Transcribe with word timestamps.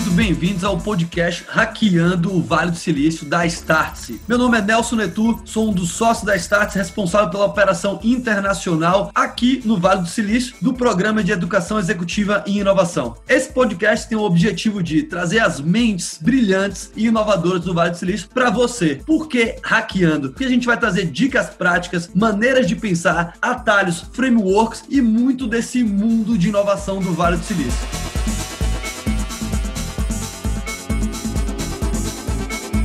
muito 0.00 0.12
bem-vindos 0.12 0.64
ao 0.64 0.78
podcast 0.78 1.44
Hackeando 1.46 2.34
o 2.34 2.40
Vale 2.40 2.70
do 2.70 2.76
Silício 2.78 3.26
da 3.26 3.44
Startse. 3.44 4.18
Meu 4.26 4.38
nome 4.38 4.56
é 4.56 4.62
Nelson 4.62 4.96
Netu, 4.96 5.42
sou 5.44 5.68
um 5.68 5.74
dos 5.74 5.90
sócios 5.90 6.24
da 6.24 6.34
Startse, 6.36 6.78
responsável 6.78 7.28
pela 7.28 7.44
operação 7.44 8.00
internacional 8.02 9.10
aqui 9.14 9.60
no 9.62 9.76
Vale 9.76 10.00
do 10.00 10.08
Silício 10.08 10.54
do 10.62 10.72
Programa 10.72 11.22
de 11.22 11.32
Educação 11.32 11.78
Executiva 11.78 12.42
e 12.46 12.60
Inovação. 12.60 13.14
Esse 13.28 13.52
podcast 13.52 14.08
tem 14.08 14.16
o 14.16 14.22
objetivo 14.22 14.82
de 14.82 15.02
trazer 15.02 15.40
as 15.40 15.60
mentes 15.60 16.18
brilhantes 16.18 16.90
e 16.96 17.08
inovadoras 17.08 17.60
do 17.60 17.74
Vale 17.74 17.90
do 17.90 17.98
Silício 17.98 18.26
para 18.32 18.48
você. 18.48 19.02
Por 19.04 19.28
que 19.28 19.56
hackeando? 19.62 20.30
Porque 20.30 20.44
a 20.46 20.50
gente 20.50 20.66
vai 20.66 20.78
trazer 20.78 21.10
dicas 21.10 21.50
práticas, 21.50 22.10
maneiras 22.14 22.66
de 22.66 22.74
pensar, 22.74 23.34
atalhos, 23.42 24.06
frameworks 24.14 24.82
e 24.88 25.02
muito 25.02 25.46
desse 25.46 25.84
mundo 25.84 26.38
de 26.38 26.48
inovação 26.48 27.00
do 27.00 27.12
Vale 27.12 27.36
do 27.36 27.44
Silício. 27.44 28.09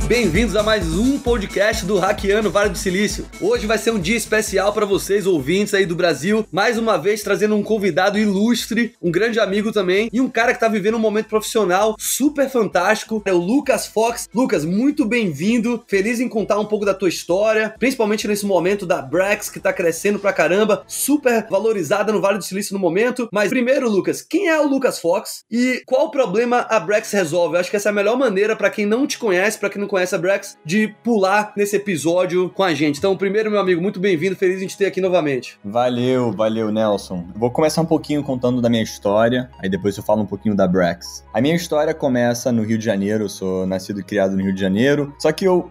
Bem-vindos 0.08 0.54
a 0.54 0.62
mais 0.62 0.96
um 0.96 1.18
podcast 1.18 1.84
do 1.84 1.98
Hackeando 1.98 2.48
Vale 2.48 2.70
do 2.70 2.78
Silício. 2.78 3.26
Hoje 3.40 3.66
vai 3.66 3.76
ser 3.76 3.90
um 3.90 3.98
dia 3.98 4.16
especial 4.16 4.72
para 4.72 4.86
vocês, 4.86 5.26
ouvintes 5.26 5.74
aí 5.74 5.84
do 5.84 5.96
Brasil. 5.96 6.46
Mais 6.52 6.78
uma 6.78 6.96
vez 6.96 7.24
trazendo 7.24 7.56
um 7.56 7.62
convidado 7.62 8.16
ilustre, 8.16 8.94
um 9.02 9.10
grande 9.10 9.40
amigo 9.40 9.72
também 9.72 10.08
e 10.12 10.20
um 10.20 10.28
cara 10.28 10.54
que 10.54 10.60
tá 10.60 10.68
vivendo 10.68 10.94
um 10.94 11.00
momento 11.00 11.26
profissional 11.26 11.96
super 11.98 12.48
fantástico. 12.48 13.20
É 13.24 13.32
o 13.32 13.38
Lucas 13.38 13.88
Fox. 13.88 14.28
Lucas, 14.32 14.64
muito 14.64 15.04
bem-vindo. 15.04 15.82
Feliz 15.88 16.20
em 16.20 16.28
contar 16.28 16.60
um 16.60 16.66
pouco 16.66 16.84
da 16.84 16.94
tua 16.94 17.08
história, 17.08 17.74
principalmente 17.76 18.28
nesse 18.28 18.46
momento 18.46 18.86
da 18.86 19.02
Brex 19.02 19.50
que 19.50 19.58
tá 19.58 19.72
crescendo 19.72 20.20
pra 20.20 20.32
caramba, 20.32 20.84
super 20.86 21.44
valorizada 21.50 22.12
no 22.12 22.20
Vale 22.20 22.38
do 22.38 22.44
Silício 22.44 22.74
no 22.74 22.78
momento. 22.78 23.28
Mas 23.32 23.48
primeiro, 23.48 23.90
Lucas, 23.90 24.22
quem 24.22 24.46
é 24.46 24.60
o 24.60 24.68
Lucas 24.68 25.00
Fox 25.00 25.42
e 25.50 25.82
qual 25.84 26.12
problema 26.12 26.64
a 26.70 26.78
Brex 26.78 27.10
resolve? 27.10 27.56
Eu 27.56 27.60
acho 27.60 27.70
que 27.70 27.76
essa 27.76 27.88
é 27.88 27.90
a 27.90 27.94
melhor 27.94 28.16
maneira 28.16 28.54
para 28.54 28.70
quem 28.70 28.86
não 28.86 29.04
te 29.04 29.18
conhece, 29.18 29.58
para 29.58 29.68
quem 29.68 29.80
não 29.80 29.88
conhece 29.88 29.95
a 29.96 30.18
Brex, 30.18 30.58
de 30.64 30.94
pular 31.02 31.52
nesse 31.56 31.76
episódio 31.76 32.50
com 32.50 32.62
a 32.62 32.74
gente. 32.74 32.98
Então, 32.98 33.16
primeiro, 33.16 33.50
meu 33.50 33.58
amigo, 33.58 33.80
muito 33.80 33.98
bem-vindo, 33.98 34.36
feliz 34.36 34.62
em 34.62 34.66
te 34.66 34.76
ter 34.76 34.86
aqui 34.86 35.00
novamente. 35.00 35.58
Valeu, 35.64 36.32
valeu, 36.32 36.70
Nelson. 36.70 37.24
Vou 37.34 37.50
começar 37.50 37.80
um 37.80 37.86
pouquinho 37.86 38.22
contando 38.22 38.60
da 38.60 38.68
minha 38.68 38.82
história, 38.82 39.50
aí 39.60 39.68
depois 39.68 39.96
eu 39.96 40.02
falo 40.02 40.22
um 40.22 40.26
pouquinho 40.26 40.54
da 40.54 40.68
Brex. 40.68 41.24
A 41.32 41.40
minha 41.40 41.54
história 41.54 41.94
começa 41.94 42.52
no 42.52 42.62
Rio 42.62 42.78
de 42.78 42.84
Janeiro, 42.84 43.24
eu 43.24 43.28
sou 43.28 43.66
nascido 43.66 44.00
e 44.00 44.02
criado 44.04 44.36
no 44.36 44.42
Rio 44.42 44.52
de 44.52 44.60
Janeiro, 44.60 45.14
só 45.18 45.32
que 45.32 45.44
eu 45.44 45.70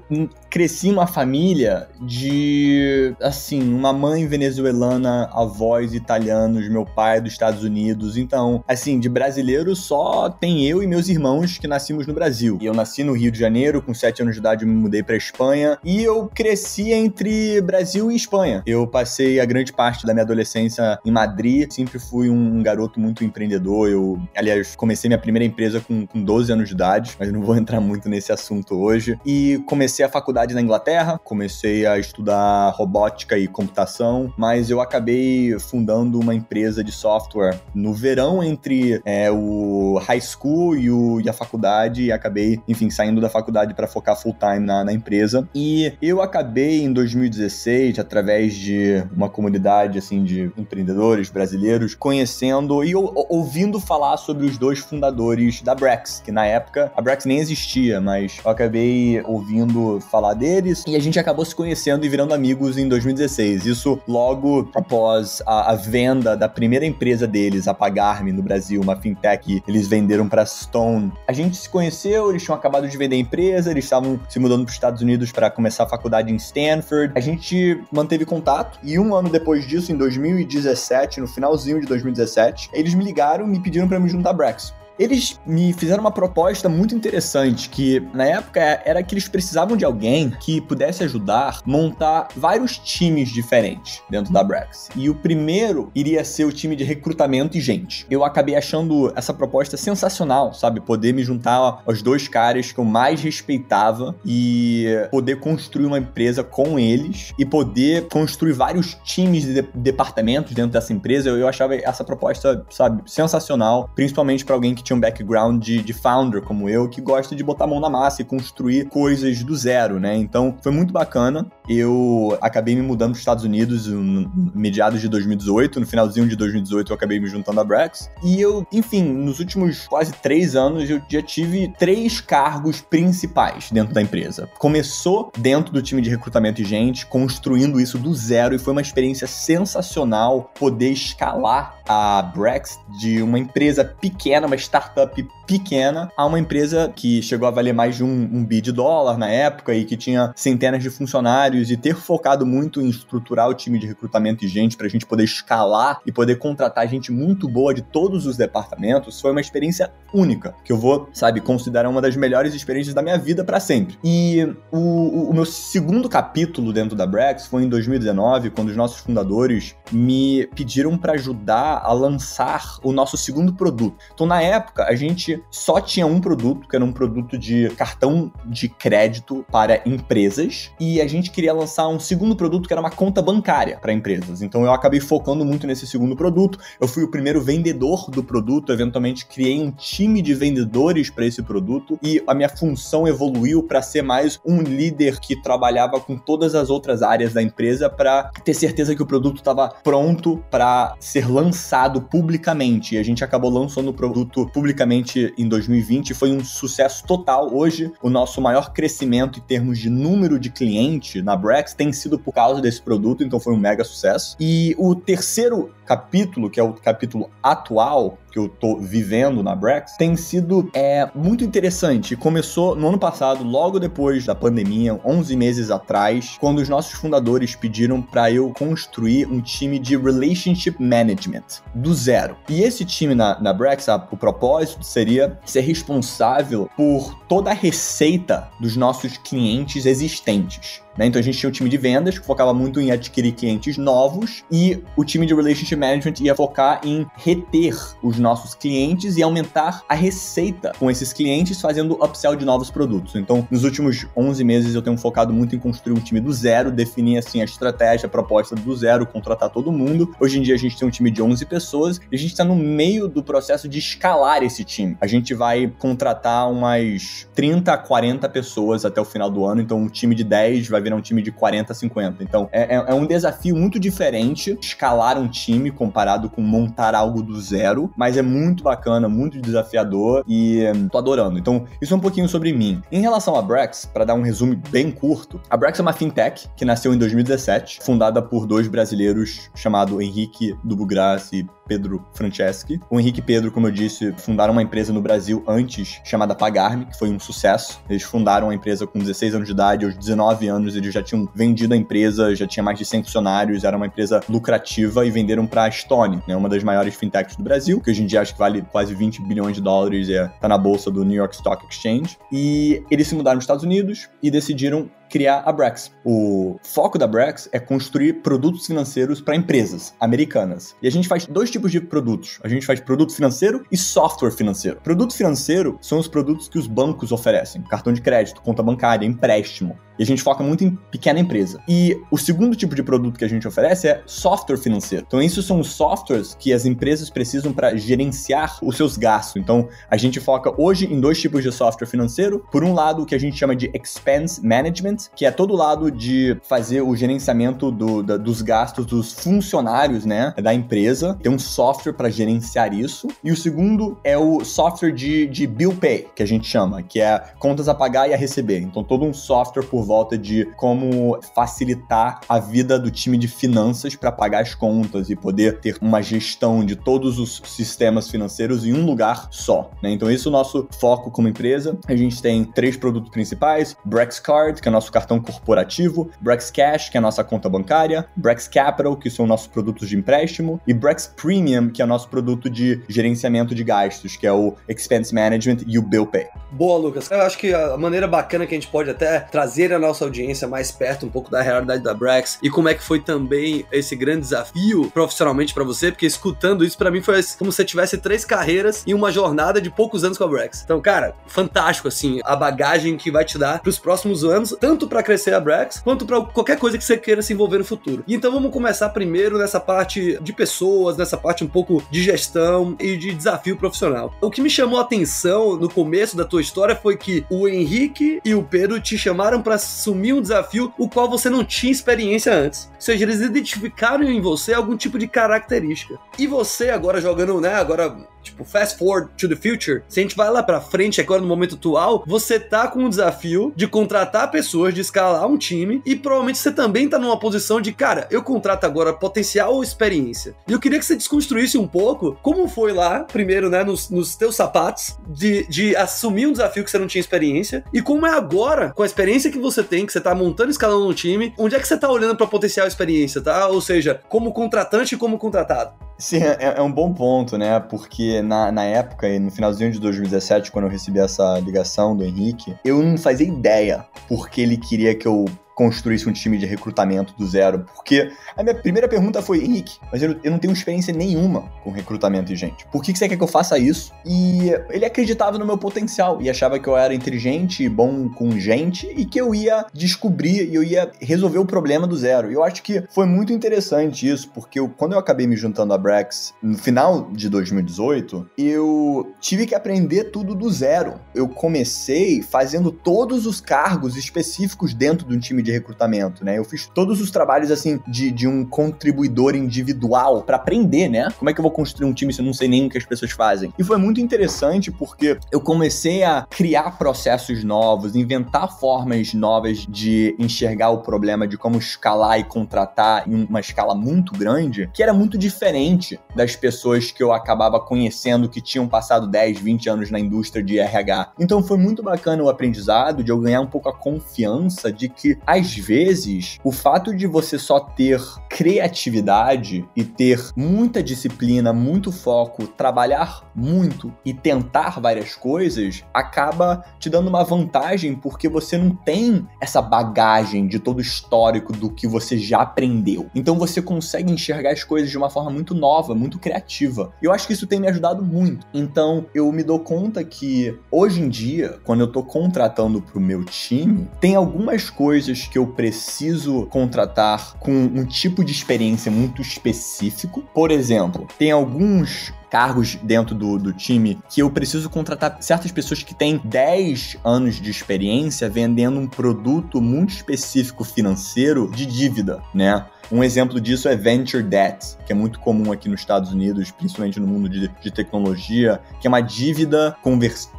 cresci 0.50 0.88
em 0.88 0.92
uma 0.94 1.06
família 1.06 1.88
de, 2.02 3.14
assim, 3.22 3.62
uma 3.62 3.94
mãe 3.94 4.26
venezuelana, 4.26 5.30
avós 5.34 5.94
italianos, 5.94 6.68
meu 6.70 6.86
pai 6.86 7.18
é 7.18 7.22
dos 7.22 7.34
Estados 7.34 7.64
Unidos. 7.64 8.18
Então, 8.18 8.64
assim, 8.68 9.00
de 9.00 9.10
brasileiro 9.10 9.76
só 9.76 10.30
tem 10.30 10.66
eu 10.66 10.82
e 10.82 10.88
meus 10.88 11.10
irmãos 11.10 11.58
que 11.58 11.68
nascimos 11.68 12.08
no 12.08 12.14
Brasil. 12.14 12.58
E 12.62 12.66
eu 12.66 12.74
nasci 12.74 13.04
no 13.04 13.14
Rio 13.14 13.32
de 13.32 13.40
Janeiro, 13.40 13.82
com 13.82 13.94
7 14.16 14.22
anos 14.22 14.36
de 14.36 14.40
idade 14.40 14.64
eu 14.64 14.70
me 14.70 14.76
mudei 14.76 15.04
para 15.04 15.16
Espanha 15.16 15.78
e 15.84 16.04
eu 16.04 16.30
cresci 16.34 16.94
entre 16.94 17.62
Brasil 17.62 18.12
e 18.12 18.16
Espanha. 18.16 18.64
Eu 18.66 18.88
passei 18.88 19.40
a 19.40 19.46
grande 19.46 19.74
parte 19.74 20.06
da 20.06 20.14
minha 20.14 20.24
adolescência 20.24 21.00
em 21.06 21.12
Madrid, 21.12 21.72
sempre 21.72 22.00
fui 22.00 22.30
um 22.30 22.62
garoto 22.62 23.00
muito 23.00 23.24
empreendedor. 23.24 23.90
Eu, 23.90 24.22
aliás, 24.36 24.76
comecei 24.76 25.08
minha 25.10 25.20
primeira 25.20 25.46
empresa 25.46 25.82
com, 25.82 26.06
com 26.06 26.24
12 26.24 26.52
anos 26.52 26.70
de 26.70 26.76
idade, 26.76 27.16
mas 27.20 27.32
não 27.32 27.42
vou 27.42 27.56
entrar 27.58 27.82
muito 27.82 28.08
nesse 28.08 28.32
assunto 28.32 28.76
hoje. 28.76 29.18
E 29.26 29.62
comecei 29.66 30.06
a 30.06 30.10
faculdade 30.10 30.46
faculdade 30.46 30.54
na 30.54 30.62
Inglaterra, 30.62 31.20
comecei 31.24 31.86
a 31.86 31.98
estudar 31.98 32.70
robótica 32.72 33.38
e 33.38 33.48
computação, 33.48 34.34
mas 34.38 34.70
eu 34.70 34.82
acabei 34.82 35.58
fundando 35.60 36.20
uma 36.20 36.36
empresa 36.36 36.84
de 36.84 36.92
software 36.92 37.58
no 37.74 37.94
verão 37.94 38.44
entre 38.44 39.02
é, 39.06 39.32
o 39.32 39.98
high 40.04 40.20
school 40.20 40.76
e, 40.76 40.92
o, 40.92 41.22
e, 41.22 41.30
a 41.30 41.34
faculdade, 41.34 42.04
e 42.04 42.12
acabei, 42.12 42.60
enfim, 42.68 42.90
saindo 42.90 43.22
da 43.22 43.30
faculdade 43.30 43.74
para 43.74 43.88
focar 43.88 44.05
full 44.14 44.36
time 44.38 44.66
na, 44.66 44.84
na 44.84 44.92
empresa. 44.92 45.48
E 45.56 45.94
eu 46.02 46.22
acabei 46.22 46.84
em 46.84 46.92
2016, 46.92 47.98
através 47.98 48.54
de 48.54 49.02
uma 49.16 49.30
comunidade 49.30 49.98
assim 49.98 50.24
de 50.24 50.52
empreendedores 50.58 51.30
brasileiros, 51.30 51.96
conhecendo 51.96 52.84
e 52.84 52.94
ouvindo 52.96 53.80
falar 53.80 54.18
sobre 54.18 54.46
os 54.46 54.58
dois 54.58 54.80
fundadores 54.80 55.62
da 55.62 55.74
Brex, 55.74 56.22
que 56.26 56.32
na 56.32 56.46
época 56.46 56.92
a 56.96 57.02
Brex 57.02 57.24
nem 57.24 57.38
existia, 57.38 58.02
mas 58.02 58.40
eu 58.44 58.52
acabei 58.52 59.22
ouvindo 59.26 60.02
falar 60.12 60.34
deles 60.34 60.84
e 60.88 60.96
a 60.96 61.00
gente 61.00 61.18
acabou 61.18 61.46
se 61.46 61.56
conhecendo 61.56 62.06
e 62.06 62.10
virando 62.10 62.34
amigos 62.34 62.78
em 62.78 62.88
2016. 62.88 63.66
Isso 63.66 64.00
logo 64.08 64.70
após 64.76 65.42
a, 65.46 65.72
a 65.72 65.76
venda 65.76 66.36
da 66.36 66.50
primeira 66.50 66.86
empresa 66.86 67.28
deles, 67.28 67.68
a 67.68 67.74
Pagar-me 67.74 68.32
no 68.32 68.42
Brasil, 68.42 68.82
uma 68.82 68.96
fintech, 68.96 69.62
eles 69.68 69.88
venderam 69.88 70.28
para 70.28 70.46
Stone. 70.46 71.12
A 71.28 71.34
gente 71.34 71.56
se 71.56 71.70
conheceu, 71.70 72.30
eles 72.30 72.44
tinham 72.44 72.58
acabado 72.58 72.88
de 72.88 72.98
vender 72.98 73.16
a 73.16 73.20
empresa, 73.20 73.70
eles 73.72 73.86
estavam 73.96 74.20
se 74.28 74.40
mudando 74.40 74.64
para 74.64 74.70
os 74.70 74.76
Estados 74.76 75.02
Unidos 75.02 75.32
para 75.32 75.50
começar 75.50 75.84
a 75.84 75.88
faculdade 75.88 76.32
em 76.32 76.36
Stanford. 76.36 77.14
A 77.16 77.20
gente 77.20 77.82
manteve 77.92 78.26
contato 78.26 78.78
e 78.84 79.00
um 79.00 79.16
ano 79.16 79.30
depois 79.30 79.66
disso, 79.66 79.92
em 79.92 79.98
2017, 79.98 81.22
no 81.22 81.28
finalzinho 81.28 81.80
de 81.80 81.88
2017, 81.88 82.70
eles 82.74 82.94
me 82.94 83.04
ligaram 83.04 83.46
e 83.46 83.50
me 83.50 83.60
pediram 83.60 83.88
para 83.88 84.00
me 84.00 84.10
juntar 84.10 84.32
a 84.32 84.34
Brex. 84.34 84.74
Eles 84.98 85.40
me 85.46 85.74
fizeram 85.74 86.02
uma 86.02 86.12
proposta 86.12 86.70
muito 86.70 86.96
interessante, 86.96 87.70
que 87.70 88.02
na 88.14 88.26
época 88.26 88.62
era 88.86 89.04
que 89.04 89.14
eles 89.14 89.28
precisavam 89.28 89.76
de 89.76 89.84
alguém 89.84 90.30
que 90.30 90.62
pudesse 90.62 91.04
ajudar 91.04 91.62
montar 91.66 92.30
vários 92.36 92.78
times 92.78 93.30
diferentes 93.30 94.02
dentro 94.10 94.32
da 94.32 94.44
Brex. 94.44 94.90
E 94.96 95.10
o 95.10 95.16
primeiro 95.16 95.92
iria 95.94 96.24
ser 96.24 96.46
o 96.46 96.52
time 96.52 96.76
de 96.76 96.84
recrutamento 96.84 97.58
e 97.58 97.62
gente. 97.62 98.06
Eu 98.10 98.24
acabei 98.24 98.56
achando 98.56 99.12
essa 99.16 99.34
proposta 99.34 99.76
sensacional, 99.76 100.54
sabe? 100.54 100.80
Poder 100.80 101.14
me 101.14 101.24
juntar 101.24 101.82
aos 101.86 102.02
dois 102.02 102.28
caras 102.28 102.72
que 102.72 102.80
eu 102.80 102.86
mais 102.86 103.22
respeitava 103.22 104.16
e 104.26 104.86
poder 105.12 105.40
construir 105.40 105.86
uma 105.86 106.00
empresa 106.00 106.44
com 106.44 106.80
eles 106.80 107.34
e 107.38 107.46
poder 107.46 108.08
construir 108.08 108.54
vários 108.54 108.96
times 109.04 109.44
de 109.44 109.62
departamentos 109.74 110.54
dentro 110.54 110.72
dessa 110.72 110.94
empresa. 110.94 111.30
Eu, 111.30 111.38
eu 111.38 111.48
achava 111.48 111.76
essa 111.76 112.04
proposta, 112.04 112.66
sabe, 112.70 113.04
sensacional, 113.06 113.90
principalmente 113.94 114.46
para 114.46 114.56
alguém 114.56 114.74
que 114.74 114.85
tinha 114.86 114.96
um 114.96 115.00
background 115.00 115.62
de, 115.62 115.82
de 115.82 115.94
founder 115.94 116.42
como 116.42 116.70
eu, 116.70 116.88
que 116.88 117.02
gosta 117.02 117.36
de 117.36 117.44
botar 117.44 117.66
a 117.66 117.68
mão 117.68 117.80
na 117.80 117.90
massa 117.90 118.22
e 118.22 118.26
construir 118.26 118.86
coisas 118.86 119.44
do 119.44 119.56
zero, 119.56 120.00
né? 120.00 120.16
Então 120.16 120.56
foi 120.62 120.72
muito 120.72 120.94
bacana. 120.94 121.46
Eu 121.68 122.38
acabei 122.42 122.76
me 122.76 122.82
mudando 122.82 123.10
para 123.10 123.16
os 123.16 123.20
Estados 123.20 123.44
Unidos 123.44 123.88
no 123.88 124.32
mediados 124.54 125.02
de 125.02 125.10
2018, 125.10 125.80
no 125.80 125.86
finalzinho 125.86 126.28
de 126.28 126.36
2018 126.36 126.92
eu 126.92 126.96
acabei 126.96 127.20
me 127.20 127.28
juntando 127.28 127.60
à 127.60 127.64
Brex. 127.64 128.10
E 128.24 128.40
eu, 128.40 128.66
enfim, 128.72 129.04
nos 129.04 129.40
últimos 129.40 129.88
quase 129.88 130.14
três 130.14 130.56
anos 130.56 130.90
eu 130.90 131.02
já 131.10 131.22
tive 131.22 131.74
três 131.80 132.22
cargos 132.22 132.82
principais 132.82 133.72
dentro 133.72 133.94
da 133.94 134.02
empresa. 134.02 134.50
Começou 134.60 135.32
dentro 135.38 135.74
do 135.74 135.82
time 135.82 136.02
de 136.02 136.10
recrutamento 136.10 136.62
e 136.62 136.66
gente, 136.66 137.06
construindo 137.06 137.80
isso 137.80 137.98
do 137.98 138.14
zero 138.14 138.54
e 138.54 138.60
foi 138.60 138.74
uma 138.74 138.82
experiência 138.82 139.28
sensacional 139.28 140.52
poder 140.60 140.92
escalar 140.92 141.80
a 141.88 142.22
Brex 142.22 142.80
de 143.00 143.22
uma 143.22 143.40
empresa 143.40 143.86
pequena, 143.86 144.48
uma 144.48 144.56
startup 144.76 145.26
pequena, 145.48 146.12
a 146.18 146.26
uma 146.26 146.40
empresa 146.40 146.92
que 146.94 147.22
chegou 147.22 147.48
a 147.48 147.52
valer 147.52 147.74
mais 147.74 147.96
de 147.96 148.04
um, 148.04 148.30
um 148.34 148.44
bi 148.44 148.60
de 148.60 148.72
dólar 148.72 149.18
na 149.18 149.30
época 149.30 149.74
e 149.74 149.86
que 149.86 149.96
tinha 149.96 150.34
centenas 150.36 150.82
de 150.82 150.90
funcionários 150.90 151.70
e 151.72 151.78
ter 151.78 151.96
focado 151.96 152.46
muito 152.46 152.82
em 152.82 152.90
estruturar 152.90 153.48
o 153.48 153.54
time 153.54 153.80
de 153.80 153.88
recrutamento 153.88 154.44
e 154.44 154.48
gente 154.48 154.76
para 154.76 154.88
a 154.88 154.90
gente 154.90 155.06
poder 155.06 155.24
escalar 155.24 156.02
e 156.06 156.12
poder 156.12 156.38
contratar 156.38 156.88
gente 156.88 157.12
muito 157.12 157.48
boa 157.48 157.74
de 157.74 157.82
todos 157.82 158.26
os 158.26 158.36
departamentos 158.36 159.22
foi 159.22 159.32
uma 159.32 159.42
experiência 159.42 159.92
única, 160.14 160.56
que 160.64 160.72
eu 160.72 160.78
vou, 160.78 161.10
sabe, 161.14 161.42
considerar 161.42 161.90
uma 161.90 162.02
das 162.02 162.16
melhores 162.16 162.54
experiências 162.54 162.96
da 162.96 163.02
minha 163.02 163.18
vida 163.18 163.44
para 163.44 163.60
sempre. 163.60 163.98
E 164.04 164.48
o, 164.72 165.30
o, 165.30 165.34
meu 165.34 165.46
segundo 165.46 166.10
capítulo 166.10 166.74
dentro 166.74 166.96
da 166.96 167.06
Brex 167.06 167.46
foi 167.46 167.64
em 167.64 167.70
2019, 167.70 168.50
quando 168.50 168.70
os 168.70 168.76
nossos 168.76 169.00
fundadores 169.00 169.76
me 169.92 170.48
pediram 170.56 170.98
para 170.98 171.14
ajudar 171.14 171.82
a 171.84 171.94
lançar 171.94 172.78
o 172.82 172.92
nosso 172.92 173.18
segundo 173.18 173.54
produto. 173.54 173.98
Então, 174.14 174.26
na 174.26 174.42
época, 174.42 174.65
a 174.78 174.96
gente 174.96 175.42
só 175.50 175.80
tinha 175.80 176.06
um 176.06 176.20
produto, 176.20 176.68
que 176.68 176.76
era 176.76 176.86
um 176.86 176.92
produto 176.92 177.38
de 177.38 177.70
cartão 177.78 178.32
de 178.46 178.70
crédito 178.70 179.46
para 179.52 179.82
empresas, 179.86 180.72
e 180.80 181.02
a 181.02 181.08
gente 181.08 181.32
queria 181.32 181.54
lançar 181.54 181.88
um 181.88 182.00
segundo 182.00 182.36
produto 182.36 182.68
que 182.68 182.74
era 182.74 182.82
uma 182.82 182.92
conta 182.92 183.22
bancária 183.22 183.78
para 183.78 183.94
empresas. 183.94 184.42
Então, 184.42 184.64
eu 184.64 184.72
acabei 184.72 185.00
focando 185.00 185.46
muito 185.46 185.68
nesse 185.68 185.88
segundo 185.88 186.16
produto. 186.16 186.60
Eu 186.80 186.88
fui 186.88 187.04
o 187.04 187.12
primeiro 187.12 187.42
vendedor 187.42 188.10
do 188.10 188.24
produto, 188.24 188.72
eventualmente 188.72 189.26
criei 189.26 189.62
um 189.62 189.72
time 189.72 190.22
de 190.22 190.34
vendedores 190.34 191.10
para 191.10 191.26
esse 191.26 191.42
produto 191.42 192.00
e 192.02 192.22
a 192.28 192.34
minha 192.34 192.50
função 192.50 193.08
evoluiu 193.08 193.64
para 193.64 193.82
ser 193.82 194.02
mais 194.02 194.40
um 194.46 194.62
líder 194.62 195.20
que 195.20 195.42
trabalhava 195.42 196.00
com 196.00 196.18
todas 196.18 196.56
as 196.56 196.70
outras 196.70 197.02
áreas 197.02 197.34
da 197.34 197.42
empresa 197.42 197.90
para 197.90 198.32
ter 198.44 198.54
certeza 198.54 198.96
que 198.96 199.04
o 199.04 199.06
produto 199.06 199.38
estava 199.38 199.70
pronto 199.84 200.44
para 200.50 200.96
ser 201.00 201.30
lançado 201.30 202.02
publicamente. 202.02 202.96
E 202.96 202.98
a 202.98 203.04
gente 203.04 203.24
acabou 203.24 203.52
lançando 203.52 203.90
o 203.90 203.94
produto 203.94 204.50
publicamente 204.56 205.34
em 205.38 205.50
2020 205.50 206.14
foi 206.14 206.32
um 206.32 206.42
sucesso 206.42 207.06
total. 207.06 207.54
Hoje, 207.54 207.92
o 208.02 208.10
nosso 208.10 208.40
maior 208.40 208.72
crescimento 208.72 209.38
em 209.38 209.42
termos 209.42 209.78
de 209.78 209.90
número 209.90 210.40
de 210.40 210.50
cliente 210.50 211.22
na 211.22 211.36
Brex 211.36 211.74
tem 211.74 211.92
sido 211.92 212.18
por 212.18 212.34
causa 212.34 212.62
desse 212.62 212.82
produto, 212.82 213.22
então 213.22 213.38
foi 213.38 213.54
um 213.54 213.58
mega 213.58 213.84
sucesso. 213.84 214.38
E 214.40 214.74
o 214.80 214.96
terceiro 214.96 215.74
capítulo, 215.86 216.50
que 216.50 216.58
é 216.60 216.64
o 216.64 216.72
capítulo 216.72 217.30
atual, 217.44 218.18
que 218.32 218.40
eu 218.40 218.50
tô 218.50 218.80
vivendo 218.80 219.44
na 219.44 219.56
Brex, 219.56 219.96
tem 219.98 220.16
sido 220.16 220.70
é, 220.74 221.08
muito 221.14 221.44
interessante. 221.44 222.16
Começou 222.16 222.76
no 222.76 222.88
ano 222.88 222.98
passado, 222.98 223.44
logo 223.44 223.80
depois 223.80 224.26
da 224.26 224.34
pandemia, 224.34 225.00
11 225.06 225.36
meses 225.36 225.70
atrás, 225.70 226.38
quando 226.40 226.58
os 226.58 226.68
nossos 226.68 226.94
fundadores 226.94 227.56
pediram 227.56 228.02
para 228.02 228.32
eu 228.32 228.52
construir 228.52 229.28
um 229.28 229.40
time 229.40 229.78
de 229.78 229.96
relationship 229.96 230.76
management 230.80 231.44
do 231.74 231.94
zero. 231.94 232.36
E 232.50 232.62
esse 232.62 232.84
time 232.84 233.14
na, 233.14 233.40
na 233.40 233.54
Brex, 233.54 233.88
a, 233.88 233.96
o 234.12 234.18
propósito 234.18 234.45
seria 234.82 235.40
ser 235.46 235.62
responsável 235.62 236.70
por 236.76 237.16
toda 237.28 237.52
a 237.52 237.54
receita 237.54 238.50
dos 238.60 238.76
nossos 238.76 239.18
clientes 239.18 239.86
existentes. 239.86 240.85
Né? 240.98 241.08
Então 241.08 241.20
a 241.20 241.24
gente 241.24 241.38
tinha 241.38 241.50
um 241.50 241.54
time 241.54 241.70
de 241.70 241.78
vendas 241.78 242.18
que 242.18 242.26
focava 242.26 242.54
muito 242.54 242.80
em 242.80 242.92
adquirir 242.92 243.34
clientes 243.34 243.78
novos 243.78 244.44
e 244.52 244.82
o 244.96 245.04
time 245.04 245.26
de 245.26 245.34
relationship 245.34 245.76
management 245.76 246.16
ia 246.22 246.36
focar 246.36 246.82
em 246.84 247.06
reter 247.18 247.76
os 248.02 248.18
nossos 248.18 248.54
clientes 248.54 249.18
e 249.18 249.24
aumentar 249.24 249.84
a 249.88 249.96
receita 249.96 250.72
com 250.80 250.90
esses 250.90 251.12
clientes 251.12 251.60
fazendo 251.60 251.94
upsell 252.04 252.36
de 252.36 252.46
novos 252.46 252.70
produtos. 252.70 253.16
Então, 253.16 253.48
nos 253.52 253.64
últimos 253.64 254.06
11 254.16 254.44
meses 254.44 254.76
eu 254.76 254.82
tenho 254.82 254.98
focado 254.98 255.34
muito 255.34 255.56
em 255.56 255.60
construir 255.60 255.98
um 255.98 256.02
time 256.02 256.20
do 256.20 256.32
zero, 256.32 256.72
definir 256.72 257.18
assim 257.18 257.42
a 257.42 257.46
estratégia, 257.46 258.08
a 258.08 258.10
proposta 258.10 258.56
do 258.56 258.76
zero, 258.76 259.06
contratar 259.06 259.50
todo 259.50 259.72
mundo. 259.72 260.14
Hoje 260.20 260.40
em 260.40 260.42
dia 260.42 260.56
a 260.56 260.58
gente 260.58 260.78
tem 260.78 260.88
um 260.88 260.92
time 260.92 261.12
de 261.12 261.22
11 261.22 261.46
pessoas 261.46 262.00
e 262.12 262.16
a 262.16 262.20
gente 262.20 262.32
está 262.32 262.44
no 262.44 262.56
meio 262.56 263.08
do 263.08 263.24
processo 263.24 263.68
de 263.68 263.80
escalar 263.80 264.44
esse 264.44 264.64
time. 264.64 264.98
A 265.02 265.08
gente 265.08 265.34
vai 265.34 265.72
contratar 265.80 266.50
umas 266.50 267.28
30 267.34 267.74
a 267.74 267.78
40 267.78 268.28
pessoas 268.30 268.86
até 268.86 269.02
o 269.02 269.06
final 269.06 269.30
do 269.30 269.46
ano, 269.46 269.62
então 269.62 269.78
um 269.78 269.88
time 269.88 270.16
de 270.16 270.24
10 270.24 270.70
vai 270.70 270.82
virar 270.86 270.96
um 270.96 271.02
time 271.02 271.22
de 271.22 271.32
40 271.32 271.72
a 271.72 271.76
50. 271.76 272.24
Então 272.24 272.48
é, 272.52 272.76
é, 272.76 272.86
é 272.88 272.94
um 272.94 273.06
desafio 273.06 273.56
muito 273.56 273.80
diferente 273.80 274.58
escalar 274.62 275.18
um 275.18 275.28
time 275.28 275.72
comparado 275.72 276.30
com 276.30 276.42
montar 276.42 276.96
algo 276.96 277.22
do 277.22 277.40
zero, 277.40 277.92
mas 277.98 278.18
é 278.18 278.22
muito 278.22 278.64
bacana, 278.64 279.10
muito 279.10 279.42
desafiador 279.42 280.24
e 280.28 280.64
hum, 280.76 280.88
tô 280.88 280.98
adorando. 280.98 281.38
Então, 281.38 281.66
isso 281.82 281.94
é 281.94 281.98
um 281.98 282.00
pouquinho 282.00 282.30
sobre 282.30 282.54
mim. 282.54 282.82
Em 282.92 283.02
relação 283.02 283.36
à 283.36 283.42
Brex, 283.42 283.86
para 283.86 284.06
dar 284.06 284.14
um 284.14 284.22
resumo 284.22 284.56
bem 284.70 284.92
curto, 284.92 285.42
a 285.50 285.58
Brex 285.58 285.80
é 285.80 285.82
uma 285.82 285.94
fintech 285.94 286.48
que 286.56 286.66
nasceu 286.66 286.94
em 286.94 286.98
2017, 286.98 287.80
fundada 287.82 288.22
por 288.22 288.46
dois 288.46 288.68
brasileiros 288.68 289.50
chamado 289.56 290.02
Henrique 290.02 290.56
Dubugras 290.64 291.32
e 291.34 291.46
Pedro 291.68 292.06
Franceschi. 292.14 292.80
O 292.90 293.00
Henrique 293.00 293.20
e 293.20 293.24
Pedro, 293.24 293.52
como 293.52 293.68
eu 293.68 293.72
disse, 293.72 294.14
fundaram 294.18 294.54
uma 294.54 294.62
empresa 294.62 294.94
no 294.94 295.02
Brasil 295.02 295.44
antes 295.48 296.00
chamada 296.04 296.36
Pagarme, 296.36 296.86
que 296.86 296.98
foi 296.98 297.10
um 297.10 297.20
sucesso. 297.20 297.82
Eles 297.90 298.04
fundaram 298.04 298.50
a 298.50 298.56
empresa 298.56 298.86
com 298.86 299.00
16 299.00 299.36
anos 299.36 299.48
de 299.48 299.54
idade, 299.54 299.86
aos 299.86 299.96
19 299.96 300.48
anos 300.48 300.75
eles 300.76 300.94
já 300.94 301.02
tinham 301.02 301.28
vendido 301.34 301.74
a 301.74 301.78
empresa, 301.78 302.36
já 302.36 302.48
tinha 302.48 302.64
mais 302.64 302.78
de 302.78 302.86
100 302.86 303.04
funcionários, 303.04 303.64
era 303.64 303.76
uma 303.76 303.88
empresa 303.88 304.22
lucrativa 304.30 305.06
e 305.06 305.12
venderam 305.12 305.46
para 305.46 305.66
a 305.66 305.72
Stone, 305.72 306.22
né, 306.28 306.36
uma 306.36 306.50
das 306.50 306.64
maiores 306.64 306.96
fintechs 306.96 307.36
do 307.36 307.44
Brasil, 307.44 307.80
que 307.82 307.92
hoje 307.92 308.04
em 308.04 308.06
dia 308.06 308.22
acho 308.22 308.34
que 308.34 308.40
vale 308.40 308.62
quase 308.72 308.94
20 308.94 309.22
bilhões 309.24 309.56
de 309.56 309.62
dólares 309.62 310.10
é, 310.10 310.28
tá 310.40 310.48
na 310.48 310.58
bolsa 310.58 310.92
do 310.92 311.04
New 311.04 311.16
York 311.16 311.36
Stock 311.36 311.66
Exchange. 311.66 312.18
E 312.32 312.84
eles 312.90 313.08
se 313.08 313.16
mudaram 313.16 313.36
para 313.36 313.40
os 313.40 313.44
Estados 313.44 313.64
Unidos 313.64 314.10
e 314.22 314.32
decidiram 314.32 314.90
criar 315.10 315.44
a 315.46 315.52
Brex. 315.52 315.92
O 316.04 316.58
foco 316.64 316.98
da 316.98 317.08
Brex 317.08 317.50
é 317.52 317.60
construir 317.60 318.22
produtos 318.22 318.66
financeiros 318.66 319.22
para 319.22 319.36
empresas 319.36 319.94
americanas. 320.00 320.76
E 320.82 320.88
a 320.88 320.92
gente 320.92 321.08
faz 321.08 321.26
dois 321.26 321.50
tipos 321.50 321.72
de 321.72 321.82
produtos. 321.82 322.40
A 322.44 322.48
gente 322.48 322.66
faz 322.66 322.80
produto 322.80 323.14
financeiro 323.14 323.66
e 323.72 323.78
software 323.78 324.32
financeiro. 324.32 324.80
Produto 324.82 325.16
financeiro 325.16 325.78
são 325.82 326.00
os 326.00 326.08
produtos 326.08 326.48
que 326.48 326.58
os 326.58 326.68
bancos 326.68 327.12
oferecem: 327.12 327.62
cartão 327.64 327.94
de 327.94 328.02
crédito, 328.02 328.42
conta 328.42 328.62
bancária, 328.62 329.06
empréstimo. 329.06 329.78
E 329.98 330.04
a 330.04 330.06
gente 330.06 330.22
foca 330.22 330.44
muito 330.44 330.64
em 330.64 330.72
pequena 330.92 331.20
empresa. 331.20 331.62
E 331.68 331.98
o 332.12 332.18
segundo 332.18 332.56
tipo 332.56 332.76
de 332.76 332.84
produto 332.84 333.18
que 333.18 333.24
a 333.26 333.30
gente 333.30 333.48
oferece 333.48 333.88
é 333.88 334.04
software 334.06 334.58
financeiro. 334.58 335.06
Então, 335.08 335.22
isso 335.22 335.42
são 335.42 335.60
os 335.60 335.70
softwares 335.70 336.36
que 336.38 336.52
as 336.52 336.66
empresas 336.66 337.10
precisam 337.10 337.54
para 337.54 337.76
gerenciar 337.76 338.60
os 338.62 338.76
seus 338.76 338.98
gastos. 338.98 339.42
Então, 339.42 339.70
a 339.90 339.96
gente 339.96 340.20
foca 340.20 340.54
hoje 340.62 340.86
em 340.86 341.00
dois 341.00 341.20
tipos 341.20 341.44
de 341.44 341.52
software 341.52 341.88
financeiro. 341.88 342.46
Por 342.52 342.64
um 342.64 342.74
lado, 342.74 343.04
o 343.04 343.06
que 343.06 343.16
a 343.16 343.20
gente 343.20 343.38
chama 343.38 343.56
de 343.56 343.72
expense 343.74 344.46
management, 344.46 344.95
que 345.16 345.26
é 345.26 345.32
todo 345.32 345.56
lado 345.56 345.92
de 345.92 346.38
fazer 346.44 346.82
o 346.82 346.96
gerenciamento 346.96 347.72
do, 347.72 348.04
da, 348.04 348.18
dos 348.18 348.42
gastos 348.42 348.86
dos 348.86 349.14
funcionários, 349.14 350.06
né, 350.06 350.34
da 350.42 350.54
empresa. 350.54 351.18
Tem 351.22 351.32
um 351.32 351.40
software 351.40 351.94
para 351.94 352.10
gerenciar 352.10 352.74
isso. 352.74 353.08
E 353.24 353.32
o 353.32 353.38
segundo 353.38 353.98
é 354.04 354.18
o 354.18 354.44
software 354.44 354.92
de, 354.92 355.28
de 355.28 355.48
bill 355.48 355.74
pay, 355.76 356.08
que 356.16 356.24
a 356.24 356.28
gente 356.28 356.48
chama, 356.48 356.82
que 356.82 357.00
é 357.00 357.22
contas 357.40 357.68
a 357.68 357.76
pagar 357.76 358.10
e 358.10 358.14
a 358.14 358.18
receber. 358.18 358.60
Então, 358.60 358.84
todo 358.84 359.06
um 359.06 359.14
software 359.14 359.64
por 359.64 359.84
volta 359.84 360.18
de 360.18 360.46
como 360.58 361.20
facilitar 361.34 362.22
a 362.28 362.40
vida 362.40 362.80
do 362.80 362.92
time 362.92 363.18
de 363.18 363.28
finanças 363.28 363.96
para 363.96 364.12
pagar 364.12 364.42
as 364.42 364.54
contas 364.54 365.10
e 365.10 365.16
poder 365.16 365.60
ter 365.60 365.78
uma 365.82 366.02
gestão 366.02 366.64
de 366.64 366.76
todos 366.76 367.20
os 367.20 367.42
sistemas 367.46 368.10
financeiros 368.10 368.66
em 368.66 368.74
um 368.74 368.86
lugar 368.86 369.28
só. 369.32 369.72
Né? 369.82 369.92
Então, 369.92 370.10
esse 370.10 370.26
é 370.26 370.30
o 370.30 370.32
nosso 370.32 370.68
foco 370.80 371.12
como 371.12 371.28
empresa. 371.28 371.78
A 371.88 371.96
gente 371.96 372.22
tem 372.22 372.44
três 372.44 372.78
produtos 372.78 373.10
principais: 373.10 373.76
Brex 373.86 374.20
Card, 374.20 374.62
que 374.62 374.68
é 374.68 374.72
o 374.72 374.74
nosso 374.74 374.85
cartão 374.92 375.20
corporativo, 375.20 376.10
Brex 376.20 376.52
Cash, 376.52 376.90
que 376.90 376.98
é 376.98 377.00
a 377.00 377.02
nossa 377.02 377.24
conta 377.24 377.50
bancária, 377.50 378.06
Brex 378.16 378.48
Capital, 378.48 378.96
que 378.96 379.10
são 379.10 379.26
nossos 379.26 379.48
produtos 379.48 379.90
de 379.90 379.98
empréstimo, 379.98 380.60
e 380.68 380.74
Brex 380.74 381.08
Premium, 381.08 381.70
que 381.70 381.82
é 381.82 381.86
nosso 381.86 382.10
produto 382.10 382.50
de 382.50 382.82
gerenciamento 382.88 383.54
de 383.54 383.64
gastos, 383.64 384.16
que 384.16 384.28
é 384.28 384.32
o 384.32 384.56
Expense 384.68 385.14
Management 385.14 385.58
e 385.68 385.78
o 385.78 385.82
Bill 385.82 386.06
Pay. 386.06 386.28
Boa, 386.52 386.78
Lucas. 386.78 387.10
Eu 387.12 387.22
acho 387.22 387.38
que 387.38 387.54
a 387.54 387.78
maneira 387.78 388.08
bacana 388.08 388.46
que 388.46 388.54
a 388.54 388.58
gente 388.58 388.70
pode 388.70 388.90
até 388.90 389.20
trazer 389.20 389.74
a 389.74 389.80
nossa 389.80 390.06
audiência 390.06 390.48
mais 390.48 390.72
perto 390.72 391.06
um 391.06 391.10
pouco 391.10 391.30
da 391.30 391.42
realidade 391.42 391.84
da 391.84 391.94
Brex 391.94 392.40
e 392.42 392.50
como 392.50 392.70
é 392.70 392.74
que 392.74 392.84
foi 392.84 393.00
também 393.00 393.66
esse 393.72 393.96
grande 393.96 394.22
desafio 394.22 394.90
profissionalmente 394.92 395.54
para 395.54 395.64
você, 395.64 395.92
porque 395.92 396.06
escutando 396.06 396.64
isso 396.64 396.78
para 396.78 396.92
mim 396.92 397.02
foi 397.02 397.22
como 397.38 397.52
se 397.52 397.58
você 397.58 397.66
tivesse 397.66 397.98
três 397.98 398.26
carreiras 398.26 398.84
e 398.86 398.94
uma 398.94 399.12
jornada 399.12 399.62
de 399.62 399.70
poucos 399.70 400.04
anos 400.04 400.18
com 400.18 400.24
a 400.24 400.28
Brex. 400.28 400.62
Então, 400.64 400.82
cara, 400.82 401.14
fantástico 401.28 401.88
assim, 401.88 402.20
a 402.24 402.36
bagagem 402.36 402.98
que 402.98 403.12
vai 403.12 403.24
te 403.24 403.38
dar 403.38 403.60
para 403.60 403.70
os 403.70 403.80
próximos 403.80 404.24
anos, 404.24 404.56
tanto 404.60 404.75
para 404.88 405.02
crescer 405.02 405.34
a 405.34 405.40
Brex, 405.40 405.80
quanto 405.84 406.06
para 406.06 406.22
qualquer 406.22 406.58
coisa 406.58 406.78
que 406.78 406.84
você 406.84 406.98
queira 406.98 407.22
se 407.22 407.34
envolver 407.34 407.60
no 407.60 407.66
futuro. 407.66 408.04
E 408.08 408.14
então 408.14 408.32
vamos 408.32 408.52
começar 408.52 408.90
primeiro 408.90 409.38
nessa 409.38 409.60
parte 409.60 410.18
de 410.22 410.34
pessoas, 410.34 410.98
nessa 410.98 411.18
parte 411.18 411.44
um 411.44 411.48
pouco 411.48 411.84
de 411.90 412.04
gestão 412.04 412.76
e 412.80 412.98
de 412.98 413.14
desafio 413.14 413.58
profissional. 413.58 414.14
O 414.22 414.30
que 414.30 414.42
me 414.42 414.50
chamou 414.50 414.80
a 414.80 414.82
atenção 414.82 415.56
no 415.56 415.70
começo 415.70 416.18
da 416.18 416.26
tua 416.26 416.42
história 416.42 416.76
foi 416.76 416.98
que 416.98 417.26
o 417.30 417.48
Henrique 417.48 418.20
e 418.26 418.36
o 418.36 418.44
Pedro 418.44 418.80
te 418.80 418.98
chamaram 418.98 419.42
para 419.42 419.56
assumir 419.56 420.14
um 420.14 420.22
desafio 420.22 420.74
o 420.78 420.90
qual 420.90 421.10
você 421.10 421.30
não 421.30 421.44
tinha 421.44 421.72
experiência 421.72 422.34
antes. 422.34 422.70
Ou 422.74 422.82
seja, 422.82 423.04
eles 423.04 423.22
identificaram 423.22 424.04
em 424.04 424.22
você 424.22 424.54
algum 424.54 424.76
tipo 424.76 424.98
de 424.98 425.08
característica. 425.08 425.98
E 426.18 426.28
você 426.28 426.70
agora 426.70 427.02
jogando, 427.02 427.40
né, 427.40 427.54
agora 427.54 427.96
tipo, 428.26 428.44
fast 428.44 428.78
forward 428.78 429.10
to 429.18 429.30
the 429.30 429.36
future, 429.36 429.84
se 429.88 430.00
a 430.00 430.04
gente 430.04 430.16
vai 430.16 430.30
lá 430.30 430.44
pra 430.44 430.60
frente, 430.60 431.00
agora 431.00 431.22
no 431.22 431.28
momento 431.28 431.56
atual, 431.56 432.04
você 432.06 432.40
tá 432.40 432.68
com 432.68 432.86
o 432.86 432.90
desafio 432.90 433.54
de 433.56 433.68
contratar 433.68 434.32
pessoas, 434.32 434.74
de 434.74 434.82
escalar 434.82 435.28
um 435.28 435.38
time, 435.38 435.82
e 435.86 435.96
provavelmente 435.96 436.40
você 436.40 436.52
também 436.52 436.90
tá 436.90 437.00
numa 437.00 437.20
posição 437.20 437.62
de, 437.62 437.72
cara, 437.72 438.08
eu 438.12 438.24
contrato 438.24 438.66
agora 438.66 438.94
potencial 438.94 439.54
ou 439.54 439.64
experiência. 439.64 440.36
E 440.48 440.52
eu 440.52 440.60
queria 440.60 440.80
que 440.80 440.86
você 440.86 440.96
desconstruísse 440.96 441.58
um 441.58 441.68
pouco 441.68 442.18
como 442.22 442.48
foi 442.48 442.74
lá, 442.74 443.04
primeiro, 443.04 443.50
né, 443.50 443.64
nos, 443.64 443.90
nos 443.90 444.16
teus 444.16 444.36
sapatos, 444.36 444.98
de, 445.08 445.48
de 445.48 445.76
assumir 445.76 446.28
um 446.28 446.32
desafio 446.32 446.64
que 446.64 446.72
você 446.72 446.80
não 446.80 446.88
tinha 446.88 447.00
experiência, 447.00 447.64
e 447.74 447.82
como 447.82 448.06
é 448.06 448.12
agora, 448.12 448.72
com 448.72 448.84
a 448.84 448.86
experiência 448.86 449.32
que 449.32 449.40
você 449.40 449.64
tem, 449.64 449.86
que 449.86 449.94
você 449.94 450.02
tá 450.02 450.16
montando, 450.16 450.52
escalando 450.52 450.88
um 450.88 450.94
time, 450.94 451.34
onde 451.38 451.56
é 451.56 451.60
que 451.60 451.68
você 451.68 451.78
tá 451.78 451.90
olhando 451.90 452.16
pra 452.16 452.28
potencial 452.28 452.68
experiência, 452.68 453.22
tá? 453.22 453.48
Ou 453.48 453.62
seja, 453.62 454.02
como 454.10 454.34
contratante 454.34 454.96
e 454.96 454.98
como 454.98 455.18
contratado. 455.18 455.86
Sim, 455.98 456.18
é, 456.18 456.56
é, 456.58 456.62
um 456.62 456.72
bom 456.72 456.94
ponto, 456.94 457.38
né? 457.38 457.60
Porque 457.60 458.15
na, 458.22 458.52
na 458.52 458.64
época, 458.64 459.08
no 459.20 459.32
finalzinho 459.32 459.72
de 459.72 459.80
2017, 459.80 460.52
quando 460.52 460.66
eu 460.66 460.72
recebi 460.72 461.00
essa 461.00 461.40
ligação 461.40 461.96
do 461.96 462.04
Henrique, 462.04 462.56
eu 462.64 462.82
não 462.82 462.98
fazia 462.98 463.28
ideia 463.28 463.86
porque 464.08 464.42
ele 464.42 464.58
queria 464.58 464.96
que 464.96 465.08
eu 465.08 465.26
construísse 465.56 466.08
um 466.08 466.12
time 466.12 466.38
de 466.38 466.46
recrutamento 466.46 467.16
do 467.18 467.26
zero. 467.26 467.66
Porque 467.74 468.12
a 468.36 468.44
minha 468.44 468.54
primeira 468.54 468.88
pergunta 468.88 469.22
foi, 469.22 469.44
Henrique, 469.44 469.80
mas 469.92 470.04
eu, 470.04 470.20
eu 470.24 470.30
não 470.30 470.38
tenho 470.38 470.54
experiência 470.54 470.94
nenhuma 470.94 471.50
com 471.64 471.72
recrutamento 471.72 472.26
de 472.26 472.36
gente. 472.36 472.68
Por 472.68 472.84
que, 472.84 472.92
que 472.92 473.00
você 473.00 473.08
quer 473.08 473.16
que 473.16 473.24
eu 473.24 473.28
faça 473.28 473.58
isso? 473.58 473.94
E 474.06 474.52
ele 474.70 474.86
acreditava 474.86 475.38
no 475.38 475.46
meu 475.46 475.58
potencial 475.58 476.22
e 476.22 476.30
achava 476.30 476.60
que 476.60 476.68
eu 476.68 476.78
era 476.78 476.94
inteligente 476.94 477.64
e 477.64 477.70
bom 477.70 478.10
com 478.10 478.38
gente 478.38 478.88
e 478.96 479.06
que 479.06 479.20
eu 479.20 479.34
ia 479.34 479.66
descobrir 479.74 480.50
e 480.50 480.56
eu 480.56 480.64
ia 480.64 480.92
resolver 481.00 481.40
o 481.40 481.46
problema 481.46 481.88
do 481.88 481.96
zero. 481.96 482.30
E 482.30 482.34
eu 482.34 482.44
acho 482.44 482.62
que 482.62 482.84
foi 482.90 483.06
muito 483.06 483.32
interessante 483.32 484.08
isso, 484.08 484.30
porque 484.32 484.60
eu, 484.60 484.68
quando 484.68 484.92
eu 484.92 485.00
acabei 485.00 485.26
me 485.26 485.38
juntando 485.38 485.74
à 485.74 485.78
Brex 485.78 486.34
no 486.44 486.58
final 486.58 487.10
de 487.14 487.30
2018, 487.30 488.30
eu 488.38 489.14
tive 489.22 489.46
que 489.46 489.56
aprender 489.56 490.06
tudo 490.06 490.36
do 490.36 490.50
zero. 490.50 491.00
Eu 491.14 491.30
comecei 491.30 492.22
fazendo 492.22 492.72
todos 492.72 493.26
os 493.26 493.40
cargos 493.40 493.96
específicos 493.96 494.74
dentro 494.74 495.08
de 495.08 495.16
um 495.16 495.20
time 495.20 495.45
de 495.46 495.52
recrutamento, 495.52 496.26
né? 496.26 496.38
Eu 496.38 496.44
fiz 496.44 496.68
todos 496.68 497.00
os 497.00 497.12
trabalhos, 497.12 497.52
assim, 497.52 497.80
de, 497.88 498.12
de 498.12 498.28
um 498.28 498.44
contribuidor 498.44 499.36
individual 499.36 500.24
para 500.24 500.38
aprender, 500.38 500.90
né? 500.90 501.08
Como 501.18 501.30
é 501.30 501.34
que 501.34 501.40
eu 501.40 501.44
vou 501.44 501.52
construir 501.52 501.88
um 501.88 501.94
time 501.94 502.12
se 502.12 502.20
eu 502.20 502.26
não 502.26 502.34
sei 502.34 502.48
nem 502.48 502.68
o 502.68 502.70
que 502.70 502.78
as 502.78 502.86
pessoas 502.86 503.12
fazem? 503.12 503.54
E 503.58 503.64
foi 503.64 503.78
muito 503.78 504.02
interessante 504.02 504.72
porque 504.72 505.18
eu 505.32 505.40
comecei 505.40 506.04
a 506.04 506.26
criar 506.30 506.78
processos 506.78 507.44
novos, 507.44 507.96
inventar 507.96 508.60
formas 508.60 509.14
novas 509.14 509.66
de 509.70 510.16
enxergar 510.20 510.72
o 510.72 510.80
problema, 510.80 511.28
de 511.28 511.38
como 511.38 511.58
escalar 511.58 512.20
e 512.20 512.24
contratar 512.24 513.08
em 513.08 513.26
uma 513.26 513.40
escala 513.40 513.76
muito 513.76 514.14
grande, 514.14 514.70
que 514.74 514.82
era 514.82 514.94
muito 514.94 515.18
diferente 515.18 516.00
das 516.16 516.36
pessoas 516.36 516.92
que 516.92 517.04
eu 517.04 517.14
acabava 517.14 517.60
conhecendo 517.60 518.30
que 518.30 518.42
tinham 518.42 518.68
passado 518.68 519.08
10, 519.08 519.40
20 519.40 519.70
anos 519.70 519.92
na 519.92 520.00
indústria 520.00 520.44
de 520.44 520.60
RH. 520.60 521.14
Então 521.20 521.44
foi 521.44 521.58
muito 521.58 521.84
bacana 521.84 522.24
o 522.24 522.30
aprendizado 522.30 523.04
de 523.04 523.12
eu 523.12 523.20
ganhar 523.20 523.42
um 523.42 523.48
pouco 523.48 523.70
a 523.70 523.74
confiança 523.74 524.72
de 524.72 524.90
que, 524.90 525.18
às 525.36 525.54
vezes, 525.56 526.40
o 526.44 526.52
fato 526.52 526.96
de 526.96 527.06
você 527.06 527.38
só 527.38 527.60
ter 527.60 528.02
criatividade 528.30 529.68
e 529.76 529.84
ter 529.84 530.32
muita 530.36 530.82
disciplina, 530.82 531.52
muito 531.52 531.92
foco, 531.92 532.48
trabalhar 532.48 533.25
muito 533.36 533.94
e 534.06 534.14
tentar 534.14 534.80
várias 534.80 535.16
coisas, 535.16 535.84
acaba 535.94 536.64
te 536.80 536.90
dando 536.90 537.08
uma 537.08 537.24
vantagem 537.24 537.96
porque 537.96 538.30
você 538.30 538.58
não 538.58 538.76
tem 538.76 539.28
essa 539.42 539.62
bagagem 539.62 540.48
de 540.48 540.60
todo 540.60 540.78
o 540.78 540.82
histórico 540.82 541.52
do 541.54 541.70
que 541.70 541.88
você 541.88 542.18
já 542.18 542.42
aprendeu. 542.42 543.10
Então 543.14 543.38
você 543.38 543.62
consegue 543.62 544.12
enxergar 544.12 544.52
as 544.52 544.64
coisas 544.64 544.90
de 544.90 544.98
uma 544.98 545.10
forma 545.10 545.30
muito 545.30 545.54
nova, 545.54 545.94
muito 545.94 546.20
criativa. 546.20 546.94
Eu 547.02 547.12
acho 547.12 547.28
que 547.28 547.34
isso 547.34 547.48
tem 547.48 547.60
me 547.60 547.68
ajudado 547.68 548.04
muito. 548.04 548.46
Então 548.54 549.06
eu 549.14 549.32
me 549.32 549.44
dou 549.44 549.60
conta 549.60 550.04
que 550.04 550.58
hoje 550.72 551.02
em 551.02 551.10
dia, 551.10 551.60
quando 551.64 551.82
eu 551.82 551.92
tô 551.92 552.04
contratando 552.04 552.82
pro 552.82 553.00
meu 553.00 553.24
time, 553.24 553.88
tem 554.00 554.16
algumas 554.16 554.70
coisas 554.70 555.28
que 555.28 555.38
eu 555.38 555.48
preciso 555.48 556.46
contratar 556.48 557.36
com 557.40 557.52
um 557.52 557.86
tipo 557.86 558.24
de 558.24 558.32
experiência 558.32 558.92
muito 558.92 559.22
específico. 559.22 560.24
Por 560.34 560.52
exemplo, 560.52 561.08
tem 561.18 561.32
alguns 561.32 562.14
cargos 562.36 562.78
dentro 562.84 563.16
do, 563.16 563.40
do 563.40 563.54
time 563.54 563.98
que 564.10 564.22
eu 564.22 564.30
preciso 564.30 564.70
contratar 564.70 565.16
certas 565.22 565.54
pessoas 565.54 565.82
que 565.82 565.96
têm 565.96 566.20
10 566.22 566.98
anos 567.02 567.40
de 567.40 567.50
experiência 567.50 568.28
vendendo 568.28 568.78
um 568.78 568.88
produto 568.88 569.62
muito 569.62 569.92
específico 569.92 570.66
financeiro 570.66 571.50
de 571.50 571.66
dívida, 571.66 572.22
né? 572.34 572.66
Um 572.92 573.04
exemplo 573.04 573.40
disso 573.40 573.68
é 573.68 573.76
venture 573.76 574.22
debt, 574.22 574.78
que 574.86 574.92
é 574.92 574.96
muito 574.96 575.20
comum 575.20 575.52
aqui 575.52 575.68
nos 575.70 575.80
Estados 575.80 576.12
Unidos, 576.12 576.52
principalmente 576.52 577.00
no 577.00 577.08
mundo 577.08 577.28
de, 577.28 577.48
de 577.48 577.72
tecnologia, 577.72 578.62
que 578.80 578.86
é 578.86 578.90
uma 578.90 579.02
dívida 579.02 579.76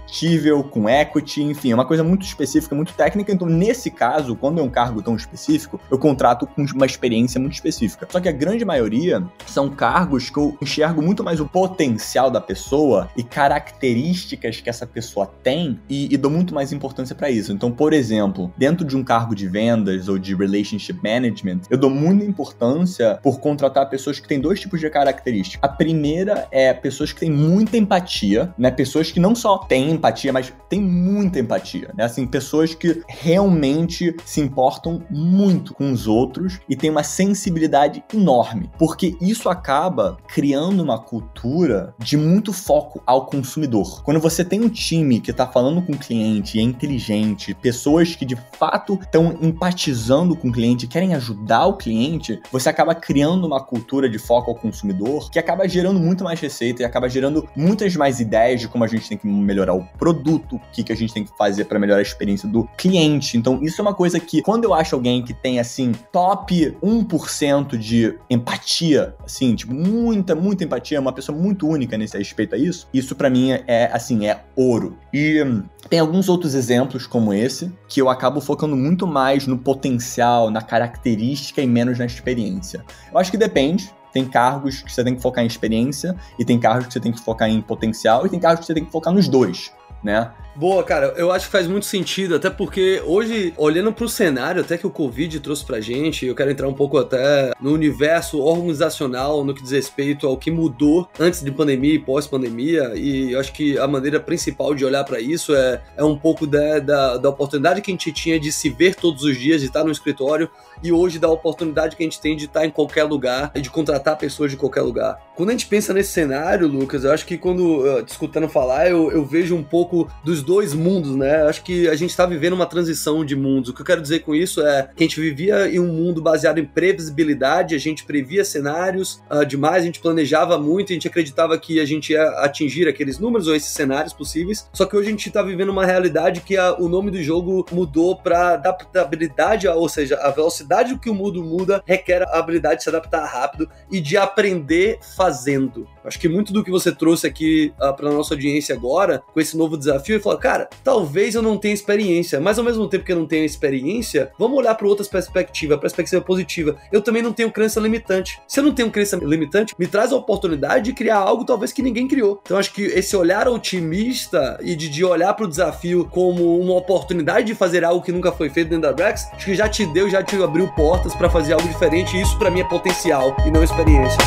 convertível 0.07 0.63
com 0.63 0.89
equity, 0.89 1.43
enfim, 1.43 1.73
é 1.73 1.75
uma 1.75 1.85
coisa 1.85 2.03
muito 2.03 2.25
específica, 2.25 2.75
muito 2.75 2.93
técnica. 2.95 3.33
Então, 3.33 3.49
nesse 3.49 3.91
caso, 3.91 4.37
quando 4.37 4.61
é 4.61 4.63
um 4.63 4.71
cargo 4.71 5.03
tão 5.03 5.17
específico, 5.17 5.81
eu 5.91 5.99
contrato 5.99 6.47
com 6.47 6.63
uma 6.63 6.87
experiência 6.87 7.41
muito 7.41 7.55
específica. 7.55 8.07
Só 8.11 8.21
que 8.21 8.29
a 8.29 8.33
grande 8.33 8.65
maioria 8.65 9.23
são 9.47 9.69
cargos 9.69 10.31
que 10.31 10.39
eu 10.39 10.57
enxergo 10.63 11.03
muito 11.03 11.25
mais 11.25 11.41
o 11.41 11.47
potencial 11.47 12.31
da 12.31 12.41
pessoa 12.41 13.11
e 13.17 13.23
características 13.23 14.61
que 14.61 14.71
essa 14.71 14.87
pessoa 14.87 15.31
tem 15.43 15.79
e, 15.89 16.13
e 16.13 16.17
dou 16.17 16.31
muito 16.31 16.55
mais 16.55 16.73
importância 16.73 17.15
para 17.15 17.31
isso. 17.31 17.53
Então, 17.53 17.71
por 17.71 17.93
exemplo, 17.93 18.53
dentro 18.57 18.85
de 18.87 18.97
um 18.97 19.03
cargo 19.03 19.35
de 19.35 19.49
vendas 19.49 20.09
ou 20.09 20.19
de 20.19 20.35
relationship 20.35 20.99
management, 21.03 21.63
eu 21.69 21.77
dou 21.77 21.91
muita 21.91 22.25
importância 22.25 23.19
por 23.23 23.41
contratar 23.41 23.89
pessoas 23.89 24.21
que 24.21 24.29
têm 24.29 24.41
dois 24.41 24.61
tipos 24.61 24.81
de 24.81 24.89
características. 24.89 25.59
A 25.63 25.69
primeira 25.69 26.47
é 26.51 26.73
pessoas 26.73 27.13
que 27.13 27.21
têm 27.21 27.31
muita 27.31 27.77
empatia, 27.77 28.55
né? 28.57 28.71
Pessoas 28.71 29.11
que 29.11 29.19
não 29.19 29.35
só 29.35 29.59
têm 29.59 29.96
empatia, 29.97 30.33
mas 30.33 30.53
têm 30.69 30.81
muita 30.81 31.39
empatia, 31.39 31.93
né? 31.97 32.05
Assim, 32.05 32.27
pessoas 32.27 32.75
que 32.75 33.03
realmente 33.09 34.15
se 34.25 34.41
importam 34.41 35.03
muito 35.11 35.75
com 35.75 35.91
os 35.93 36.07
outros 36.07 36.61
e 36.69 36.77
têm 36.77 36.91
uma 36.91 37.03
sensibilidade 37.03 38.05
enorme, 38.13 38.71
porque 38.79 39.17
isso 39.21 39.49
acaba 39.49 40.17
criando 40.29 40.83
uma 40.83 40.99
cultura 40.99 41.95
de 41.99 42.17
muito 42.17 42.53
foco 42.53 43.03
ao 43.07 43.27
consumidor. 43.27 44.03
Quando 44.03 44.21
você 44.21 44.45
tem 44.45 44.61
um 44.61 44.69
time 44.69 45.21
que 45.21 45.31
está 45.31 45.47
falando 45.47 45.83
com 45.83 45.93
o 45.93 45.99
cliente, 45.99 46.59
é 46.59 46.63
inteligente, 46.63 47.55
pessoas 47.55 48.15
que 48.15 48.25
de 48.25 48.37
fato 48.59 48.99
estão 49.03 49.39
empatizando 49.41 50.37
com 50.37 50.49
o 50.49 50.53
cliente, 50.53 50.87
querem 50.87 51.15
ajudar 51.15 51.67
o 51.67 51.77
cliente, 51.77 52.41
você 52.51 52.69
acaba 52.69 52.95
criando 52.95 53.47
uma 53.47 53.61
cultura 53.61 54.09
de 54.09 54.19
foco 54.19 54.51
ao 54.51 54.57
consumidor 54.57 55.31
que 55.31 55.39
acaba 55.39 55.69
gerando 55.69 55.99
muito 55.99 56.25
mais 56.25 56.41
receita 56.41 56.83
e 56.83 56.85
acaba 56.85 57.09
gerando 57.09 57.49
muitas 57.57 57.95
mais 57.97 58.21
ideias 58.21 58.61
de 58.61 58.69
como 58.69 58.85
a 58.85 58.87
gente 58.87 59.09
tem 59.09 59.19
que 59.19 59.27
melhorar 59.27 59.75
o 59.75 59.86
produto, 59.99 60.57
o 60.57 60.61
que, 60.73 60.83
que 60.83 60.93
a 60.93 60.97
gente 60.97 61.13
tem 61.13 61.25
que 61.25 61.37
fazer 61.37 61.65
para 61.65 61.79
melhorar 61.79 61.99
a 61.99 62.03
experiência 62.03 62.49
do 62.49 62.65
cliente. 62.77 63.37
Então, 63.37 63.61
isso 63.63 63.81
é 63.81 63.83
uma 63.83 63.95
coisa 63.95 64.19
que, 64.21 64.43
quando 64.43 64.65
eu 64.65 64.75
acho 64.75 64.95
alguém 64.95 65.23
que 65.23 65.33
tem, 65.33 65.59
assim, 65.59 65.93
top 66.13 66.77
1% 66.83 67.77
de 67.77 68.19
empatia, 68.29 69.15
assim, 69.25 69.55
tipo, 69.55 69.75
muita, 69.75 70.35
muita 70.35 70.65
empatia, 70.65 71.01
uma 71.01 71.13
pessoa 71.13 71.37
muito 71.37 71.67
única 71.69 71.97
nesse 71.97 72.17
respeito 72.17 72.55
a 72.55 72.59
isso, 72.59 72.89
isso 72.93 73.15
para 73.15 73.31
mim 73.31 73.53
é, 73.53 73.91
assim, 73.93 74.27
é 74.27 74.45
ouro. 74.55 74.97
E 75.13 75.45
tem 75.89 75.99
alguns 75.99 76.29
outros 76.29 76.55
exemplos 76.55 77.07
como 77.07 77.33
esse, 77.33 77.73
que 77.89 78.01
eu 78.01 78.09
acabo 78.09 78.41
focando 78.41 78.77
muito 78.77 79.07
mais 79.07 79.47
no 79.47 79.57
potencial, 79.57 80.51
na 80.51 80.61
característica 80.61 81.63
e 81.63 81.67
menos 81.67 81.99
na 81.99 82.07
experiência. 82.07 82.85
Eu 83.13 83.19
acho 83.19 83.31
que 83.31 83.37
depende. 83.37 83.91
Tem 84.17 84.25
cargos 84.25 84.81
que 84.81 84.91
você 84.91 85.05
tem 85.05 85.15
que 85.15 85.21
focar 85.21 85.45
em 85.45 85.47
experiência, 85.47 86.17
e 86.39 86.45
tem 86.45 86.59
cargos 86.59 86.87
que 86.87 86.93
você 86.95 87.01
tem 87.01 87.13
que 87.13 87.21
focar 87.21 87.51
em 87.51 87.61
potencial, 87.61 88.25
e 88.25 88.31
tem 88.31 88.41
cargos 88.41 88.61
que 88.61 88.67
você 88.67 88.73
tem 88.73 88.83
que 88.83 88.91
focar 88.91 89.13
nos 89.13 89.29
dois, 89.29 89.71
né? 90.03 90.31
Boa, 90.57 90.83
cara, 90.83 91.13
eu 91.19 91.31
acho 91.31 91.47
que 91.47 91.53
faz 91.53 91.67
muito 91.67 91.85
sentido, 91.85 92.35
até 92.35 92.49
porque 92.49 93.03
hoje, 93.05 93.53
olhando 93.59 93.93
para 93.93 94.07
o 94.07 94.09
cenário, 94.09 94.63
até 94.63 94.79
que 94.79 94.87
o 94.87 94.91
Covid 94.91 95.39
trouxe 95.41 95.63
pra 95.63 95.83
gente, 95.83 96.25
eu 96.25 96.35
quero 96.35 96.51
entrar 96.51 96.67
um 96.67 96.73
pouco 96.73 96.97
até 96.97 97.53
no 97.61 97.75
universo 97.75 98.41
organizacional, 98.41 99.45
no 99.45 99.55
que 99.55 99.63
diz 99.63 99.73
respeito 99.73 100.27
ao 100.27 100.39
que 100.39 100.51
mudou 100.51 101.07
antes 101.21 101.43
de 101.43 101.51
pandemia 101.51 101.93
e 101.93 101.99
pós-pandemia, 101.99 102.95
e 102.95 103.33
eu 103.33 103.41
acho 103.41 103.53
que 103.53 103.79
a 103.79 103.87
maneira 103.87 104.19
principal 104.19 104.75
de 104.75 104.83
olhar 104.83 105.05
para 105.05 105.21
isso 105.21 105.55
é, 105.55 105.83
é 105.95 106.03
um 106.03 106.17
pouco 106.17 106.47
da, 106.47 106.79
da, 106.79 107.19
da, 107.19 107.29
oportunidade 107.29 107.83
que 107.83 107.91
a 107.91 107.95
gente 107.95 108.11
tinha 108.11 108.41
de 108.41 108.51
se 108.51 108.71
ver 108.71 108.95
todos 108.95 109.25
os 109.25 109.37
dias, 109.37 109.61
de 109.61 109.67
estar 109.67 109.85
no 109.85 109.93
escritório, 109.93 110.49
e 110.83 110.91
hoje 110.91 111.19
da 111.19 111.29
oportunidade 111.29 111.97
que 111.97 112.03
a 112.03 112.07
gente 112.07 112.21
tem 112.21 112.35
de 112.35 112.47
estar 112.47 112.65
em 112.65 112.71
qualquer 112.71 113.05
lugar, 113.05 113.53
e 113.55 113.61
de 113.61 113.69
contratar 113.69 114.17
pessoas 114.17 114.51
de 114.51 114.57
qualquer 114.57 114.81
lugar. 114.81 115.19
Quando 115.37 115.51
a 115.51 115.53
gente 115.53 115.67
pensa 115.67 115.93
nesse 115.93 116.13
cenário, 116.13 116.67
Lucas, 116.67 117.05
eu 117.05 117.13
acho 117.13 117.27
que 117.27 117.37
quando, 117.37 117.83
uh, 117.83 118.03
escutando 118.07 118.49
falar, 118.49 118.89
eu, 118.89 119.13
eu 119.13 119.23
vejo 119.23 119.55
um 119.55 119.63
pouco 119.63 120.09
dos 120.25 120.46
dois 120.47 120.73
mundos, 120.73 121.17
né? 121.17 121.43
Acho 121.43 121.63
que 121.65 121.89
a 121.89 121.97
gente 121.97 122.11
está 122.11 122.25
vivendo 122.25 122.53
uma 122.53 122.67
transição 122.67 123.25
de 123.25 123.35
mundos. 123.35 123.71
O 123.71 123.75
que 123.75 123.81
eu 123.81 123.85
quero 123.85 124.01
dizer 124.01 124.21
com 124.21 124.33
isso 124.33 124.63
é 124.63 124.89
que 124.95 125.03
a 125.03 125.07
gente 125.07 125.21
vivia 125.21 125.69
em 125.69 125.81
um 125.81 125.89
mundo 125.89 126.23
baseado 126.23 126.59
em 126.59 126.65
previsibilidade, 126.65 127.75
a 127.75 127.79
gente 127.79 128.05
previa 128.05 128.45
cenários 128.45 129.21
uh, 129.29 129.45
demais, 129.45 129.83
a 129.83 129.87
gente 129.87 129.99
planejava 129.99 130.57
muito, 130.57 130.93
a 130.93 130.95
gente 130.95 131.09
acreditava 131.09 131.59
que 131.59 131.81
a 131.81 131.85
gente 131.85 132.13
ia 132.13 132.23
atingir 132.41 132.87
aqueles 132.87 133.19
números 133.19 133.49
ou 133.49 133.57
esses 133.57 133.71
cenários 133.71 134.13
possíveis. 134.13 134.69
Só 134.73 134.87
que 134.87 134.97
hoje 134.97 135.09
a 135.09 135.11
gente 135.11 135.27
está 135.27 135.43
vivendo 135.43 135.71
uma 135.71 135.85
realidade 135.85 136.41
que 136.41 136.57
a, 136.57 136.75
o 136.75 136.89
nome 136.89 137.11
do 137.11 137.21
jogo 137.21 137.67
mudou 137.73 138.17
para 138.17 138.55
adaptabilidade, 138.55 139.67
ou 139.67 139.89
seja, 139.89 140.17
a 140.23 140.31
velocidade 140.31 140.97
que 140.99 141.11
o 141.11 141.15
mundo 141.15 141.43
muda 141.43 141.83
requer 141.85 142.23
a 142.23 142.39
habilidade 142.39 142.77
de 142.77 142.83
se 142.85 142.89
adaptar 142.89 143.25
rápido 143.27 143.69
e 143.91 144.01
de 144.01 144.17
aprender 144.17 145.01
fazendo. 145.17 145.89
Acho 146.07 146.21
que 146.21 146.29
muito 146.29 146.53
do 146.53 146.63
que 146.63 146.71
você 146.71 146.93
trouxe 146.93 147.27
aqui 147.27 147.73
uh, 147.81 147.87
ah, 147.87 147.93
para 147.93 148.11
nossa 148.11 148.35
audiência 148.35 148.75
agora, 148.75 149.23
com 149.35 149.41
esse 149.41 149.57
novo 149.57 149.77
desafio, 149.77 150.17
é 150.17 150.21
falar, 150.21 150.37
cara, 150.37 150.69
talvez 150.85 151.35
eu 151.35 151.43
não 151.43 151.59
tenha 151.59 151.75
experiência, 151.75 152.41
mas 152.41 152.59
ao 152.59 152.65
mesmo 152.65 152.89
tempo 152.89 153.05
que 153.05 153.13
eu 153.13 153.19
não 153.19 153.27
tenho 153.27 153.45
experiência, 153.45 154.31
vamos 154.39 154.57
olhar 154.57 154.75
para 154.75 154.87
outras 154.87 155.09
perspectivas, 155.09 155.81
perspectiva 155.81 156.23
positiva. 156.23 156.77
Eu 156.93 157.03
também 157.03 157.23
não 157.23 157.33
tenho 157.33 157.51
crença 157.51 157.81
limitante. 157.81 158.41
Se 158.47 158.61
eu 158.61 158.65
não 158.65 158.73
tenho 158.73 158.91
crença 158.91 159.17
limitante, 159.17 159.75
me 159.79 159.87
traz 159.87 160.13
a 160.13 160.17
oportunidade 160.17 160.85
de 160.85 160.93
criar 160.93 161.17
algo 161.19 161.45
talvez 161.45 161.73
que 161.73 161.83
ninguém 161.83 162.07
criou. 162.07 162.41
Então 162.45 162.57
acho 162.57 162.73
que 162.73 162.83
esse 162.83 163.17
olhar 163.17 163.49
otimista 163.49 164.59
e 164.63 164.77
de, 164.77 164.89
de 164.89 165.05
olhar 165.05 165.35
para 165.35 165.45
o 165.45 165.49
desafio 165.49 166.09
como 166.11 166.59
uma 166.61 166.75
oportunidade 166.75 167.47
de 167.47 167.55
fazer 167.55 167.85
algo 167.85 168.05
que 168.05 168.13
nunca 168.13 168.31
foi 168.31 168.49
feito 168.49 168.69
dentro 168.69 168.83
da 168.83 168.93
Brex, 168.93 169.27
acho 169.33 169.47
que 169.47 169.55
já 169.55 169.69
te 169.69 169.85
deu, 169.87 170.09
já 170.09 170.23
te 170.23 170.41
abriu 170.41 170.69
portas 170.69 171.15
para 171.15 171.29
fazer 171.29 171.55
algo 171.55 171.67
diferente. 171.67 172.17
E 172.17 172.23
isso 172.23 172.39
para 172.39 172.51
mim 172.51 172.61
é 172.61 172.65
potencial 172.65 173.37
e 173.47 173.51
não 173.51 173.65
experiência. 173.65 174.19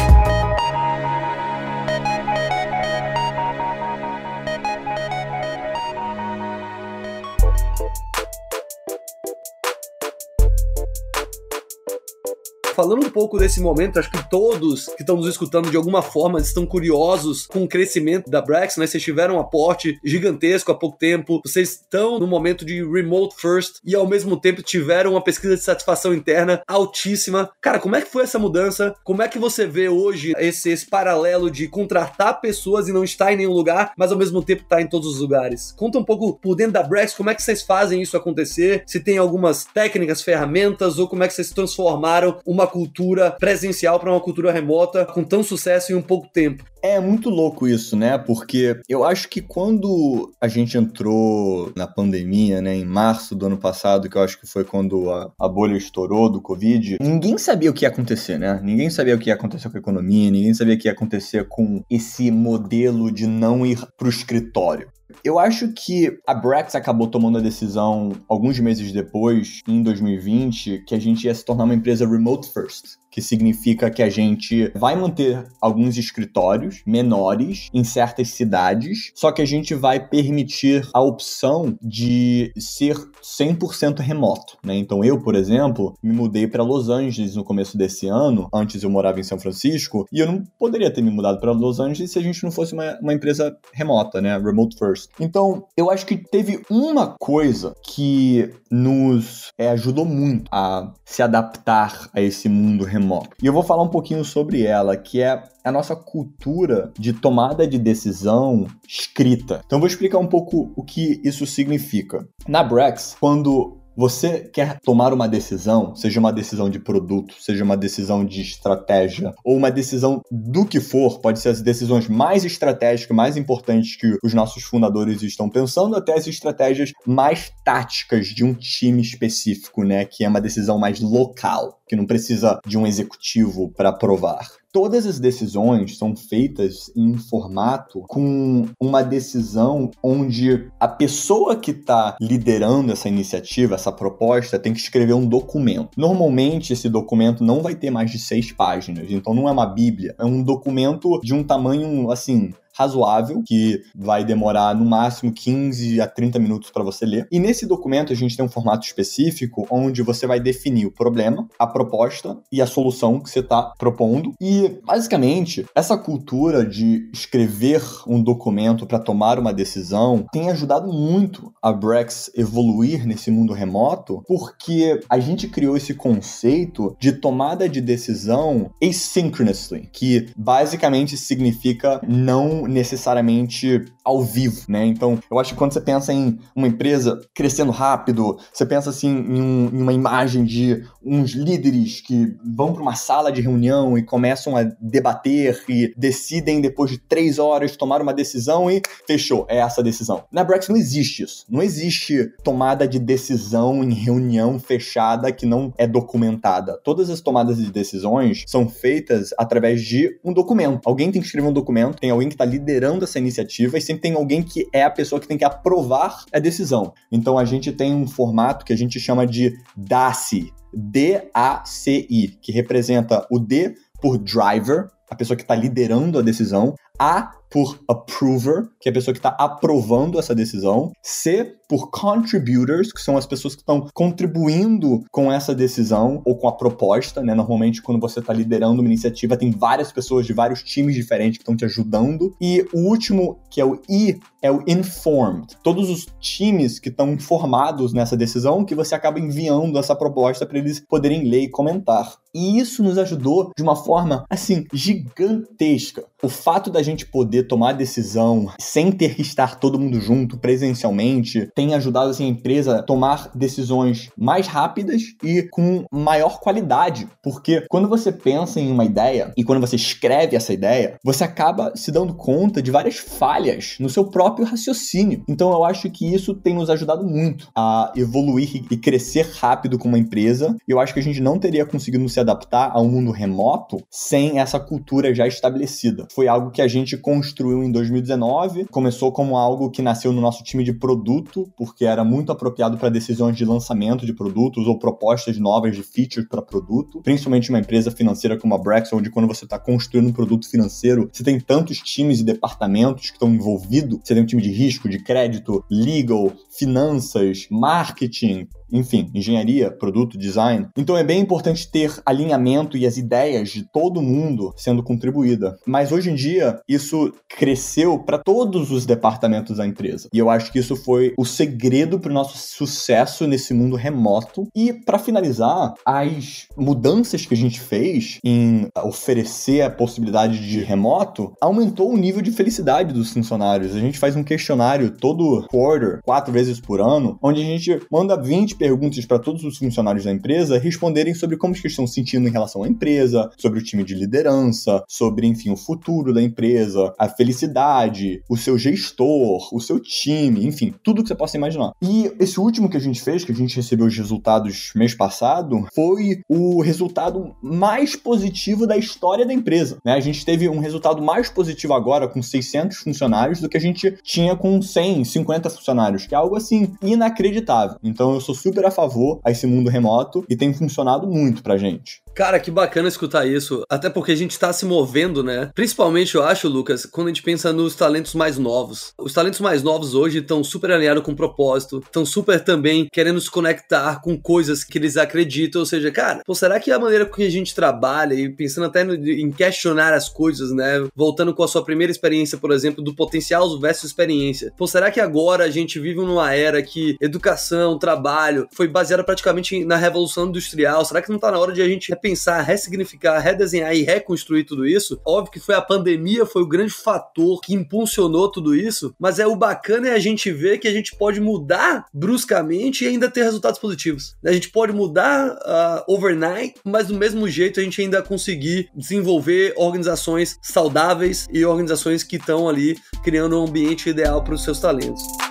Falando 12.75 13.05
um 13.05 13.09
pouco 13.09 13.37
desse 13.37 13.59
momento, 13.59 13.99
acho 13.99 14.11
que 14.11 14.29
todos 14.29 14.85
que 14.95 15.01
estão 15.01 15.17
nos 15.17 15.27
escutando 15.27 15.69
de 15.69 15.75
alguma 15.75 16.01
forma 16.01 16.39
estão 16.39 16.65
curiosos 16.65 17.45
com 17.45 17.63
o 17.63 17.67
crescimento 17.67 18.29
da 18.29 18.41
Brex, 18.41 18.77
né? 18.77 18.87
Vocês 18.87 19.03
tiveram 19.03 19.35
um 19.35 19.39
aporte 19.39 19.99
gigantesco 20.03 20.71
há 20.71 20.75
pouco 20.75 20.97
tempo, 20.97 21.41
vocês 21.45 21.71
estão 21.71 22.19
no 22.19 22.27
momento 22.27 22.63
de 22.63 22.83
remote 22.83 23.35
first 23.35 23.79
e 23.83 23.95
ao 23.95 24.07
mesmo 24.07 24.39
tempo 24.39 24.61
tiveram 24.61 25.11
uma 25.11 25.23
pesquisa 25.23 25.55
de 25.55 25.61
satisfação 25.61 26.13
interna 26.13 26.61
altíssima. 26.67 27.49
Cara, 27.59 27.79
como 27.79 27.95
é 27.95 28.01
que 28.01 28.11
foi 28.11 28.23
essa 28.23 28.39
mudança? 28.39 28.95
Como 29.03 29.21
é 29.21 29.27
que 29.27 29.39
você 29.39 29.65
vê 29.65 29.89
hoje 29.89 30.33
esse, 30.37 30.69
esse 30.69 30.85
paralelo 30.85 31.51
de 31.51 31.67
contratar 31.67 32.39
pessoas 32.39 32.87
e 32.87 32.93
não 32.93 33.03
estar 33.03 33.33
em 33.33 33.37
nenhum 33.37 33.53
lugar, 33.53 33.91
mas 33.97 34.11
ao 34.11 34.17
mesmo 34.17 34.41
tempo 34.41 34.63
estar 34.63 34.81
em 34.81 34.87
todos 34.87 35.07
os 35.07 35.19
lugares? 35.19 35.73
Conta 35.75 35.99
um 35.99 36.03
pouco 36.05 36.39
por 36.39 36.55
dentro 36.55 36.73
da 36.73 36.83
Brex, 36.83 37.13
como 37.13 37.29
é 37.29 37.35
que 37.35 37.41
vocês 37.41 37.61
fazem 37.61 38.01
isso 38.01 38.15
acontecer? 38.15 38.83
Se 38.85 38.99
tem 38.99 39.17
algumas 39.17 39.65
técnicas, 39.65 40.21
ferramentas 40.21 40.97
ou 40.97 41.07
como 41.07 41.23
é 41.23 41.27
que 41.27 41.33
vocês 41.33 41.49
transformaram 41.51 42.39
uma 42.45 42.68
cultura 42.69 43.31
presencial 43.31 43.99
para 43.99 44.11
uma 44.11 44.21
cultura 44.21 44.51
remota 44.51 45.05
com 45.05 45.23
tão 45.23 45.43
sucesso 45.43 45.91
em 45.91 45.95
um 45.95 46.01
pouco 46.01 46.27
tempo? 46.31 46.63
É 46.81 46.99
muito 46.99 47.29
louco 47.29 47.67
isso, 47.67 47.97
né? 47.97 48.17
Porque 48.17 48.79
eu 48.87 49.03
acho 49.03 49.27
que 49.27 49.41
quando 49.41 50.31
a 50.39 50.47
gente 50.47 50.77
entrou 50.77 51.73
na 51.75 51.85
pandemia, 51.85 52.61
né, 52.61 52.73
em 52.73 52.85
março 52.85 53.35
do 53.35 53.47
ano 53.47 53.57
passado, 53.57 54.09
que 54.09 54.15
eu 54.15 54.23
acho 54.23 54.39
que 54.39 54.47
foi 54.47 54.63
quando 54.63 55.11
a, 55.11 55.31
a 55.39 55.47
bolha 55.47 55.75
estourou 55.75 56.29
do 56.29 56.41
Covid, 56.41 56.97
ninguém 57.01 57.37
sabia 57.37 57.69
o 57.69 57.73
que 57.73 57.83
ia 57.83 57.89
acontecer, 57.89 58.37
né? 58.37 58.59
Ninguém 58.63 58.89
sabia 58.89 59.15
o 59.15 59.19
que 59.19 59.29
ia 59.29 59.33
acontecer 59.33 59.69
com 59.69 59.77
a 59.77 59.81
economia, 59.81 60.31
ninguém 60.31 60.53
sabia 60.53 60.75
o 60.75 60.77
que 60.77 60.87
ia 60.87 60.93
acontecer 60.93 61.47
com 61.49 61.83
esse 61.89 62.31
modelo 62.31 63.11
de 63.11 63.27
não 63.27 63.65
ir 63.65 63.85
para 63.97 64.07
o 64.07 64.09
escritório. 64.09 64.89
Eu 65.23 65.39
acho 65.39 65.73
que 65.73 66.19
a 66.27 66.33
Brex 66.33 66.75
acabou 66.75 67.07
tomando 67.07 67.39
a 67.39 67.41
decisão 67.41 68.11
alguns 68.27 68.59
meses 68.59 68.91
depois, 68.91 69.61
em 69.67 69.81
2020, 69.81 70.83
que 70.85 70.93
a 70.93 70.99
gente 70.99 71.25
ia 71.25 71.33
se 71.33 71.43
tornar 71.43 71.63
uma 71.63 71.73
empresa 71.73 72.07
remote 72.07 72.47
first 72.51 72.98
que 73.09 73.21
significa 73.21 73.89
que 73.89 74.03
a 74.03 74.09
gente 74.09 74.71
vai 74.75 74.95
manter 74.95 75.45
alguns 75.61 75.97
escritórios 75.97 76.81
menores 76.85 77.69
em 77.73 77.83
certas 77.83 78.29
cidades, 78.29 79.11
só 79.15 79.31
que 79.31 79.41
a 79.41 79.45
gente 79.45 79.73
vai 79.73 79.99
permitir 79.99 80.87
a 80.93 81.01
opção 81.01 81.77
de 81.81 82.51
ser 82.57 82.95
100% 83.23 83.99
remoto, 83.99 84.57
né? 84.63 84.75
Então 84.75 85.03
eu, 85.03 85.19
por 85.21 85.35
exemplo, 85.35 85.95
me 86.01 86.13
mudei 86.13 86.47
para 86.47 86.63
Los 86.63 86.89
Angeles 86.89 87.35
no 87.35 87.43
começo 87.43 87.77
desse 87.77 88.07
ano, 88.07 88.47
antes 88.53 88.83
eu 88.83 88.89
morava 88.89 89.19
em 89.19 89.23
São 89.23 89.39
Francisco, 89.39 90.05
e 90.11 90.19
eu 90.19 90.27
não 90.27 90.43
poderia 90.57 90.91
ter 90.91 91.01
me 91.01 91.11
mudado 91.11 91.39
para 91.39 91.51
Los 91.51 91.79
Angeles 91.79 92.11
se 92.11 92.19
a 92.19 92.21
gente 92.21 92.43
não 92.43 92.51
fosse 92.51 92.73
uma, 92.73 92.97
uma 93.01 93.13
empresa 93.13 93.55
remota, 93.73 94.21
né? 94.21 94.37
Remote 94.37 94.77
first. 94.77 95.09
Então, 95.19 95.65
eu 95.75 95.89
acho 95.89 96.05
que 96.05 96.17
teve 96.17 96.61
uma 96.69 97.15
coisa 97.19 97.73
que 97.83 98.49
nos 98.69 99.51
é, 99.57 99.69
ajudou 99.69 100.05
muito 100.05 100.49
a 100.51 100.93
se 101.05 101.21
adaptar 101.21 102.09
a 102.13 102.21
esse 102.21 102.47
mundo 102.47 102.83
remoto 102.83 102.98
remoto. 102.99 103.29
E 103.41 103.45
eu 103.45 103.53
vou 103.53 103.63
falar 103.63 103.83
um 103.83 103.87
pouquinho 103.87 104.23
sobre 104.23 104.63
ela, 104.63 104.95
que 104.97 105.21
é 105.21 105.43
a 105.63 105.71
nossa 105.71 105.95
cultura 105.95 106.91
de 106.97 107.13
tomada 107.13 107.65
de 107.67 107.77
decisão 107.77 108.67
escrita. 108.87 109.61
Então 109.65 109.79
vou 109.79 109.87
explicar 109.87 110.17
um 110.17 110.27
pouco 110.27 110.71
o 110.75 110.83
que 110.83 111.21
isso 111.23 111.45
significa. 111.45 112.27
Na 112.47 112.63
Brex, 112.63 113.15
quando 113.19 113.78
você 113.99 114.49
quer 114.53 114.79
tomar 114.79 115.11
uma 115.11 115.27
decisão, 115.27 115.93
seja 115.93 116.21
uma 116.21 116.31
decisão 116.31 116.69
de 116.69 116.79
produto, 116.79 117.35
seja 117.37 117.65
uma 117.65 117.75
decisão 117.75 118.23
de 118.23 118.39
estratégia, 118.39 119.33
ou 119.43 119.57
uma 119.57 119.69
decisão 119.69 120.21
do 120.31 120.65
que 120.65 120.79
for, 120.79 121.19
pode 121.19 121.37
ser 121.39 121.49
as 121.49 121.61
decisões 121.61 122.07
mais 122.07 122.45
estratégicas, 122.45 123.13
mais 123.13 123.35
importantes 123.35 123.97
que 123.97 124.17
os 124.23 124.33
nossos 124.33 124.63
fundadores 124.63 125.21
estão 125.21 125.49
pensando, 125.49 125.97
até 125.97 126.13
as 126.13 126.27
estratégias 126.27 126.93
mais 127.05 127.51
táticas 127.65 128.27
de 128.27 128.45
um 128.45 128.53
time 128.53 129.01
específico, 129.01 129.83
né? 129.83 130.05
Que 130.05 130.23
é 130.23 130.29
uma 130.29 130.39
decisão 130.39 130.79
mais 130.79 131.01
local, 131.01 131.81
que 131.85 131.97
não 131.97 132.05
precisa 132.05 132.57
de 132.65 132.77
um 132.77 132.87
executivo 132.87 133.69
para 133.75 133.89
aprovar 133.89 134.47
todas 134.71 135.05
as 135.05 135.19
decisões 135.19 135.97
são 135.97 136.15
feitas 136.15 136.91
em 136.95 137.11
um 137.11 137.17
formato 137.17 138.03
com 138.07 138.67
uma 138.79 139.01
decisão 139.01 139.89
onde 140.03 140.69
a 140.79 140.87
pessoa 140.87 141.55
que 141.55 141.71
está 141.71 142.15
liderando 142.21 142.91
essa 142.91 143.07
iniciativa, 143.07 143.75
essa 143.75 143.91
proposta, 143.91 144.59
tem 144.59 144.73
que 144.73 144.79
escrever 144.79 145.13
um 145.13 145.27
documento. 145.27 145.91
Normalmente, 145.97 146.73
esse 146.73 146.89
documento 146.89 147.43
não 147.43 147.61
vai 147.61 147.75
ter 147.75 147.89
mais 147.89 148.11
de 148.11 148.19
seis 148.19 148.51
páginas, 148.51 149.09
então 149.09 149.33
não 149.33 149.47
é 149.47 149.51
uma 149.51 149.65
bíblia, 149.65 150.15
é 150.19 150.25
um 150.25 150.43
documento 150.43 151.19
de 151.21 151.33
um 151.33 151.43
tamanho 151.43 152.11
assim 152.11 152.53
razoável, 152.79 153.43
que 153.45 153.81
vai 153.93 154.23
demorar 154.23 154.73
no 154.73 154.85
máximo 154.85 155.33
15 155.33 155.99
a 155.99 156.07
30 156.07 156.39
minutos 156.39 156.71
para 156.71 156.83
você 156.83 157.05
ler. 157.05 157.27
E 157.29 157.37
nesse 157.37 157.65
documento 157.65 158.13
a 158.13 158.15
gente 158.15 158.37
tem 158.37 158.45
um 158.45 158.49
formato 158.49 158.87
específico 158.87 159.67
onde 159.69 160.01
você 160.01 160.25
vai 160.25 160.39
definir 160.39 160.85
o 160.85 160.91
problema, 160.91 161.45
a 161.59 161.67
proposta 161.67 162.37
e 162.49 162.61
a 162.61 162.67
solução 162.67 163.19
que 163.19 163.29
você 163.29 163.39
está 163.39 163.73
propondo. 163.77 164.31
E 164.39 164.79
basicamente, 164.85 165.65
essa 165.75 165.97
cultura 165.97 166.65
de 166.65 167.09
escrever 167.13 167.81
um 168.07 168.21
documento 168.23 168.85
para 168.85 168.99
tomar 168.99 169.37
uma 169.37 169.53
decisão 169.53 170.25
tem 170.31 170.49
ajudado 170.49 170.91
muito 170.91 171.51
a 171.61 171.73
Brex 171.73 172.31
evoluir 172.35 173.05
nesse 173.05 173.29
mundo 173.29 173.51
remoto, 173.51 174.23
porque 174.25 175.01
a 175.09 175.19
gente 175.19 175.47
criou 175.47 175.75
esse 175.75 175.93
conceito 175.93 176.95
de 176.99 177.11
tomada 177.11 177.67
de 177.67 177.81
decisão 177.81 178.71
asynchronously, 178.81 179.89
que 179.91 180.27
basicamente 180.37 181.17
significa 181.17 181.99
não 182.07 182.68
necessariamente 182.69 183.85
ao 184.03 184.23
vivo, 184.23 184.61
né? 184.67 184.85
Então, 184.85 185.19
eu 185.29 185.39
acho 185.39 185.53
que 185.53 185.57
quando 185.57 185.73
você 185.73 185.81
pensa 185.81 186.13
em 186.13 186.39
uma 186.55 186.67
empresa 186.67 187.19
crescendo 187.33 187.71
rápido, 187.71 188.37
você 188.51 188.65
pensa 188.65 188.89
assim 188.89 189.09
em, 189.09 189.41
um, 189.41 189.69
em 189.73 189.81
uma 189.81 189.93
imagem 189.93 190.43
de 190.43 190.83
uns 191.03 191.31
líderes 191.31 192.01
que 192.01 192.35
vão 192.55 192.73
para 192.73 192.81
uma 192.81 192.95
sala 192.95 193.31
de 193.31 193.41
reunião 193.41 193.97
e 193.97 194.03
começam 194.03 194.55
a 194.55 194.63
debater 194.79 195.63
e 195.67 195.93
decidem 195.97 196.61
depois 196.61 196.91
de 196.91 196.97
três 196.97 197.39
horas 197.39 197.77
tomar 197.77 198.01
uma 198.01 198.13
decisão 198.13 198.69
e 198.69 198.81
fechou, 199.05 199.45
é 199.49 199.57
essa 199.57 199.81
a 199.81 199.83
decisão. 199.83 200.23
Na 200.31 200.43
Brex 200.43 200.67
não 200.67 200.77
existe 200.77 201.23
isso. 201.23 201.45
Não 201.49 201.61
existe 201.61 202.31
tomada 202.43 202.87
de 202.87 202.99
decisão 202.99 203.83
em 203.83 203.93
reunião 203.93 204.59
fechada 204.59 205.31
que 205.31 205.45
não 205.45 205.73
é 205.77 205.87
documentada. 205.87 206.79
Todas 206.83 207.09
as 207.09 207.21
tomadas 207.21 207.57
de 207.57 207.71
decisões 207.71 208.43
são 208.47 208.67
feitas 208.67 209.29
através 209.37 209.81
de 209.81 210.19
um 210.23 210.33
documento. 210.33 210.81
Alguém 210.85 211.11
tem 211.11 211.21
que 211.21 211.27
escrever 211.27 211.47
um 211.47 211.53
documento, 211.53 211.99
tem 211.99 212.09
alguém 212.09 212.27
que 212.27 212.35
está 212.35 212.45
liderando 212.59 213.05
essa 213.05 213.17
iniciativa 213.17 213.77
e 213.77 213.81
sempre 213.81 214.03
tem 214.03 214.13
alguém 214.13 214.43
que 214.43 214.67
é 214.73 214.83
a 214.83 214.89
pessoa 214.89 215.19
que 215.19 215.27
tem 215.27 215.37
que 215.37 215.45
aprovar 215.45 216.25
a 216.31 216.39
decisão. 216.39 216.93
Então 217.11 217.37
a 217.37 217.45
gente 217.45 217.71
tem 217.71 217.93
um 217.93 218.07
formato 218.07 218.65
que 218.65 218.73
a 218.73 218.77
gente 218.77 218.99
chama 218.99 219.25
de 219.25 219.53
DACI, 219.75 220.51
D-A-C-I, 220.73 222.37
que 222.41 222.51
representa 222.51 223.25
o 223.31 223.39
D 223.39 223.73
por 224.01 224.17
driver, 224.17 224.87
a 225.09 225.15
pessoa 225.15 225.35
que 225.35 225.43
está 225.43 225.55
liderando 225.55 226.19
a 226.19 226.21
decisão, 226.21 226.75
A 226.99 227.31
por 227.49 227.79
approver, 227.87 228.67
que 228.79 228.87
é 228.87 228.91
a 228.91 228.93
pessoa 228.93 229.13
que 229.13 229.19
está 229.19 229.29
aprovando 229.29 230.19
essa 230.19 230.35
decisão, 230.35 230.91
C 231.01 231.55
por 231.67 231.89
contributors, 231.89 232.91
que 232.91 233.01
são 233.01 233.17
as 233.17 233.25
pessoas 233.25 233.55
que 233.55 233.61
estão 233.61 233.87
contribuindo 233.93 235.03
com 235.11 235.31
essa 235.31 235.53
decisão 235.53 236.21
ou 236.25 236.35
com 236.35 236.47
a 236.47 236.55
proposta, 236.55 237.21
né? 237.21 237.33
Normalmente, 237.33 237.81
quando 237.81 237.99
você 237.99 238.19
está 238.19 238.33
liderando 238.33 238.81
uma 238.81 238.87
iniciativa, 238.87 239.37
tem 239.37 239.51
várias 239.51 239.91
pessoas 239.91 240.25
de 240.25 240.33
vários 240.33 240.63
times 240.63 240.95
diferentes 240.95 241.37
que 241.37 241.43
estão 241.43 241.55
te 241.55 241.65
ajudando. 241.65 242.35
E 242.41 242.65
o 242.73 242.87
último, 242.87 243.39
que 243.51 243.61
é 243.61 243.65
o 243.65 243.79
I, 243.87 244.19
é 244.41 244.51
o 244.51 244.63
informed. 244.67 245.57
Todos 245.63 245.89
os 245.89 246.07
times 246.19 246.79
que 246.79 246.89
estão 246.89 247.13
informados 247.13 247.93
nessa 247.93 248.17
decisão, 248.17 248.65
que 248.65 248.75
você 248.75 248.95
acaba 248.95 249.19
enviando 249.19 249.77
essa 249.77 249.95
proposta 249.95 250.45
para 250.45 250.57
eles 250.57 250.79
poderem 250.87 251.29
ler 251.29 251.43
e 251.43 251.49
comentar. 251.49 252.15
E 252.33 252.59
isso 252.59 252.83
nos 252.83 252.97
ajudou 252.97 253.51
de 253.55 253.63
uma 253.63 253.75
forma, 253.75 254.25
assim, 254.29 254.65
gigantesca. 254.73 256.03
O 256.21 256.27
fato 256.27 256.69
da 256.69 256.83
gente 256.83 257.05
poder 257.05 257.43
tomar 257.43 257.71
decisão 257.71 258.51
sem 258.59 258.91
ter 258.91 259.15
que 259.15 259.21
estar 259.21 259.57
todo 259.57 259.79
mundo 259.79 260.01
junto 260.01 260.37
presencialmente 260.37 261.49
tem 261.55 261.73
ajudado 261.73 262.09
assim, 262.09 262.25
a 262.25 262.29
empresa 262.29 262.79
a 262.79 262.83
tomar 262.83 263.31
decisões 263.33 264.09
mais 264.17 264.45
rápidas 264.45 265.01
e 265.23 265.43
com 265.43 265.85
maior 265.89 266.41
qualidade. 266.41 267.07
Porque 267.23 267.65
quando 267.69 267.87
você 267.87 268.11
pensa 268.11 268.59
em 268.59 268.69
uma 268.69 268.83
ideia 268.83 269.31
e 269.37 269.45
quando 269.45 269.61
você 269.61 269.77
escreve 269.77 270.35
essa 270.35 270.51
ideia, 270.51 270.97
você 271.01 271.23
acaba 271.23 271.71
se 271.73 271.89
dando 271.89 272.13
conta 272.13 272.61
de 272.61 272.69
várias 272.69 272.97
falhas 272.97 273.77
no 273.79 273.89
seu 273.89 274.03
próprio 274.03 274.45
raciocínio. 274.45 275.23
Então 275.25 275.51
eu 275.53 275.63
acho 275.63 275.89
que 275.89 276.13
isso 276.13 276.33
tem 276.33 276.53
nos 276.53 276.69
ajudado 276.69 277.05
muito 277.05 277.47
a 277.55 277.93
evoluir 277.95 278.65
e 278.69 278.75
crescer 278.75 279.25
rápido 279.39 279.79
como 279.79 279.95
empresa. 279.95 280.53
Eu 280.67 280.81
acho 280.81 280.93
que 280.93 280.99
a 280.99 281.03
gente 281.03 281.21
não 281.21 281.39
teria 281.39 281.65
conseguido 281.65 282.09
se 282.09 282.19
adaptar 282.19 282.71
a 282.73 282.81
um 282.81 282.89
mundo 282.89 283.11
remoto 283.11 283.81
sem 283.89 284.39
essa 284.39 284.59
cultura 284.59 285.15
já 285.15 285.25
estabelecida. 285.25 286.08
Foi 286.11 286.27
algo 286.27 286.51
que 286.51 286.61
a 286.61 286.67
gente 286.67 286.97
construiu 286.97 287.63
em 287.63 287.71
2019, 287.71 288.65
começou 288.65 289.11
como 289.11 289.37
algo 289.37 289.69
que 289.69 289.81
nasceu 289.81 290.11
no 290.11 290.21
nosso 290.21 290.43
time 290.43 290.63
de 290.63 290.73
produto 290.73 291.51
porque 291.55 291.85
era 291.85 292.03
muito 292.03 292.31
apropriado 292.31 292.77
para 292.77 292.89
decisões 292.89 293.35
de 293.35 293.45
lançamento 293.45 294.05
de 294.05 294.13
produtos 294.13 294.67
ou 294.67 294.79
propostas 294.79 295.37
novas 295.37 295.75
de 295.75 295.83
features 295.83 296.27
para 296.27 296.41
produto, 296.41 297.01
principalmente 297.01 297.49
uma 297.49 297.59
empresa 297.59 297.91
financeira 297.91 298.37
como 298.37 298.55
a 298.55 298.57
Brex, 298.57 298.91
onde 298.93 299.09
quando 299.09 299.27
você 299.27 299.45
está 299.45 299.59
construindo 299.59 300.09
um 300.09 300.13
produto 300.13 300.49
financeiro, 300.49 301.09
você 301.11 301.23
tem 301.23 301.39
tantos 301.39 301.77
times 301.79 302.19
e 302.19 302.23
departamentos 302.23 303.07
que 303.07 303.13
estão 303.13 303.29
envolvidos, 303.29 303.99
você 304.03 304.13
tem 304.13 304.23
um 304.23 304.25
time 304.25 304.41
de 304.41 304.51
risco, 304.51 304.89
de 304.89 305.03
crédito, 305.03 305.63
legal, 305.69 306.31
finanças, 306.49 307.47
marketing, 307.49 308.47
enfim, 308.71 309.09
engenharia, 309.13 309.71
produto, 309.71 310.17
design. 310.17 310.67
Então 310.77 310.97
é 310.97 311.03
bem 311.03 311.19
importante 311.19 311.69
ter 311.69 311.93
alinhamento 312.05 312.77
e 312.77 312.85
as 312.85 312.97
ideias 312.97 313.49
de 313.49 313.63
todo 313.71 314.01
mundo 314.01 314.53
sendo 314.57 314.83
contribuída. 314.83 315.55
Mas 315.65 315.91
hoje 315.91 316.09
em 316.09 316.15
dia, 316.15 316.59
isso 316.67 317.13
cresceu 317.27 317.99
para 317.99 318.17
todos 318.17 318.71
os 318.71 318.85
departamentos 318.85 319.57
da 319.57 319.65
empresa. 319.65 320.09
E 320.13 320.17
eu 320.17 320.29
acho 320.29 320.51
que 320.51 320.59
isso 320.59 320.75
foi 320.75 321.13
o 321.17 321.25
segredo 321.25 321.99
para 321.99 322.11
o 322.11 322.13
nosso 322.13 322.37
sucesso 322.37 323.27
nesse 323.27 323.53
mundo 323.53 323.75
remoto. 323.75 324.47
E 324.55 324.73
para 324.73 324.99
finalizar, 324.99 325.73
as 325.85 326.47
mudanças 326.57 327.25
que 327.25 327.33
a 327.33 327.37
gente 327.37 327.59
fez 327.59 328.19
em 328.23 328.67
oferecer 328.83 329.61
a 329.61 329.69
possibilidade 329.69 330.47
de 330.47 330.59
remoto 330.61 331.33
aumentou 331.41 331.91
o 331.91 331.97
nível 331.97 332.21
de 332.21 332.31
felicidade 332.31 332.93
dos 332.93 333.11
funcionários. 333.11 333.75
A 333.75 333.79
gente 333.79 333.99
faz 333.99 334.15
um 334.15 334.23
questionário 334.23 334.91
todo 334.91 335.45
quarter, 335.49 335.99
quatro 336.03 336.31
vezes 336.31 336.59
por 336.59 336.81
ano, 336.81 337.17
onde 337.21 337.41
a 337.41 337.45
gente 337.45 337.79
manda 337.91 338.21
20 338.21 338.55
perguntas 338.59 339.05
para 339.05 339.17
todos 339.17 339.43
os 339.43 339.57
funcionários 339.57 340.03
da 340.03 340.11
empresa 340.11 340.59
responderem 340.59 341.15
sobre 341.15 341.37
como 341.37 341.55
eles 341.55 341.65
estão 341.65 341.87
se 341.87 341.95
sentindo 341.95 342.27
em 342.27 342.31
relação 342.31 342.63
à 342.63 342.67
empresa, 342.67 343.31
sobre 343.37 343.59
o 343.59 343.63
time 343.63 343.83
de 343.83 343.95
liderança, 343.95 344.83
sobre, 344.87 345.25
enfim, 345.25 345.49
o 345.49 345.57
futuro 345.57 346.13
da 346.13 346.21
empresa, 346.21 346.93
a 346.99 347.07
felicidade, 347.07 348.21
o 348.29 348.37
seu 348.37 348.57
gestor, 348.57 349.49
o 349.53 349.59
seu 349.59 349.79
time, 349.79 350.45
enfim, 350.45 350.73
tudo 350.83 351.01
que 351.01 351.07
você 351.07 351.15
possa 351.15 351.37
imaginar. 351.37 351.71
E 351.81 352.11
esse 352.19 352.39
último 352.39 352.69
que 352.69 352.77
a 352.77 352.81
gente 352.81 353.01
fez, 353.01 353.23
que 353.23 353.31
a 353.31 353.35
gente 353.35 353.55
recebeu 353.55 353.87
os 353.87 353.95
resultados 353.95 354.71
mês 354.75 354.93
passado, 354.93 355.65
foi 355.73 356.21
o 356.27 356.61
resultado 356.61 357.35
mais 357.41 357.95
positivo 357.95 358.67
da 358.67 358.77
história 358.77 359.25
da 359.25 359.33
empresa. 359.33 359.77
Né? 359.85 359.93
A 359.93 359.99
gente 359.99 360.25
teve 360.25 360.49
um 360.49 360.59
resultado 360.59 361.01
mais 361.01 361.29
positivo 361.29 361.73
agora 361.73 362.07
com 362.07 362.21
600 362.21 362.77
funcionários 362.77 363.39
do 363.39 363.47
que 363.47 363.57
a 363.57 363.61
gente 363.61 363.95
tinha 364.03 364.35
com 364.35 364.61
100, 364.61 365.05
50 365.05 365.49
funcionários, 365.49 366.05
que 366.05 366.13
é 366.13 366.17
algo 366.17 366.35
assim 366.35 366.73
inacreditável. 366.81 367.77
Então 367.83 368.13
eu 368.13 368.21
sou 368.21 368.35
super 368.35 368.48
a 368.57 368.71
favor 368.71 369.19
a 369.23 369.31
esse 369.31 369.45
mundo 369.45 369.69
remoto 369.69 370.25
e 370.29 370.35
tem 370.35 370.53
funcionado 370.53 371.07
muito 371.07 371.43
pra 371.43 371.57
gente. 371.57 372.01
Cara, 372.15 372.39
que 372.39 372.51
bacana 372.51 372.87
escutar 372.87 373.25
isso. 373.25 373.63
Até 373.69 373.89
porque 373.89 374.11
a 374.11 374.15
gente 374.15 374.37
tá 374.37 374.51
se 374.51 374.65
movendo, 374.65 375.23
né? 375.23 375.51
Principalmente, 375.55 376.15
eu 376.15 376.23
acho, 376.23 376.49
Lucas, 376.49 376.85
quando 376.85 377.07
a 377.07 377.09
gente 377.11 377.23
pensa 377.23 377.53
nos 377.53 377.75
talentos 377.75 378.13
mais 378.13 378.37
novos. 378.37 378.93
Os 378.99 379.13
talentos 379.13 379.39
mais 379.39 379.63
novos 379.63 379.95
hoje 379.95 380.19
estão 380.19 380.43
super 380.43 380.71
alinhados 380.71 381.03
com 381.03 381.11
o 381.11 381.15
propósito, 381.15 381.81
estão 381.85 382.05
super 382.05 382.43
também 382.43 382.87
querendo 382.91 383.21
se 383.21 383.31
conectar 383.31 384.01
com 384.01 384.19
coisas 384.19 384.63
que 384.63 384.77
eles 384.77 384.97
acreditam. 384.97 385.61
Ou 385.61 385.65
seja, 385.65 385.91
cara, 385.91 386.21
pô, 386.25 386.35
será 386.35 386.59
que 386.59 386.71
a 386.71 386.79
maneira 386.79 387.05
com 387.05 387.15
que 387.15 387.23
a 387.23 387.31
gente 387.31 387.55
trabalha 387.55 388.13
e 388.13 388.29
pensando 388.29 388.67
até 388.67 388.83
em 388.83 389.31
questionar 389.31 389.93
as 389.93 390.09
coisas, 390.09 390.51
né? 390.51 390.87
Voltando 390.95 391.33
com 391.33 391.43
a 391.43 391.47
sua 391.47 391.63
primeira 391.63 391.91
experiência, 391.91 392.37
por 392.37 392.51
exemplo, 392.51 392.83
do 392.83 392.95
potencial 392.95 393.59
versus 393.59 393.91
experiência. 393.91 394.53
Pô, 394.57 394.67
será 394.67 394.91
que 394.91 394.99
agora 394.99 395.45
a 395.45 395.49
gente 395.49 395.79
vive 395.79 395.99
numa 395.99 396.33
era 396.33 396.61
que 396.61 396.95
educação, 397.01 397.77
trabalho 397.77 398.38
foi 398.51 398.67
baseada 398.67 399.03
praticamente 399.03 399.63
na 399.63 399.75
revolução 399.75 400.27
industrial? 400.27 400.83
Será 400.83 401.01
que 401.01 401.11
não 401.11 401.19
tá 401.19 401.31
na 401.31 401.39
hora 401.39 401.53
de 401.53 401.61
a 401.61 401.67
gente 401.67 401.89
repensar? 401.89 402.39
ressignificar, 402.49 403.19
redesenhar 403.19 403.75
e 403.75 403.83
reconstruir 403.83 404.43
tudo 404.43 404.67
isso. 404.67 404.99
Óbvio 405.05 405.31
que 405.31 405.39
foi 405.39 405.55
a 405.55 405.61
pandemia, 405.61 406.25
foi 406.25 406.41
o 406.41 406.47
grande 406.47 406.73
fator 406.73 407.39
que 407.41 407.53
impulsionou 407.53 408.31
tudo 408.31 408.55
isso, 408.55 408.93
mas 408.99 409.19
é 409.19 409.27
o 409.27 409.35
bacana 409.35 409.89
é 409.89 409.93
a 409.93 409.99
gente 409.99 410.31
ver 410.31 410.57
que 410.57 410.67
a 410.67 410.71
gente 410.71 410.95
pode 410.95 411.21
mudar 411.21 411.85
bruscamente 411.93 412.83
e 412.83 412.87
ainda 412.87 413.09
ter 413.09 413.23
resultados 413.23 413.59
positivos. 413.59 414.15
A 414.25 414.31
gente 414.31 414.49
pode 414.49 414.73
mudar 414.73 415.29
uh, 415.29 415.93
overnight, 415.93 416.55
mas 416.63 416.87
do 416.87 416.95
mesmo 416.95 417.27
jeito 417.27 417.59
a 417.59 417.63
gente 417.63 417.81
ainda 417.81 418.01
conseguir 418.01 418.69
desenvolver 418.75 419.53
organizações 419.55 420.37
saudáveis 420.41 421.27
e 421.31 421.45
organizações 421.45 422.03
que 422.03 422.17
estão 422.17 422.49
ali 422.49 422.77
criando 423.03 423.39
um 423.39 423.45
ambiente 423.45 423.89
ideal 423.89 424.23
para 424.23 424.33
os 424.33 424.43
seus 424.43 424.59
talentos. 424.59 425.28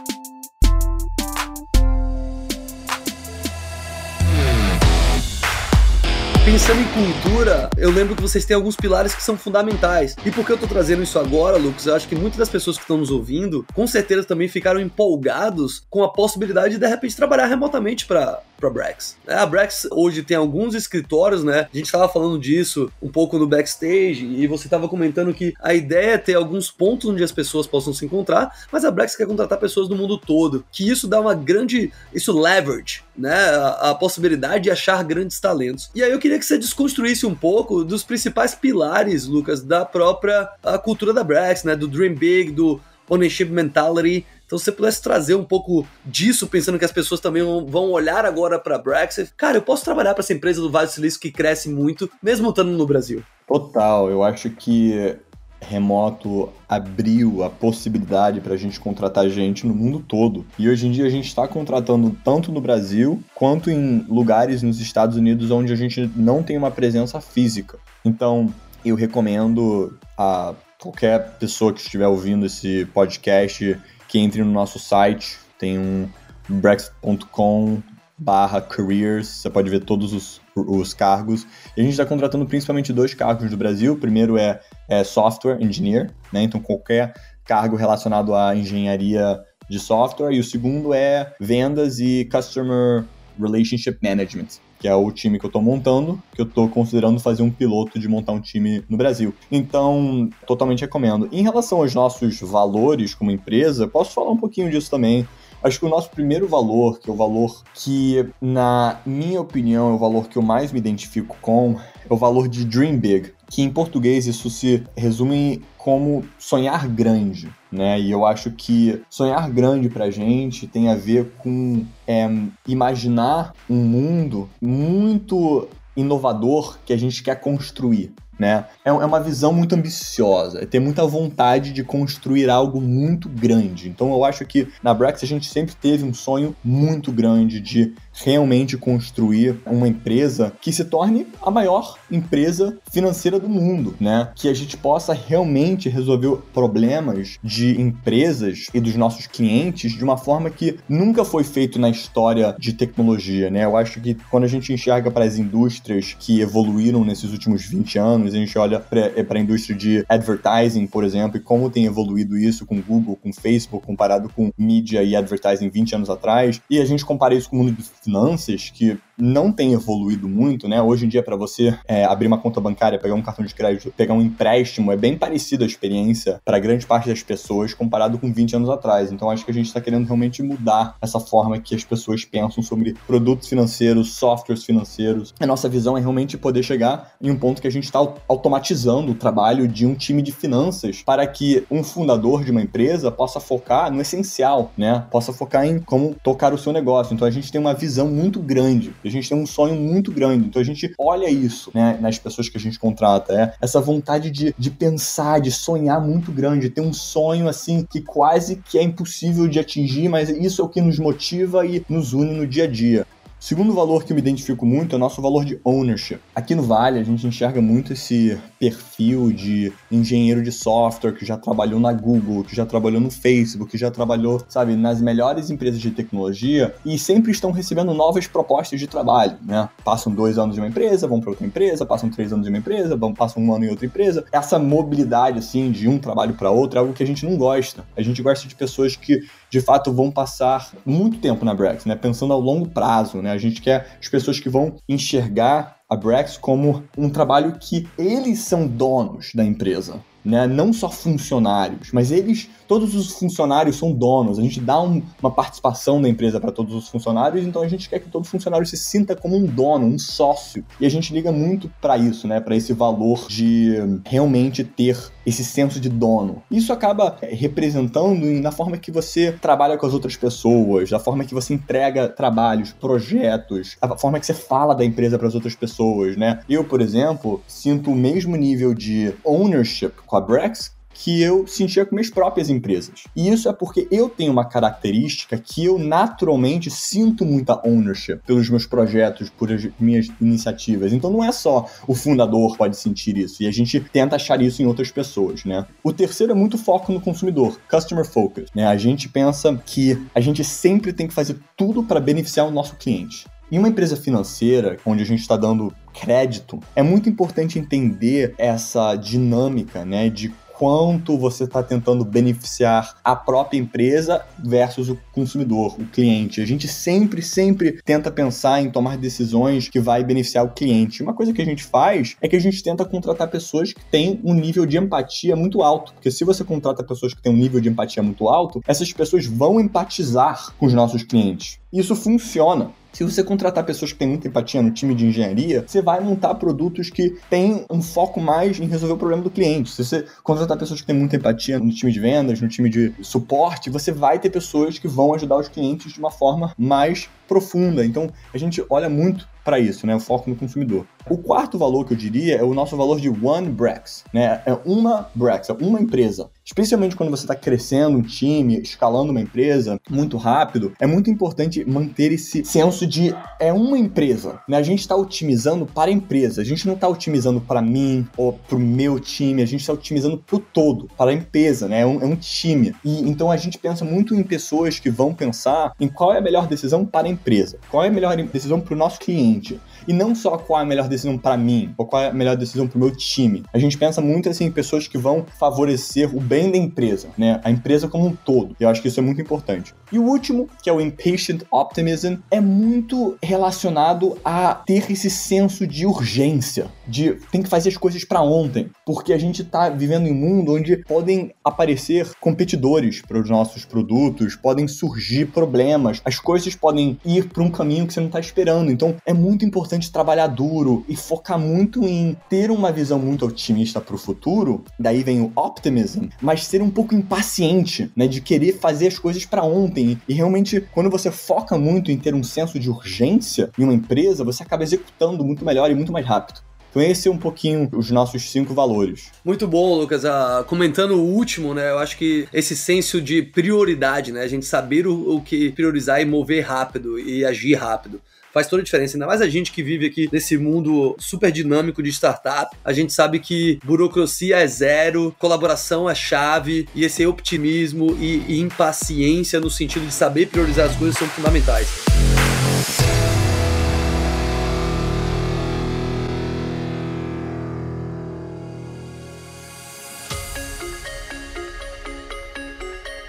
Pensando 6.50 6.80
em 6.80 6.88
cultura, 6.94 7.68
eu 7.76 7.90
lembro 7.90 8.16
que 8.16 8.22
vocês 8.22 8.46
têm 8.46 8.56
alguns 8.56 8.74
pilares 8.74 9.14
que 9.14 9.22
são 9.22 9.37
fundamentais. 9.37 10.16
E 10.24 10.30
por 10.30 10.46
que 10.46 10.52
eu 10.52 10.56
tô 10.56 10.66
trazendo 10.66 11.02
isso 11.02 11.18
agora, 11.18 11.58
Lucas? 11.58 11.84
Eu 11.84 11.94
acho 11.94 12.08
que 12.08 12.16
muitas 12.16 12.38
das 12.38 12.48
pessoas 12.48 12.78
que 12.78 12.84
estão 12.84 12.96
nos 12.96 13.11
ouvindo, 13.11 13.66
com 13.74 13.87
certeza 13.87 14.24
também 14.24 14.48
ficaram 14.48 14.80
empolgados 14.80 15.84
com 15.90 16.02
a 16.02 16.11
possibilidade 16.11 16.70
de 16.70 16.80
de 16.80 16.87
repente 16.87 17.14
trabalhar 17.14 17.44
remotamente 17.44 18.06
para 18.06 18.40
para 18.59 18.68
Brax. 18.68 19.16
É, 19.27 19.35
a 19.35 19.47
Brax 19.47 19.87
hoje 19.92 20.23
tem 20.23 20.37
alguns 20.37 20.75
escritórios, 20.75 21.44
né? 21.44 21.68
A 21.73 21.77
gente 21.77 21.87
estava 21.87 22.09
falando 22.09 22.38
disso 22.38 22.90
um 23.01 23.09
pouco 23.09 23.38
no 23.38 23.47
backstage 23.47 24.25
e 24.25 24.47
você 24.47 24.66
estava 24.66 24.88
comentando 24.88 25.33
que 25.33 25.55
a 25.61 25.73
ideia 25.73 26.14
é 26.14 26.18
ter 26.18 26.35
alguns 26.35 26.71
pontos 26.71 27.09
onde 27.09 27.23
as 27.23 27.33
pessoas 27.33 27.66
possam 27.66 27.94
se 27.94 28.05
encontrar, 28.05 28.53
mas 28.71 28.85
a 28.85 28.90
Brax 28.90 29.14
quer 29.14 29.27
contratar 29.27 29.59
pessoas 29.59 29.88
do 29.88 29.97
mundo 29.97 30.18
todo, 30.18 30.64
que 30.73 30.88
isso 30.88 31.07
dá 31.07 31.21
uma 31.21 31.35
grande, 31.35 31.92
isso 32.12 32.38
leverage, 32.38 33.03
né? 33.16 33.35
A, 33.35 33.90
a 33.90 33.94
possibilidade 33.94 34.64
de 34.64 34.71
achar 34.71 35.03
grandes 35.05 35.38
talentos. 35.38 35.90
E 35.94 36.03
aí 36.03 36.11
eu 36.11 36.18
queria 36.18 36.38
que 36.38 36.44
você 36.44 36.59
desconstruísse 36.59 37.25
um 37.25 37.35
pouco 37.35 37.85
dos 37.85 38.03
principais 38.03 38.55
pilares, 38.55 39.27
Lucas, 39.27 39.62
da 39.62 39.85
própria 39.85 40.49
cultura 40.83 41.12
da 41.12 41.23
Brax, 41.23 41.62
né? 41.62 41.77
Do 41.77 41.87
Dream 41.87 42.14
Big, 42.14 42.51
do 42.51 42.81
ownership 43.09 43.47
mentality 43.47 44.27
então, 44.48 44.58
se 44.58 44.64
você 44.64 44.72
pudesse 44.72 45.02
trazer 45.02 45.34
um 45.34 45.44
pouco 45.44 45.87
disso, 46.06 46.46
pensando 46.46 46.78
que 46.78 46.84
as 46.84 46.90
pessoas 46.90 47.20
também 47.20 47.42
vão 47.66 47.90
olhar 47.90 48.24
agora 48.24 48.58
para 48.58 48.78
Brexit, 48.78 49.30
cara, 49.37 49.58
eu 49.58 49.62
posso 49.62 49.84
trabalhar 49.84 50.14
para 50.14 50.22
essa 50.22 50.32
empresa 50.32 50.62
do 50.62 50.70
Vale 50.70 50.87
do 50.87 50.92
Silício 50.92 51.20
que 51.20 51.30
cresce 51.30 51.68
muito, 51.68 52.11
mesmo 52.22 52.48
estando 52.48 52.70
no 52.70 52.87
Brasil. 52.87 53.22
Total, 53.46 54.08
eu 54.08 54.22
acho 54.22 54.48
que 54.48 55.18
remoto 55.61 56.48
abriu 56.66 57.44
a 57.44 57.50
possibilidade 57.50 58.40
para 58.40 58.54
a 58.54 58.56
gente 58.56 58.80
contratar 58.80 59.28
gente 59.28 59.66
no 59.66 59.74
mundo 59.74 60.02
todo. 60.08 60.46
E 60.58 60.66
hoje 60.66 60.87
em 60.87 60.92
dia 60.92 61.04
a 61.04 61.11
gente 61.11 61.26
está 61.26 61.46
contratando 61.46 62.16
tanto 62.24 62.50
no 62.50 62.61
Brasil 62.62 63.22
quanto 63.34 63.70
em 63.70 64.06
lugares 64.08 64.62
nos 64.62 64.80
Estados 64.80 65.18
Unidos 65.18 65.50
onde 65.50 65.74
a 65.74 65.76
gente 65.76 66.11
não 66.16 66.42
tem 66.42 66.56
uma 66.56 66.70
presença 66.70 67.20
física. 67.20 67.78
Então, 68.02 68.50
eu 68.82 68.96
recomendo 68.96 69.98
a 70.16 70.54
qualquer 70.80 71.37
pessoa 71.38 71.70
que 71.70 71.82
estiver 71.82 72.06
ouvindo 72.06 72.46
esse 72.46 72.87
podcast 72.94 73.78
que 74.09 74.18
entre 74.18 74.42
no 74.42 74.51
nosso 74.51 74.79
site, 74.79 75.38
tem 75.59 75.79
um 75.79 76.09
brexit.com 76.49 77.83
barra 78.16 78.61
careers, 78.61 79.29
você 79.29 79.51
pode 79.51 79.71
ver 79.71 79.85
todos 79.85 80.12
os, 80.12 80.40
os 80.57 80.92
cargos. 80.92 81.47
E 81.77 81.81
a 81.81 81.85
gente 81.85 81.92
está 81.92 82.05
contratando 82.05 82.47
principalmente 82.47 82.92
dois 82.92 83.14
cargos 83.14 83.49
do 83.49 83.57
Brasil. 83.57 83.92
O 83.92 83.97
primeiro 83.97 84.37
é, 84.37 84.61
é 84.88 85.05
software 85.05 85.59
engineer, 85.61 86.11
né? 86.33 86.42
Então 86.42 86.61
qualquer 86.61 87.14
cargo 87.44 87.77
relacionado 87.77 88.35
à 88.35 88.57
engenharia 88.57 89.38
de 89.71 89.79
software. 89.79 90.33
E 90.33 90.40
o 90.40 90.44
segundo 90.44 90.92
é 90.92 91.33
vendas 91.38 92.01
e 92.01 92.29
customer 92.31 93.05
relationship 93.38 93.99
management 94.03 94.67
que 94.79 94.87
é 94.87 94.95
o 94.95 95.11
time 95.11 95.38
que 95.38 95.45
eu 95.45 95.49
estou 95.49 95.62
montando, 95.62 96.23
que 96.35 96.41
eu 96.41 96.47
estou 96.47 96.69
considerando 96.69 97.19
fazer 97.19 97.43
um 97.43 97.51
piloto 97.51 97.99
de 97.99 98.09
montar 98.09 98.33
um 98.33 98.41
time 98.41 98.85
no 98.88 98.97
Brasil. 98.97 99.35
Então, 99.51 100.31
totalmente 100.47 100.81
recomendo. 100.81 101.29
Em 101.33 101.43
relação 101.43 101.79
aos 101.79 101.95
nossos 101.95 102.41
valores 102.41 103.14
como 103.14 103.31
empresa, 103.31 103.88
posso 103.88 104.12
falar 104.12 104.31
um 104.31 104.37
pouquinho 104.37 104.71
disso 104.71 104.91
também. 104.91 105.27
Acho 105.62 105.81
que 105.81 105.87
o 105.87 105.88
nosso 105.88 106.11
primeiro 106.11 106.47
valor, 106.47 107.01
que 107.01 107.11
é 107.11 107.12
o 107.12 107.16
valor 107.16 107.62
que, 107.75 108.29
na 108.40 109.01
minha 109.05 109.40
opinião, 109.40 109.90
é 109.90 109.92
o 109.92 109.99
valor 109.99 110.29
que 110.29 110.37
eu 110.37 110.42
mais 110.42 110.73
me 110.73 110.79
identifico 110.79 111.37
com, 111.40 111.77
é 112.09 112.12
o 112.12 112.16
valor 112.16 112.49
de 112.49 112.64
Dream 112.64 112.97
Big, 112.97 113.33
que 113.51 113.62
em 113.62 113.71
português 113.71 114.27
isso 114.27 114.49
se 114.49 114.85
resume 114.97 115.62
como 115.77 116.25
sonhar 116.38 116.87
grande, 116.87 117.49
né? 117.73 117.99
E 117.99 118.11
eu 118.11 118.25
acho 118.25 118.51
que 118.53 119.03
sonhar 119.11 119.51
grande 119.51 119.88
pra 119.88 120.11
gente 120.11 120.66
tem 120.66 120.88
a 120.88 120.94
ver 120.94 121.33
com 121.38 121.85
é, 122.07 122.29
imaginar 122.66 123.53
um 123.68 123.77
mundo 123.77 124.49
muito 124.61 125.68
inovador 125.97 126.79
que 126.85 126.92
a 126.92 126.97
gente 126.97 127.23
quer 127.23 127.40
construir 127.40 128.12
né? 128.38 128.66
É, 128.85 128.90
é 128.90 128.92
uma 128.92 129.20
visão 129.20 129.53
muito 129.53 129.74
ambiciosa, 129.74 130.62
é 130.62 130.66
ter 130.66 130.81
muita 130.81 131.07
vontade 131.07 131.72
de 131.72 131.83
construir 131.83 132.48
algo 132.48 132.81
muito 132.81 133.29
grande. 133.29 133.88
Então 133.88 134.12
eu 134.12 134.24
acho 134.24 134.44
que 134.46 134.68
na 134.83 134.94
Brex 134.94 135.22
a 135.22 135.27
gente 135.27 135.48
sempre 135.48 135.74
teve 135.74 136.05
um 136.05 136.14
sonho 136.14 136.55
muito 136.64 137.11
grande 137.11 137.61
de 137.61 137.94
realmente 138.12 138.77
construir 138.77 139.57
uma 139.64 139.88
empresa 139.88 140.53
que 140.61 140.72
se 140.72 140.85
torne 140.85 141.27
a 141.40 141.51
maior 141.51 141.96
empresa 142.11 142.77
financeira 142.90 143.38
do 143.38 143.48
mundo, 143.48 143.94
né? 144.01 144.29
Que 144.35 144.48
a 144.48 144.55
gente 144.55 144.77
possa 144.77 145.12
realmente 145.12 145.88
resolver 145.88 146.37
problemas 146.53 147.38
de 147.42 147.81
empresas 147.81 148.66
e 148.74 148.81
dos 148.81 148.96
nossos 148.96 149.27
clientes 149.27 149.92
de 149.92 150.03
uma 150.05 150.16
forma 150.16 150.51
que 150.51 150.79
nunca 150.88 151.24
foi 151.24 151.44
feito 151.44 151.79
na 151.79 151.88
história 151.88 152.55
de 152.59 152.72
tecnologia, 152.72 153.51
né? 153.51 153.64
Eu 153.64 153.77
acho 153.77 154.01
que 154.01 154.16
quando 154.31 154.44
a 154.44 154.48
gente 154.48 154.72
enxerga 154.72 155.11
para 155.11 155.24
as 155.24 155.37
indústrias 155.37 156.16
que 156.18 156.40
evoluíram 156.40 157.05
nesses 157.05 157.33
últimos 157.33 157.64
20 157.64 157.98
anos 157.98 158.28
a 158.35 158.38
gente 158.38 158.59
olha 158.59 158.81
para 158.81 159.07
a 159.07 159.38
é, 159.38 159.41
indústria 159.41 159.77
de 159.77 160.05
advertising, 160.09 160.87
por 160.87 161.05
exemplo, 161.05 161.37
e 161.37 161.41
como 161.41 161.71
tem 161.71 161.85
evoluído 161.85 162.37
isso 162.37 162.67
com 162.67 162.81
Google, 162.81 163.17
com 163.17 163.33
Facebook, 163.33 163.87
comparado 163.87 164.29
com 164.29 164.51
mídia 164.57 165.03
e 165.03 165.14
advertising 165.14 165.69
20 165.69 165.95
anos 165.97 166.11
atrás, 166.11 166.61
e 166.69 166.81
a 166.81 166.85
gente 166.85 167.05
compara 167.05 167.35
isso 167.35 167.51
com 167.51 167.57
o 167.57 167.59
mundo 167.61 167.73
de 167.73 167.83
finanças, 167.83 168.71
que 168.71 168.99
não 169.19 169.51
tem 169.51 169.73
evoluído 169.73 170.29
muito, 170.29 170.69
né? 170.69 170.81
Hoje 170.81 171.05
em 171.05 171.09
dia, 171.09 171.23
para 171.23 171.35
você 171.35 171.77
é, 171.87 172.05
abrir 172.05 172.29
uma 172.29 172.38
conta 172.38 172.61
bancária, 172.61 172.99
pegar 172.99 173.14
um 173.14 173.23
cartão 173.23 173.45
de 173.45 173.53
crédito, 173.53 173.93
pegar 173.97 174.14
um 174.14 174.23
empréstimo, 174.23 174.93
é 174.93 174.97
bem 174.97 175.19
parecido 175.19 175.64
a 175.64 175.67
experiência 175.67 176.41
para 176.45 176.59
grande 176.59 176.87
parte 176.87 177.09
das 177.09 177.23
pessoas 177.23 177.75
comparado 177.75 178.19
com 178.19 178.33
20 178.33 178.57
anos 178.57 178.71
atrás. 178.71 179.11
Então, 179.11 179.29
acho 179.29 179.45
que 179.45 179.51
a 179.51 179.55
gente 179.55 179.67
está 179.67 179.81
querendo 179.81 180.07
realmente 180.07 180.43
mudar 180.43 180.97
essa 181.03 181.19
forma 181.19 181.59
que 181.59 181.75
as 181.75 181.85
pessoas 181.85 182.25
pensam 182.25 182.62
sobre 182.62 182.95
produtos 183.07 183.49
financeiros, 183.49 184.14
softwares 184.14 184.64
financeiros. 184.64 185.35
A 185.41 185.47
nossa 185.47 185.69
visão 185.69 185.99
é 185.99 186.01
realmente 186.01 186.38
poder 186.38 186.62
chegar 186.62 187.14
em 187.21 187.31
um 187.31 187.37
ponto 187.37 187.61
que 187.61 187.67
a 187.67 187.73
gente 187.73 187.85
está 187.85 187.99
automatizando 188.28 189.12
o 189.12 189.14
trabalho 189.14 189.66
de 189.68 189.87
um 189.87 189.94
time 189.94 190.22
de 190.22 190.33
finanças 190.33 191.02
para 191.02 191.26
que 191.26 191.64
um 191.70 191.83
fundador 191.83 192.44
de 192.44 192.50
uma 192.50 192.62
empresa 192.62 193.11
possa 193.11 193.40
focar 193.40 193.92
no 193.92 194.00
essencial, 194.00 194.72
né? 194.76 195.04
Possa 195.11 195.33
focar 195.33 195.66
em 195.66 195.78
como 195.78 196.14
tocar 196.22 196.52
o 196.52 196.59
seu 196.59 196.72
negócio. 196.72 197.14
Então, 197.14 197.26
a 197.26 197.31
gente 197.31 197.50
tem 197.50 197.61
uma 197.61 197.74
visão 197.74 198.09
muito 198.09 198.40
grande 198.40 198.94
a 199.04 199.11
gente 199.11 199.28
tem 199.28 199.38
um 199.38 199.46
sonho 199.46 199.74
muito 199.74 200.12
grande. 200.12 200.46
Então 200.46 200.61
a 200.61 200.64
gente 200.64 200.92
olha 200.98 201.28
isso, 201.31 201.70
né, 201.74 201.98
nas 202.00 202.18
pessoas 202.18 202.48
que 202.48 202.57
a 202.57 202.61
gente 202.61 202.78
contrata, 202.78 203.33
é 203.33 203.52
essa 203.61 203.81
vontade 203.81 204.31
de, 204.31 204.54
de 204.57 204.70
pensar, 204.70 205.40
de 205.40 205.50
sonhar 205.50 206.00
muito 206.00 206.31
grande, 206.31 206.70
ter 206.70 206.81
um 206.81 206.92
sonho 206.92 207.48
assim 207.48 207.87
que 207.88 208.00
quase 208.00 208.57
que 208.57 208.78
é 208.78 208.83
impossível 208.83 209.48
de 209.48 209.59
atingir, 209.59 210.09
mas 210.09 210.28
isso 210.28 210.62
é 210.62 210.64
o 210.64 210.68
que 210.68 210.81
nos 210.81 210.98
motiva 210.98 211.66
e 211.66 211.85
nos 211.88 212.12
une 212.12 212.35
no 212.35 212.46
dia 212.46 212.64
a 212.64 212.66
dia. 212.66 213.07
O 213.40 213.44
segundo 213.48 213.72
valor 213.72 214.03
que 214.03 214.12
eu 214.12 214.16
me 214.16 214.20
identifico 214.20 214.66
muito 214.66 214.94
é 214.94 214.96
o 214.96 214.98
nosso 214.98 215.22
valor 215.22 215.44
de 215.44 215.61
ownership. 215.64 216.18
Aqui 216.35 216.57
no 216.57 216.62
Vale, 216.64 216.98
a 216.98 217.05
gente 217.05 217.24
enxerga 217.24 217.62
muito 217.62 217.92
esse 217.92 218.37
perfil 218.59 219.31
de 219.31 219.72
engenheiro 219.92 220.42
de 220.42 220.51
software 220.51 221.12
que 221.12 221.24
já 221.24 221.37
trabalhou 221.37 221.79
na 221.79 221.92
Google, 221.92 222.42
que 222.42 222.55
já 222.55 222.66
trabalhou 222.66 223.01
no 223.01 223.12
Facebook, 223.12 223.70
que 223.70 223.79
já 223.79 223.92
trabalhou, 223.92 224.42
sabe, 224.48 224.74
nas 224.74 225.01
melhores 225.01 225.51
empresas 225.51 225.81
de 225.81 225.92
tecnologia 225.92 226.74
e 226.85 226.98
sempre 226.98 227.31
estão 227.31 227.53
recebendo 227.53 227.94
novas 227.94 228.27
propostas 228.27 228.81
de 228.81 228.88
trabalho, 228.88 229.38
né? 229.46 229.68
Passam 229.85 230.12
dois 230.12 230.37
anos 230.37 230.57
em 230.57 230.61
uma 230.61 230.68
empresa, 230.68 231.07
vão 231.07 231.20
para 231.20 231.31
outra 231.31 231.46
empresa, 231.46 231.87
passam 231.87 232.11
três 232.11 232.33
anos 232.33 232.44
em 232.44 232.51
uma 232.51 232.59
empresa, 232.59 232.96
vão, 232.96 233.14
passam 233.14 233.40
um 233.40 233.55
ano 233.55 233.66
em 233.66 233.68
outra 233.68 233.87
empresa. 233.87 234.24
Essa 234.33 234.59
mobilidade, 234.59 235.38
assim, 235.38 235.70
de 235.70 235.87
um 235.87 235.96
trabalho 236.01 236.35
para 236.35 236.51
outro 236.51 236.77
é 236.77 236.81
algo 236.81 236.92
que 236.92 237.05
a 237.05 237.07
gente 237.07 237.24
não 237.24 237.37
gosta. 237.37 237.85
A 237.96 238.03
gente 238.03 238.20
gosta 238.20 238.48
de 238.48 238.57
pessoas 238.57 238.96
que 238.96 239.20
de 239.48 239.61
fato 239.61 239.92
vão 239.92 240.11
passar 240.11 240.70
muito 240.85 241.18
tempo 241.20 241.44
na 241.44 241.55
Brex, 241.55 241.85
né? 241.85 241.94
Pensando 241.94 242.33
ao 242.33 242.40
longo 242.40 242.68
prazo, 242.68 243.22
né? 243.22 243.28
A 243.31 243.38
gente 243.38 243.61
quer 243.61 243.99
as 244.01 244.09
pessoas 244.09 244.41
que 244.41 244.49
vão 244.49 244.77
enxergar 244.88 245.79
a 245.88 245.97
Brex 245.97 246.37
como 246.37 246.85
um 246.97 247.09
trabalho 247.09 247.59
que 247.59 247.88
eles 247.99 248.41
são 248.41 248.67
donos 248.67 249.33
da 249.35 249.45
empresa 249.45 250.01
né? 250.29 250.47
Não 250.47 250.73
só 250.73 250.91
funcionários, 250.91 251.91
mas 251.91 252.12
eles, 252.12 252.51
todos 252.67 252.95
os 252.95 253.12
funcionários 253.12 253.77
são 253.77 253.91
donos. 253.91 254.38
A 254.38 254.43
gente 254.43 254.61
dá 254.61 254.81
um, 254.81 255.03
uma 255.21 255.31
participação 255.31 256.01
da 256.03 256.09
empresa 256.09 256.38
para 256.38 256.53
todos 256.53 256.75
os 256.75 256.88
funcionários, 256.88 257.47
então 257.47 257.62
a 257.62 257.69
gente 257.69 257.88
quer 257.88 257.99
que 257.99 258.11
todo 258.11 258.27
funcionário 258.27 258.67
se 258.67 258.77
sinta 258.77 259.17
como 259.17 259.37
um 259.37 259.47
dono, 259.47 259.87
um 259.87 259.99
sócio. 259.99 260.62
E 260.79 260.85
a 260.85 260.91
gente 260.91 261.12
liga 261.14 261.33
muito 261.33 261.71
para 261.81 261.97
isso, 261.97 262.29
né? 262.29 262.41
Para 262.41 262.55
esse 262.55 262.75
valor 262.75 263.27
de 263.27 263.77
realmente 264.05 264.62
ter 264.62 264.99
esse 265.25 265.45
senso 265.45 265.81
de 265.81 265.88
dono. 265.88 266.43
Isso 266.51 266.73
acaba 266.73 267.17
é, 267.23 267.35
representando 267.35 268.25
na 268.41 268.51
forma 268.51 268.77
que 268.77 268.91
você 268.91 269.33
trabalha 269.33 269.77
com 269.77 269.87
as 269.87 269.95
outras 269.95 270.17
pessoas, 270.17 270.91
da 270.91 270.99
forma 270.99 271.25
que 271.25 271.35
você 271.35 271.55
entrega 271.55 272.09
trabalhos, 272.09 272.73
projetos, 272.73 273.77
a 273.81 273.97
forma 273.97 274.19
que 274.21 274.27
você 274.27 274.35
fala 274.35 274.75
da 274.75 274.85
empresa 274.85 275.19
para 275.19 275.29
as 275.29 275.35
outras 275.35 275.55
pessoas, 275.55 276.17
né? 276.17 276.41
Eu, 276.49 276.64
por 276.64 276.81
exemplo, 276.81 277.43
sinto 277.47 277.91
o 277.91 277.97
mesmo 277.97 278.37
nível 278.37 278.75
de 278.75 279.14
ownership 279.25 279.93
com 280.07 280.17
Brex 280.20 280.76
que 280.98 281.22
eu 281.22 281.46
sentia 281.46 281.87
com 281.87 281.94
minhas 281.94 282.11
próprias 282.11 282.50
empresas. 282.50 283.04
E 283.14 283.28
isso 283.28 283.48
é 283.48 283.52
porque 283.52 283.87
eu 283.90 284.09
tenho 284.09 284.33
uma 284.33 284.44
característica 284.44 285.38
que 285.38 285.64
eu 285.64 285.78
naturalmente 285.78 286.70
sinto 286.70 287.24
muita 287.24 287.61
ownership 287.64 288.18
pelos 288.26 288.50
meus 288.50 288.66
projetos, 288.66 289.31
por 289.31 289.48
minhas 289.78 290.09
iniciativas. 290.20 290.92
Então 290.92 291.11
não 291.11 291.22
é 291.22 291.31
só 291.31 291.66
o 291.87 291.94
fundador 291.94 292.57
pode 292.57 292.76
sentir 292.76 293.16
isso, 293.16 293.42
e 293.42 293.46
a 293.46 293.52
gente 293.52 293.78
tenta 293.81 294.16
achar 294.16 294.42
isso 294.42 294.61
em 294.61 294.66
outras 294.66 294.90
pessoas, 294.90 295.44
né? 295.44 295.64
O 295.85 295.92
terceiro 295.92 296.33
é 296.33 296.35
muito 296.35 296.59
foco 296.59 296.92
no 296.92 297.00
consumidor, 297.00 297.59
customer 297.70 298.04
focus, 298.04 298.50
né? 298.54 298.66
A 298.66 298.76
gente 298.76 299.09
pensa 299.09 299.57
que 299.64 300.04
a 300.14 300.20
gente 300.20 300.42
sempre 300.42 300.92
tem 300.92 301.07
que 301.07 301.14
fazer 301.14 301.37
tudo 301.57 301.85
para 301.85 302.00
beneficiar 302.00 302.46
o 302.46 302.50
nosso 302.50 302.74
cliente. 302.74 303.26
Em 303.50 303.58
uma 303.58 303.68
empresa 303.68 303.96
financeira, 303.96 304.76
onde 304.84 305.02
a 305.02 305.06
gente 305.06 305.20
está 305.20 305.34
dando 305.34 305.72
crédito, 305.94 306.61
é 306.76 306.82
muito 306.82 307.08
importante 307.08 307.58
entender 307.58 308.34
essa 308.37 308.94
dinâmica, 308.94 309.87
né, 309.87 310.11
de 310.11 310.32
quanto 310.58 311.16
você 311.16 311.44
está 311.44 311.62
tentando 311.62 312.04
beneficiar 312.04 312.96
a 313.04 313.14
própria 313.14 313.58
empresa 313.58 314.26
versus 314.38 314.88
o 314.88 314.98
consumidor, 315.12 315.80
o 315.80 315.87
cliente. 315.87 316.42
A 316.42 316.46
gente 316.46 316.66
sempre, 316.66 317.22
sempre 317.22 317.80
tenta 317.84 318.11
pensar 318.11 318.61
em 318.61 318.68
tomar 318.68 318.98
decisões 318.98 319.68
que 319.68 319.78
vai 319.78 320.02
beneficiar 320.02 320.44
o 320.44 320.50
cliente. 320.50 321.00
Uma 321.00 321.14
coisa 321.14 321.32
que 321.32 321.40
a 321.40 321.44
gente 321.44 321.62
faz 321.62 322.16
é 322.20 322.26
que 322.26 322.34
a 322.34 322.40
gente 322.40 322.61
tenta 322.61 322.84
contratar 322.84 323.28
pessoas 323.28 323.72
que 323.72 323.84
têm 323.84 324.20
um 324.24 324.34
nível 324.34 324.66
de 324.66 324.76
empatia 324.76 325.37
muito 325.37 325.62
alto, 325.62 325.94
porque 325.94 326.11
se 326.11 326.24
você 326.24 326.42
contrata 326.42 326.82
pessoas 326.82 327.14
que 327.14 327.22
têm 327.22 327.32
um 327.32 327.37
nível 327.37 327.61
de 327.61 327.68
empatia 327.68 328.02
muito 328.02 328.28
alto, 328.28 328.61
essas 328.66 328.92
pessoas 328.92 329.26
vão 329.26 329.61
empatizar 329.61 330.52
com 330.58 330.66
os 330.66 330.74
nossos 330.74 331.04
clientes. 331.04 331.61
Isso 331.72 331.94
funciona. 331.94 332.72
Se 332.98 333.04
você 333.04 333.22
contratar 333.22 333.64
pessoas 333.64 333.92
que 333.92 333.98
têm 334.00 334.08
muita 334.08 334.26
empatia 334.26 334.61
no 334.61 334.72
time 334.72 334.92
de 334.92 335.06
engenharia, 335.06 335.64
você 335.64 335.80
vai 335.80 336.00
montar 336.00 336.34
produtos 336.34 336.90
que 336.90 337.11
têm 337.30 337.64
um 337.70 337.80
foco 337.80 338.20
mais 338.20 338.58
em 338.58 338.66
resolver 338.66 338.94
o 338.94 338.96
problema 338.96 339.22
do 339.22 339.30
cliente. 339.30 339.70
Se 339.70 339.84
você 339.84 340.04
contratar 340.24 340.58
pessoas 340.58 340.80
que 340.80 340.87
têm 340.88 340.96
muita 340.96 341.14
empatia 341.14 341.61
no 341.61 341.70
time 341.70 341.92
de 341.92 342.00
vendas, 342.00 342.40
no 342.40 342.48
time 342.48 342.68
de 342.68 342.92
suporte, 343.00 343.70
você 343.70 343.92
vai 343.92 344.18
ter 344.18 344.30
pessoas 344.30 344.80
que 344.80 344.88
vão 344.88 345.14
ajudar 345.14 345.37
os 345.37 345.46
clientes 345.46 345.92
de 345.92 346.00
uma 346.00 346.11
forma 346.11 346.52
mais 346.58 347.08
profunda. 347.28 347.87
Então, 347.87 348.11
a 348.34 348.38
gente 348.38 348.64
olha 348.68 348.88
muito 348.88 349.28
para 349.44 349.61
isso, 349.61 349.87
né? 349.87 349.94
O 349.94 350.00
foco 350.00 350.28
no 350.28 350.34
consumidor. 350.34 350.84
O 351.11 351.16
quarto 351.16 351.57
valor 351.57 351.87
que 351.87 351.94
eu 351.94 351.97
diria 351.97 352.37
é 352.37 352.42
o 352.42 352.53
nosso 352.53 352.77
valor 352.77 353.01
de 353.01 353.09
One 353.09 353.49
Brex, 353.49 354.05
né? 354.12 354.42
É 354.44 354.57
uma 354.64 355.09
Brex, 355.14 355.49
é 355.49 355.53
uma 355.53 355.81
empresa. 355.81 356.29
Especialmente 356.44 356.97
quando 356.97 357.11
você 357.11 357.25
está 357.25 357.35
crescendo 357.35 357.99
um 357.99 358.03
time, 358.03 358.61
escalando 358.61 359.11
uma 359.11 359.21
empresa 359.21 359.79
muito 359.88 360.16
rápido, 360.16 360.73
é 360.81 360.87
muito 360.87 361.11
importante 361.11 361.64
manter 361.64 362.12
esse 362.12 362.44
senso 362.44 362.87
de 362.87 363.14
é 363.38 363.53
uma 363.53 363.79
empresa, 363.79 364.40
né? 364.49 364.57
A 364.57 364.62
gente 364.62 364.81
está 364.81 364.97
otimizando 364.97 365.66
para 365.66 365.90
a 365.90 365.92
empresa, 365.92 366.40
a 366.40 366.44
gente 366.44 366.66
não 366.66 366.75
está 366.75 366.88
otimizando 366.88 367.40
para 367.40 367.62
mim 367.62 368.07
ou 368.16 368.33
para 368.33 368.57
o 368.57 368.61
meu 368.61 368.99
time, 368.99 369.42
a 369.42 369.47
gente 369.47 369.61
está 369.61 369.73
otimizando 369.73 370.18
para 370.18 370.37
o 370.37 370.40
todo, 370.40 370.88
para 370.97 371.11
a 371.11 371.14
empresa, 371.14 371.68
né? 371.68 371.81
É 371.81 371.87
um, 371.87 372.03
é 372.03 372.07
um 372.07 372.16
time. 372.16 372.75
E 372.85 373.01
então 373.09 373.31
a 373.31 373.37
gente 373.37 373.59
pensa 373.59 373.85
muito 373.85 374.14
em 374.14 374.23
pessoas 374.23 374.79
que 374.79 374.90
vão 374.90 375.14
pensar 375.14 375.73
em 375.81 375.88
qual 375.88 376.12
é 376.12 376.18
a 376.18 376.23
melhor 376.23 376.47
decisão 376.47 376.85
para 376.85 377.07
a 377.07 377.11
empresa, 377.11 377.59
qual 377.71 377.85
é 377.85 377.88
a 377.88 377.92
melhor 377.92 378.16
decisão 378.16 378.61
para 378.61 378.75
o 378.75 378.77
nosso 378.77 378.99
cliente. 378.99 379.59
E 379.88 379.92
não 379.92 380.14
só 380.14 380.37
qual 380.37 380.61
é 380.61 380.62
a 380.62 380.66
melhor 380.66 380.87
decisão 380.87 381.16
para 381.16 381.37
mim, 381.37 381.74
ou 381.79 381.87
qual 381.87 382.03
é 382.03 382.09
a 382.09 382.12
melhor 382.12 382.37
decisão 382.37 382.68
para 382.68 382.77
o 382.77 382.79
meu 382.79 382.94
time. 382.94 383.42
A 383.53 383.59
gente 383.59 383.79
pensa 383.79 384.03
muito 384.03 384.29
assim, 384.29 384.44
em 384.44 384.51
pessoas 384.51 384.87
que 384.87 384.98
vão 384.98 385.24
favorecer 385.38 386.14
o 386.14 386.20
bem 386.20 386.51
da 386.51 386.59
empresa, 386.59 387.09
né? 387.16 387.40
A 387.42 387.51
empresa 387.51 387.88
como 387.88 388.07
um 388.07 388.14
todo. 388.14 388.55
E 388.61 388.62
eu 388.62 388.68
acho 388.68 388.83
que 388.83 388.88
isso 388.88 389.01
é 389.01 389.03
muito 389.03 389.20
importante. 389.20 389.74
E 389.90 389.98
o 389.98 390.03
último, 390.03 390.48
que 390.62 390.68
é 390.68 390.72
o 390.72 390.81
impatient 390.81 391.42
optimism, 391.51 392.16
é 392.31 392.40
muito 392.40 393.16
relacionado 393.22 394.18
a 394.22 394.55
ter 394.55 394.90
esse 394.92 395.09
senso 395.09 395.66
de 395.66 395.87
urgência, 395.87 396.66
de 396.88 397.14
tem 397.31 397.42
que 397.42 397.48
fazer 397.48 397.68
as 397.68 397.77
coisas 397.77 398.05
para 398.05 398.22
ontem, 398.22 398.70
porque 398.85 399.12
a 399.12 399.18
gente 399.18 399.42
está 399.42 399.68
vivendo 399.68 400.07
em 400.07 400.12
um 400.12 400.14
mundo 400.14 400.55
onde 400.55 400.77
podem 400.79 401.33
aparecer 401.44 402.11
competidores 402.20 403.03
para 403.03 403.20
os 403.20 403.29
nossos 403.29 403.64
produtos, 403.64 404.35
podem 404.35 404.66
surgir 404.66 405.27
problemas, 405.27 406.01
as 406.05 406.18
coisas 406.18 406.55
podem 406.55 406.98
ir 407.05 407.29
para 407.29 407.42
um 407.42 407.51
caminho 407.51 407.87
que 407.87 407.92
você 407.92 408.01
não 408.01 408.07
está 408.07 408.20
esperando. 408.20 408.70
Então, 408.70 408.96
é 409.05 409.12
muito 409.12 409.44
importante 409.44 409.92
trabalhar 409.92 410.27
duro 410.29 410.85
e 410.88 410.96
focar 410.96 411.38
muito 411.38 411.85
em 411.85 412.16
ter 412.29 412.51
uma 412.51 412.72
visão 412.72 412.98
muito 412.98 413.27
otimista 413.27 413.81
para 413.81 413.94
o 413.94 413.98
futuro. 413.98 414.64
Daí 414.79 415.03
vem 415.03 415.20
o 415.20 415.33
optimism, 415.37 416.09
mas 416.20 416.46
ser 416.46 416.62
um 416.62 416.70
pouco 416.70 416.94
impaciente, 416.94 417.90
né, 417.94 418.07
de 418.07 418.20
querer 418.20 418.59
fazer 418.59 418.88
as 418.88 418.98
coisas 418.98 419.24
para 419.24 419.44
ontem. 419.44 420.01
E 420.09 420.14
realmente, 420.14 420.61
quando 420.72 420.90
você 420.90 421.11
foca 421.11 421.59
muito 421.59 421.90
em 421.90 421.98
ter 421.98 422.14
um 422.14 422.24
senso 422.24 422.59
de 422.59 422.70
urgência 422.70 423.51
em 423.59 423.64
uma 423.64 423.74
empresa, 423.74 424.24
você 424.24 424.42
acaba 424.42 424.62
executando 424.62 425.24
muito 425.24 425.44
melhor 425.44 425.70
e 425.70 425.74
muito 425.74 425.92
mais 425.92 426.07
rápido. 426.07 426.40
Então 426.70 426.83
esse 426.83 427.09
um 427.09 427.16
pouquinho 427.16 427.68
os 427.72 427.90
nossos 427.90 428.31
cinco 428.31 428.54
valores. 428.54 429.11
Muito 429.24 429.46
bom, 429.46 429.74
Lucas. 429.74 430.04
Ah, 430.04 430.44
comentando 430.46 430.92
o 430.92 431.02
último, 431.02 431.54
né? 431.54 431.70
Eu 431.70 431.78
acho 431.78 431.96
que 431.96 432.28
esse 432.33 432.57
senso 432.57 433.00
de 433.00 433.22
prioridade, 433.22 434.12
né? 434.12 434.22
A 434.22 434.28
gente 434.28 434.46
saber 434.46 434.87
o, 434.87 435.16
o 435.16 435.20
que 435.20 435.50
priorizar 435.52 436.00
e 436.00 436.04
mover 436.04 436.44
rápido 436.44 436.98
e 436.98 437.24
agir 437.24 437.54
rápido 437.54 438.00
faz 438.33 438.46
toda 438.46 438.62
a 438.62 438.64
diferença. 438.64 438.96
Ainda 438.96 439.07
mais 439.07 439.20
a 439.20 439.28
gente 439.28 439.52
que 439.52 439.62
vive 439.62 439.87
aqui 439.87 440.09
nesse 440.12 440.37
mundo 440.37 440.94
super 440.98 441.33
dinâmico 441.33 441.83
de 441.83 441.90
startup, 441.90 442.57
a 442.64 442.72
gente 442.72 442.92
sabe 442.92 443.18
que 443.18 443.59
burocracia 443.64 444.38
é 444.38 444.46
zero, 444.46 445.14
colaboração 445.18 445.88
é 445.88 445.94
chave 445.94 446.68
e 446.74 446.85
esse 446.85 447.07
optimismo 447.07 447.96
e, 448.00 448.22
e 448.28 448.40
impaciência 448.40 449.40
no 449.40 449.50
sentido 449.50 449.87
de 449.87 449.92
saber 449.92 450.26
priorizar 450.26 450.66
as 450.66 450.76
coisas 450.76 450.96
são 450.96 451.09
fundamentais. 451.09 451.66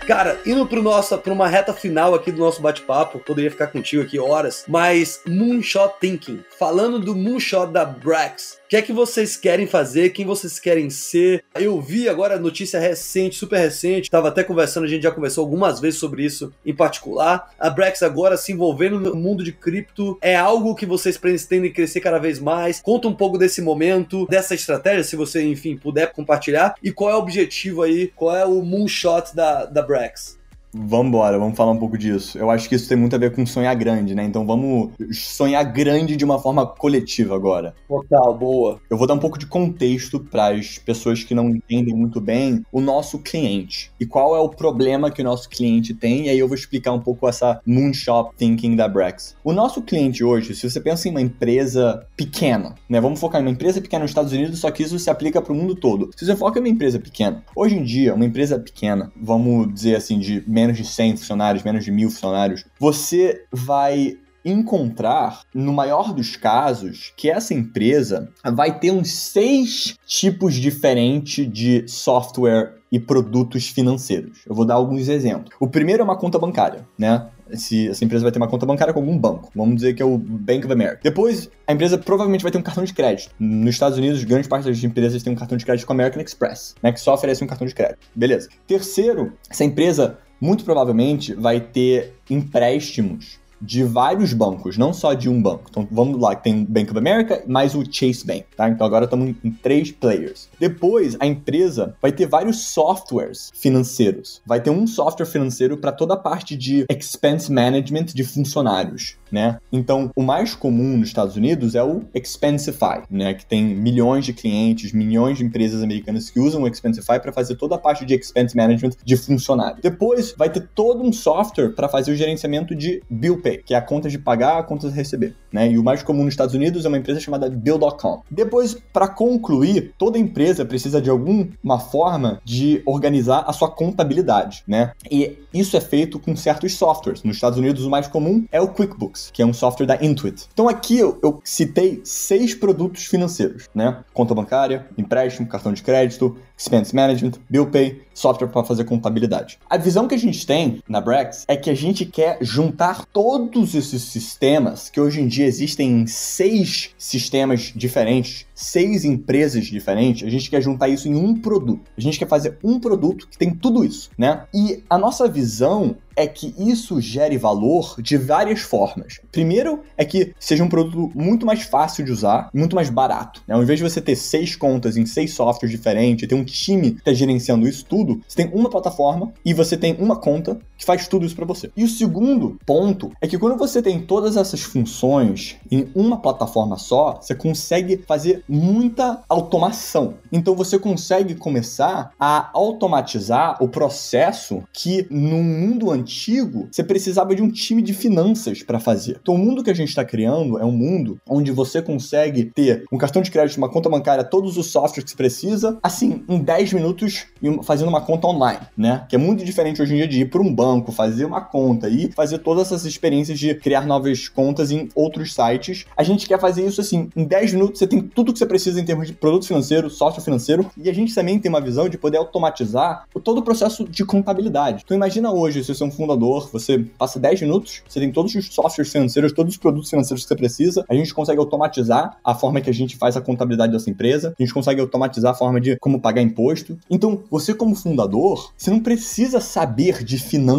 Cara, 0.10 0.42
indo 0.44 0.66
pro 0.66 0.82
nosso, 0.82 1.16
pra 1.20 1.32
uma 1.32 1.48
reta 1.48 1.72
final 1.72 2.16
aqui 2.16 2.32
do 2.32 2.40
nosso 2.40 2.64
bate-papo, 2.64 3.20
poderia 3.20 3.52
ficar 3.52 3.68
contigo 3.68 4.02
aqui 4.02 4.18
horas, 4.18 4.66
mas 4.68 5.22
Moonshot 5.28 6.00
Thinking, 6.00 6.44
falando 6.58 6.98
do 6.98 7.16
Moonshot 7.16 7.72
da 7.72 7.86
Brax, 7.86 8.59
que 8.70 8.78
é 8.78 8.84
que 8.84 8.94
vocês 8.94 9.36
querem 9.36 9.66
fazer? 9.66 10.12
Quem 10.12 10.28
vocês 10.28 10.60
querem 10.60 10.92
ser? 10.92 11.44
Eu 11.56 11.82
vi 11.82 12.08
agora 12.08 12.38
notícia 12.38 12.80
recente, 12.80 13.36
super 13.36 13.58
recente, 13.58 14.12
tava 14.12 14.28
até 14.28 14.44
conversando, 14.44 14.84
a 14.84 14.88
gente 14.88 15.02
já 15.02 15.12
conversou 15.12 15.44
algumas 15.44 15.80
vezes 15.80 16.00
sobre 16.00 16.24
isso 16.24 16.54
em 16.64 16.76
particular. 16.76 17.52
A 17.60 17.68
Brax 17.68 18.04
agora 18.04 18.38
se 18.38 18.52
envolvendo 18.52 19.00
no 19.00 19.16
mundo 19.16 19.44
de 19.44 19.52
cripto 19.52 20.20
é 20.22 20.36
algo 20.36 20.76
que 20.76 20.86
vocês 20.86 21.18
pretendem 21.18 21.74
crescer 21.74 22.00
cada 22.00 22.20
vez 22.20 22.40
mais. 22.40 22.80
Conta 22.80 23.08
um 23.08 23.16
pouco 23.16 23.40
desse 23.40 23.60
momento, 23.60 24.28
dessa 24.28 24.54
estratégia, 24.54 25.04
se 25.04 25.16
você, 25.16 25.42
enfim, 25.42 25.76
puder 25.76 26.14
compartilhar. 26.14 26.76
E 26.84 26.92
qual 26.92 27.10
é 27.10 27.16
o 27.16 27.20
objetivo 27.20 27.82
aí? 27.82 28.14
Qual 28.16 28.36
é 28.36 28.46
o 28.46 28.62
moonshot 28.62 29.36
da, 29.36 29.66
da 29.66 29.82
Brax? 29.82 30.39
Vamos 30.72 31.08
embora, 31.08 31.40
vamos 31.40 31.58
falar 31.58 31.72
um 31.72 31.78
pouco 31.78 31.98
disso. 31.98 32.38
Eu 32.38 32.50
acho 32.52 32.70
que 32.70 32.76
isso 32.76 32.88
tem 32.88 32.98
muito 32.98 33.16
a 33.16 33.20
ver 33.20 33.34
com 33.34 33.46
sonhar 33.46 33.76
grande, 33.76 34.14
né? 34.14 34.24
Então 34.24 34.46
vamos 34.46 34.92
sonhar 35.12 35.64
grande 35.64 36.16
de 36.16 36.24
uma 36.24 36.38
forma 36.38 36.66
coletiva 36.66 37.36
agora. 37.36 37.74
Total, 37.88 38.38
boa. 38.38 38.80
Eu 38.90 38.98
vou 38.98 39.08
dar 39.08 39.16
um 39.16 39.20
pouco 39.20 39.40
de 39.40 39.48
contexto 39.48 40.20
para 40.20 40.50
as 40.50 40.78
pessoas 40.78 41.24
que 41.24 41.34
não 41.34 41.50
entendem 41.50 41.96
muito 41.96 42.22
bem 42.22 42.64
o 42.72 42.80
nosso 42.80 43.18
cliente 43.20 43.92
e 44.00 44.06
qual 44.06 44.36
é 44.36 44.40
o 44.40 44.50
problema 44.50 45.10
que 45.10 45.22
o 45.22 45.26
nosso 45.26 45.50
cliente 45.50 45.94
tem. 45.94 46.28
E 46.28 46.30
aí 46.30 46.38
eu 46.38 46.48
vou 46.48 46.56
explicar 46.56 46.92
um 46.92 47.00
pouco 47.00 47.28
essa 47.28 47.60
moonshot 47.66 48.32
thinking 48.38 48.76
da 48.76 48.88
Brex. 48.88 49.36
O 49.44 49.52
nosso 49.52 49.82
cliente 49.82 50.24
hoje, 50.24 50.54
se 50.54 50.70
você 50.70 50.80
pensa 50.80 51.08
em 51.08 51.12
uma 51.12 51.22
empresa 51.22 52.06
pequena, 52.16 52.76
né? 52.88 53.02
Vamos 53.02 53.20
focar 53.20 53.42
em 53.42 53.44
uma 53.46 53.52
empresa 53.52 53.82
pequena 53.82 54.04
nos 54.04 54.12
Estados 54.12 54.34
Unidos, 54.34 54.60
só 54.60 54.70
que 54.70 54.84
isso 54.84 55.00
se 55.00 55.10
aplica 55.10 55.42
para 55.42 55.54
o 55.54 55.56
mundo 55.56 55.74
todo. 55.74 56.12
Se 56.16 56.26
você 56.26 56.36
foca 56.36 56.60
em 56.60 56.62
uma 56.62 56.70
empresa 56.70 57.00
pequena, 57.00 57.44
hoje 57.56 57.76
em 57.76 57.84
dia, 57.84 58.14
uma 58.14 58.26
empresa 58.26 58.60
pequena, 58.60 59.12
vamos 59.20 59.74
dizer 59.74 59.96
assim, 59.96 60.20
de 60.20 60.44
menos 60.60 60.78
de 60.78 60.86
100 60.86 61.18
funcionários, 61.18 61.64
menos 61.64 61.86
de 61.86 61.92
mil 61.92 62.10
funcionários, 62.10 62.66
você 62.78 63.46
vai 63.52 64.18
encontrar, 64.44 65.42
no 65.54 65.74
maior 65.74 66.14
dos 66.14 66.36
casos, 66.36 67.14
que 67.16 67.30
essa 67.30 67.54
empresa 67.54 68.30
vai 68.54 68.80
ter 68.80 68.92
uns 68.92 69.12
seis 69.14 69.96
tipos 70.06 70.56
diferentes 70.56 71.52
de 71.52 71.88
software 71.88 72.76
e 72.92 73.00
produtos 73.00 73.68
financeiros. 73.68 74.40
Eu 74.48 74.56
vou 74.56 74.66
dar 74.66 74.76
alguns 74.76 75.08
exemplos. 75.08 75.54
O 75.60 75.68
primeiro 75.68 76.02
é 76.02 76.04
uma 76.04 76.18
conta 76.18 76.40
bancária, 76.40 76.88
né? 76.98 77.28
Se 77.54 77.90
essa 77.90 78.04
empresa 78.06 78.24
vai 78.24 78.32
ter 78.32 78.40
uma 78.40 78.48
conta 78.48 78.66
bancária 78.66 78.94
com 78.94 79.00
algum 79.00 79.18
banco. 79.18 79.52
Vamos 79.56 79.76
dizer 79.76 79.94
que 79.94 80.02
é 80.02 80.06
o 80.06 80.18
Bank 80.18 80.66
of 80.66 80.74
America. 80.74 81.00
Depois, 81.04 81.50
a 81.68 81.74
empresa 81.74 81.98
provavelmente 81.98 82.42
vai 82.42 82.52
ter 82.52 82.58
um 82.58 82.64
cartão 82.64 82.84
de 82.84 82.94
crédito. 82.94 83.34
Nos 83.40 83.76
Estados 83.76 83.98
Unidos, 83.98 84.24
grande 84.24 84.48
parte 84.48 84.66
das 84.66 84.84
empresas 84.84 85.22
tem 85.22 85.34
um 85.34 85.36
cartão 85.36 85.58
de 85.58 85.66
crédito 85.66 85.86
com 85.86 85.94
a 85.94 85.96
American 85.96 86.22
Express, 86.22 86.76
né? 86.82 86.92
Que 86.92 87.00
só 87.00 87.14
oferece 87.14 87.44
um 87.44 87.48
cartão 87.48 87.68
de 87.68 87.76
crédito. 87.76 88.00
Beleza. 88.16 88.50
Terceiro, 88.68 89.34
essa 89.50 89.64
empresa 89.64 90.18
muito 90.40 90.64
provavelmente 90.64 91.34
vai 91.34 91.60
ter 91.60 92.14
empréstimos 92.30 93.40
de 93.62 93.84
vários 93.84 94.34
bancos, 94.34 94.78
não 94.78 94.94
só 94.94 95.14
de 95.14 95.30
um 95.30 95.42
banco. 95.42 95.66
Então 95.70 95.88
vamos 95.92 96.20
lá, 96.20 96.36
tem 96.36 96.64
Bank 96.64 96.90
of 96.92 96.98
America 96.98 97.44
mais 97.48 97.76
o 97.76 97.84
Chase 97.84 98.26
Bank, 98.26 98.46
tá? 98.56 98.70
Então 98.70 98.86
agora 98.86 99.06
estamos 99.06 99.36
em 99.44 99.52
três 99.52 99.92
players. 99.92 100.48
Depois 100.60 101.18
a 101.20 101.26
empresa 101.26 101.96
vai 102.02 102.12
ter 102.12 102.26
vários 102.26 102.60
softwares 102.70 103.52
financeiros. 103.54 104.42
Vai 104.46 104.62
ter 104.62 104.70
um 104.70 104.88
software 104.88 105.26
financeiro 105.26 105.78
para 105.78 105.92
toda 105.92 106.14
a 106.14 106.18
parte 106.18 106.56
de 106.56 106.86
expense 106.90 107.52
management 107.52 108.06
de 108.06 108.24
funcionários 108.24 109.18
né? 109.32 109.58
Então, 109.72 110.12
o 110.16 110.22
mais 110.22 110.56
comum 110.56 110.98
nos 110.98 111.10
Estados 111.10 111.36
Unidos 111.36 111.76
é 111.76 111.84
o 111.84 112.04
Expensify, 112.14 113.02
né? 113.10 113.34
Que 113.34 113.46
tem 113.46 113.64
milhões 113.64 114.26
de 114.26 114.34
clientes, 114.34 114.92
milhões 114.92 115.38
de 115.38 115.44
empresas 115.44 115.82
americanas 115.82 116.30
que 116.30 116.40
usam 116.40 116.64
o 116.64 116.68
Expensify 116.68 117.20
para 117.20 117.32
fazer 117.32 117.56
toda 117.56 117.76
a 117.76 117.78
parte 117.78 118.06
de 118.06 118.14
expense 118.16 118.56
management 118.56 118.92
de 119.04 119.18
funcionário. 119.18 119.82
Depois, 119.82 120.34
vai 120.38 120.50
ter 120.50 120.68
todo 120.74 121.04
um 121.04 121.12
software 121.12 121.70
para 121.70 121.90
fazer 121.90 122.12
o 122.12 122.16
gerenciamento 122.16 122.76
de 122.76 123.02
bill 123.10 123.42
pay, 123.42 123.58
que 123.58 123.74
é 123.74 123.78
a 123.78 123.82
conta 123.82 124.10
de 124.10 124.18
pagar, 124.18 124.60
a 124.60 124.64
conta 124.64 124.90
de 124.90 124.96
receber, 124.96 125.36
né? 125.52 125.72
E 125.72 125.78
o 125.78 125.84
mais 125.84 126.04
comum 126.04 126.24
nos 126.24 126.34
Estados 126.34 126.56
Unidos 126.56 126.86
é 126.86 126.88
uma 126.88 126.98
empresa 126.98 127.20
chamada 127.20 127.50
Bill.com. 127.50 128.22
Depois, 128.30 128.78
para 128.94 129.08
concluir, 129.08 129.94
toda 129.98 130.18
empresa 130.18 130.66
precisa 130.66 131.02
de 131.02 131.10
alguma 131.10 131.80
forma 131.80 132.42
de 132.44 132.82
organizar 132.86 133.44
a 133.48 133.54
sua 133.54 133.70
contabilidade, 133.70 134.64
né? 134.68 134.92
E 135.10 135.38
isso 135.54 135.76
é 135.76 135.82
feito 135.82 136.20
com 136.20 136.36
certos 136.36 136.76
softwares. 136.76 137.24
Nos 137.24 137.36
Estados 137.36 137.58
Unidos, 137.58 137.86
o 137.86 137.90
mais 137.90 138.08
comum 138.08 138.46
é 138.52 138.62
o 138.62 138.68
QuickBooks 138.68 139.19
que 139.34 139.42
é 139.42 139.46
um 139.46 139.54
software 139.54 139.86
da 139.86 140.04
Intuit. 140.04 140.48
Então 140.54 140.68
aqui 140.68 140.98
eu, 140.98 141.18
eu 141.22 141.40
citei 141.44 142.02
seis 142.04 142.54
produtos 142.54 143.06
financeiros, 143.06 143.68
né? 143.74 144.04
Conta 144.14 144.34
bancária, 144.34 144.88
empréstimo, 144.98 145.48
cartão 145.48 145.74
de 145.74 145.84
crédito, 145.84 146.38
expense 146.58 146.94
management, 146.94 147.34
bill 147.50 147.68
pay, 147.68 148.02
software 148.14 148.50
para 148.50 148.64
fazer 148.64 148.84
contabilidade. 148.84 149.58
A 149.70 149.78
visão 149.78 150.08
que 150.08 150.16
a 150.16 150.20
gente 150.20 150.46
tem 150.46 150.84
na 150.88 151.00
Brex 151.00 151.46
é 151.48 151.56
que 151.56 151.70
a 151.70 151.76
gente 151.76 152.06
quer 152.06 152.38
juntar 152.42 153.06
todos 153.06 153.74
esses 153.76 154.02
sistemas 154.04 154.90
que 154.90 155.00
hoje 155.00 155.22
em 155.22 155.28
dia 155.28 155.46
existem 155.46 156.02
em 156.02 156.08
seis 156.08 156.94
sistemas 156.98 157.72
diferentes, 157.74 158.46
seis 158.54 159.06
empresas 159.06 159.66
diferentes, 159.66 160.28
a 160.28 160.30
gente 160.30 160.50
quer 160.50 160.62
juntar 160.62 160.90
isso 160.90 161.08
em 161.08 161.16
um 161.16 161.34
produto. 161.34 161.90
A 161.98 162.02
gente 162.02 162.20
quer 162.20 162.28
fazer 162.28 162.58
um 162.64 162.80
produto 162.80 163.28
que 163.28 163.38
tem 163.38 163.54
tudo 163.54 163.84
isso, 163.84 164.10
né? 164.18 164.44
E 164.54 164.84
a 164.90 164.98
nossa 164.98 165.28
visão 165.28 165.96
é 166.20 166.28
que 166.28 166.54
isso 166.58 167.00
gere 167.00 167.38
valor 167.38 167.96
de 168.02 168.18
várias 168.18 168.60
formas. 168.60 169.22
Primeiro 169.32 169.82
é 169.98 170.04
que 170.04 170.34
seja 170.38 170.64
um 170.64 170.68
produto 170.68 171.12
muito 171.16 171.46
mais 171.46 171.62
fácil 171.62 172.04
de 172.04 172.12
usar, 172.12 172.50
muito 172.54 172.76
mais 172.76 172.90
barato. 172.90 173.42
Né? 173.48 173.56
Ao 173.56 173.64
invés 173.64 173.80
de 173.80 173.90
você 173.90 174.02
ter 174.02 174.18
seis 174.18 174.54
contas 174.54 174.98
em 174.98 175.06
seis 175.06 175.34
softwares 175.34 175.72
diferentes, 175.72 176.28
ter 176.28 176.36
um 176.36 176.44
time 176.44 176.92
que 176.92 177.00
está 177.00 177.14
gerenciando 177.14 177.68
isso 177.68 177.86
tudo, 177.86 178.22
você 178.28 178.44
tem 178.44 178.52
uma 178.54 178.70
plataforma 178.70 179.32
e 179.46 179.54
você 179.54 179.78
tem 179.78 179.96
uma 179.98 180.18
conta 180.18 180.60
que 180.80 180.86
faz 180.86 181.08
tudo 181.08 181.26
isso 181.26 181.36
para 181.36 181.46
você. 181.46 181.70
E 181.76 181.84
o 181.84 181.88
segundo 181.88 182.58
ponto 182.66 183.12
é 183.22 183.28
que 183.28 183.38
quando 183.38 183.58
você 183.58 183.82
tem 183.82 184.00
todas 184.00 184.38
essas 184.38 184.62
funções 184.62 185.58
em 185.70 185.90
uma 185.94 186.18
plataforma 186.18 186.78
só, 186.78 187.20
você 187.22 187.36
consegue 187.36 188.02
fazer 188.08 188.44
muita 188.48 189.22
automação. 189.30 190.16
Então 190.32 190.56
você 190.56 190.80
consegue 190.80 191.36
começar 191.36 192.12
a 192.20 192.50
automatizar 192.54 193.62
o 193.62 193.68
processo 193.68 194.64
que 194.74 195.06
no 195.10 195.44
mundo 195.44 195.92
antigo 195.92 196.68
você 196.72 196.84
precisava 196.84 197.36
de 197.36 197.42
um 197.42 197.50
time 197.50 197.82
de 197.82 197.94
finanças 197.94 198.64
para 198.64 198.80
fazer. 198.80 199.20
Então, 199.22 199.36
o 199.36 199.38
mundo 199.38 199.64
que 199.64 199.70
a 199.70 199.74
gente 199.74 199.90
está 199.90 200.06
criando 200.06 200.58
é 200.58 200.66
um 200.66 200.72
mundo 200.72 201.20
onde 201.28 201.52
você 201.52 201.82
consegue 201.82 202.46
ter 202.46 202.86
um 202.92 202.98
cartão 202.98 203.22
de 203.22 203.30
crédito, 203.30 203.58
uma 203.58 203.70
conta 203.70 203.90
bancária, 203.90 204.24
todos 204.24 204.58
os 204.58 204.68
softwares 204.68 205.04
que 205.04 205.12
você 205.12 205.18
precisa, 205.18 205.78
assim, 205.84 206.24
em 206.30 206.40
10 206.40 206.74
minutos, 206.74 207.26
fazendo 207.64 207.90
uma 207.90 208.02
conta 208.02 208.28
online, 208.28 208.62
né? 208.78 209.06
Que 209.10 209.16
é 209.16 209.20
muito 209.20 209.44
diferente 209.44 209.82
hoje 209.82 209.94
em 209.94 209.98
dia 209.98 210.08
de 210.08 210.22
ir 210.22 210.30
para 210.30 210.42
um 210.42 210.54
banco, 210.54 210.69
fazer 210.92 211.26
uma 211.26 211.42
conta 211.42 211.90
e 211.90 212.12
fazer 212.12 212.40
todas 212.40 212.68
essas 212.68 212.86
experiências 212.86 213.40
de 213.40 213.54
criar 213.56 213.86
novas 213.86 214.28
contas 214.28 214.72
em 214.72 214.90
outros 214.96 215.34
sites. 215.34 215.86
A 215.96 216.04
gente 216.04 216.28
quer 216.28 216.40
fazer 216.40 216.66
isso 216.66 216.82
assim, 216.82 217.10
em 217.16 217.24
10 217.24 217.54
minutos 217.54 217.80
você 217.80 217.88
tem 217.88 218.02
tudo 218.02 218.34
que 218.34 218.40
você 218.40 218.46
precisa 218.46 218.80
em 218.80 218.86
termos 218.86 219.08
de 219.08 219.14
produto 219.14 219.48
financeiro, 219.48 219.90
software 219.90 220.24
financeiro, 220.24 220.70
e 220.78 220.90
a 220.90 220.94
gente 220.94 221.14
também 221.14 221.40
tem 221.40 221.50
uma 221.50 221.62
visão 221.62 221.88
de 221.88 221.98
poder 221.98 222.18
automatizar 222.18 223.06
todo 223.24 223.40
o 223.40 223.44
processo 223.44 223.84
de 223.86 224.04
contabilidade. 224.06 224.84
Então 224.84 224.96
imagina 224.96 225.32
hoje, 225.32 225.64
se 225.64 225.74
você 225.74 225.84
é 225.84 225.86
um 225.86 225.92
fundador, 225.92 226.50
você 226.52 226.80
passa 226.98 227.20
10 227.20 227.42
minutos, 227.42 227.82
você 227.88 228.00
tem 228.00 228.12
todos 228.12 228.34
os 228.36 228.54
softwares 228.54 228.92
financeiros, 228.92 229.32
todos 229.32 229.54
os 229.54 229.58
produtos 229.58 229.90
financeiros 229.90 230.24
que 230.24 230.28
você 230.28 230.36
precisa, 230.36 230.86
a 230.90 230.94
gente 230.94 231.14
consegue 231.14 231.40
automatizar 231.40 232.18
a 232.24 232.36
forma 232.36 232.62
que 232.62 232.70
a 232.70 232.74
gente 232.74 232.98
faz 232.98 233.16
a 233.16 233.22
contabilidade 233.22 233.72
dessa 233.72 233.90
empresa, 233.90 234.34
a 234.38 234.44
gente 234.44 234.54
consegue 234.54 234.82
automatizar 234.82 235.32
a 235.32 235.36
forma 235.36 235.60
de 235.60 235.78
como 235.78 236.00
pagar 236.00 236.22
imposto. 236.22 236.78
Então, 236.90 237.24
você 237.30 237.54
como 237.54 237.76
fundador, 237.76 238.52
você 238.58 238.70
não 238.70 238.80
precisa 238.80 239.40
saber 239.40 240.04
de 240.04 240.18
finanças 240.18 240.59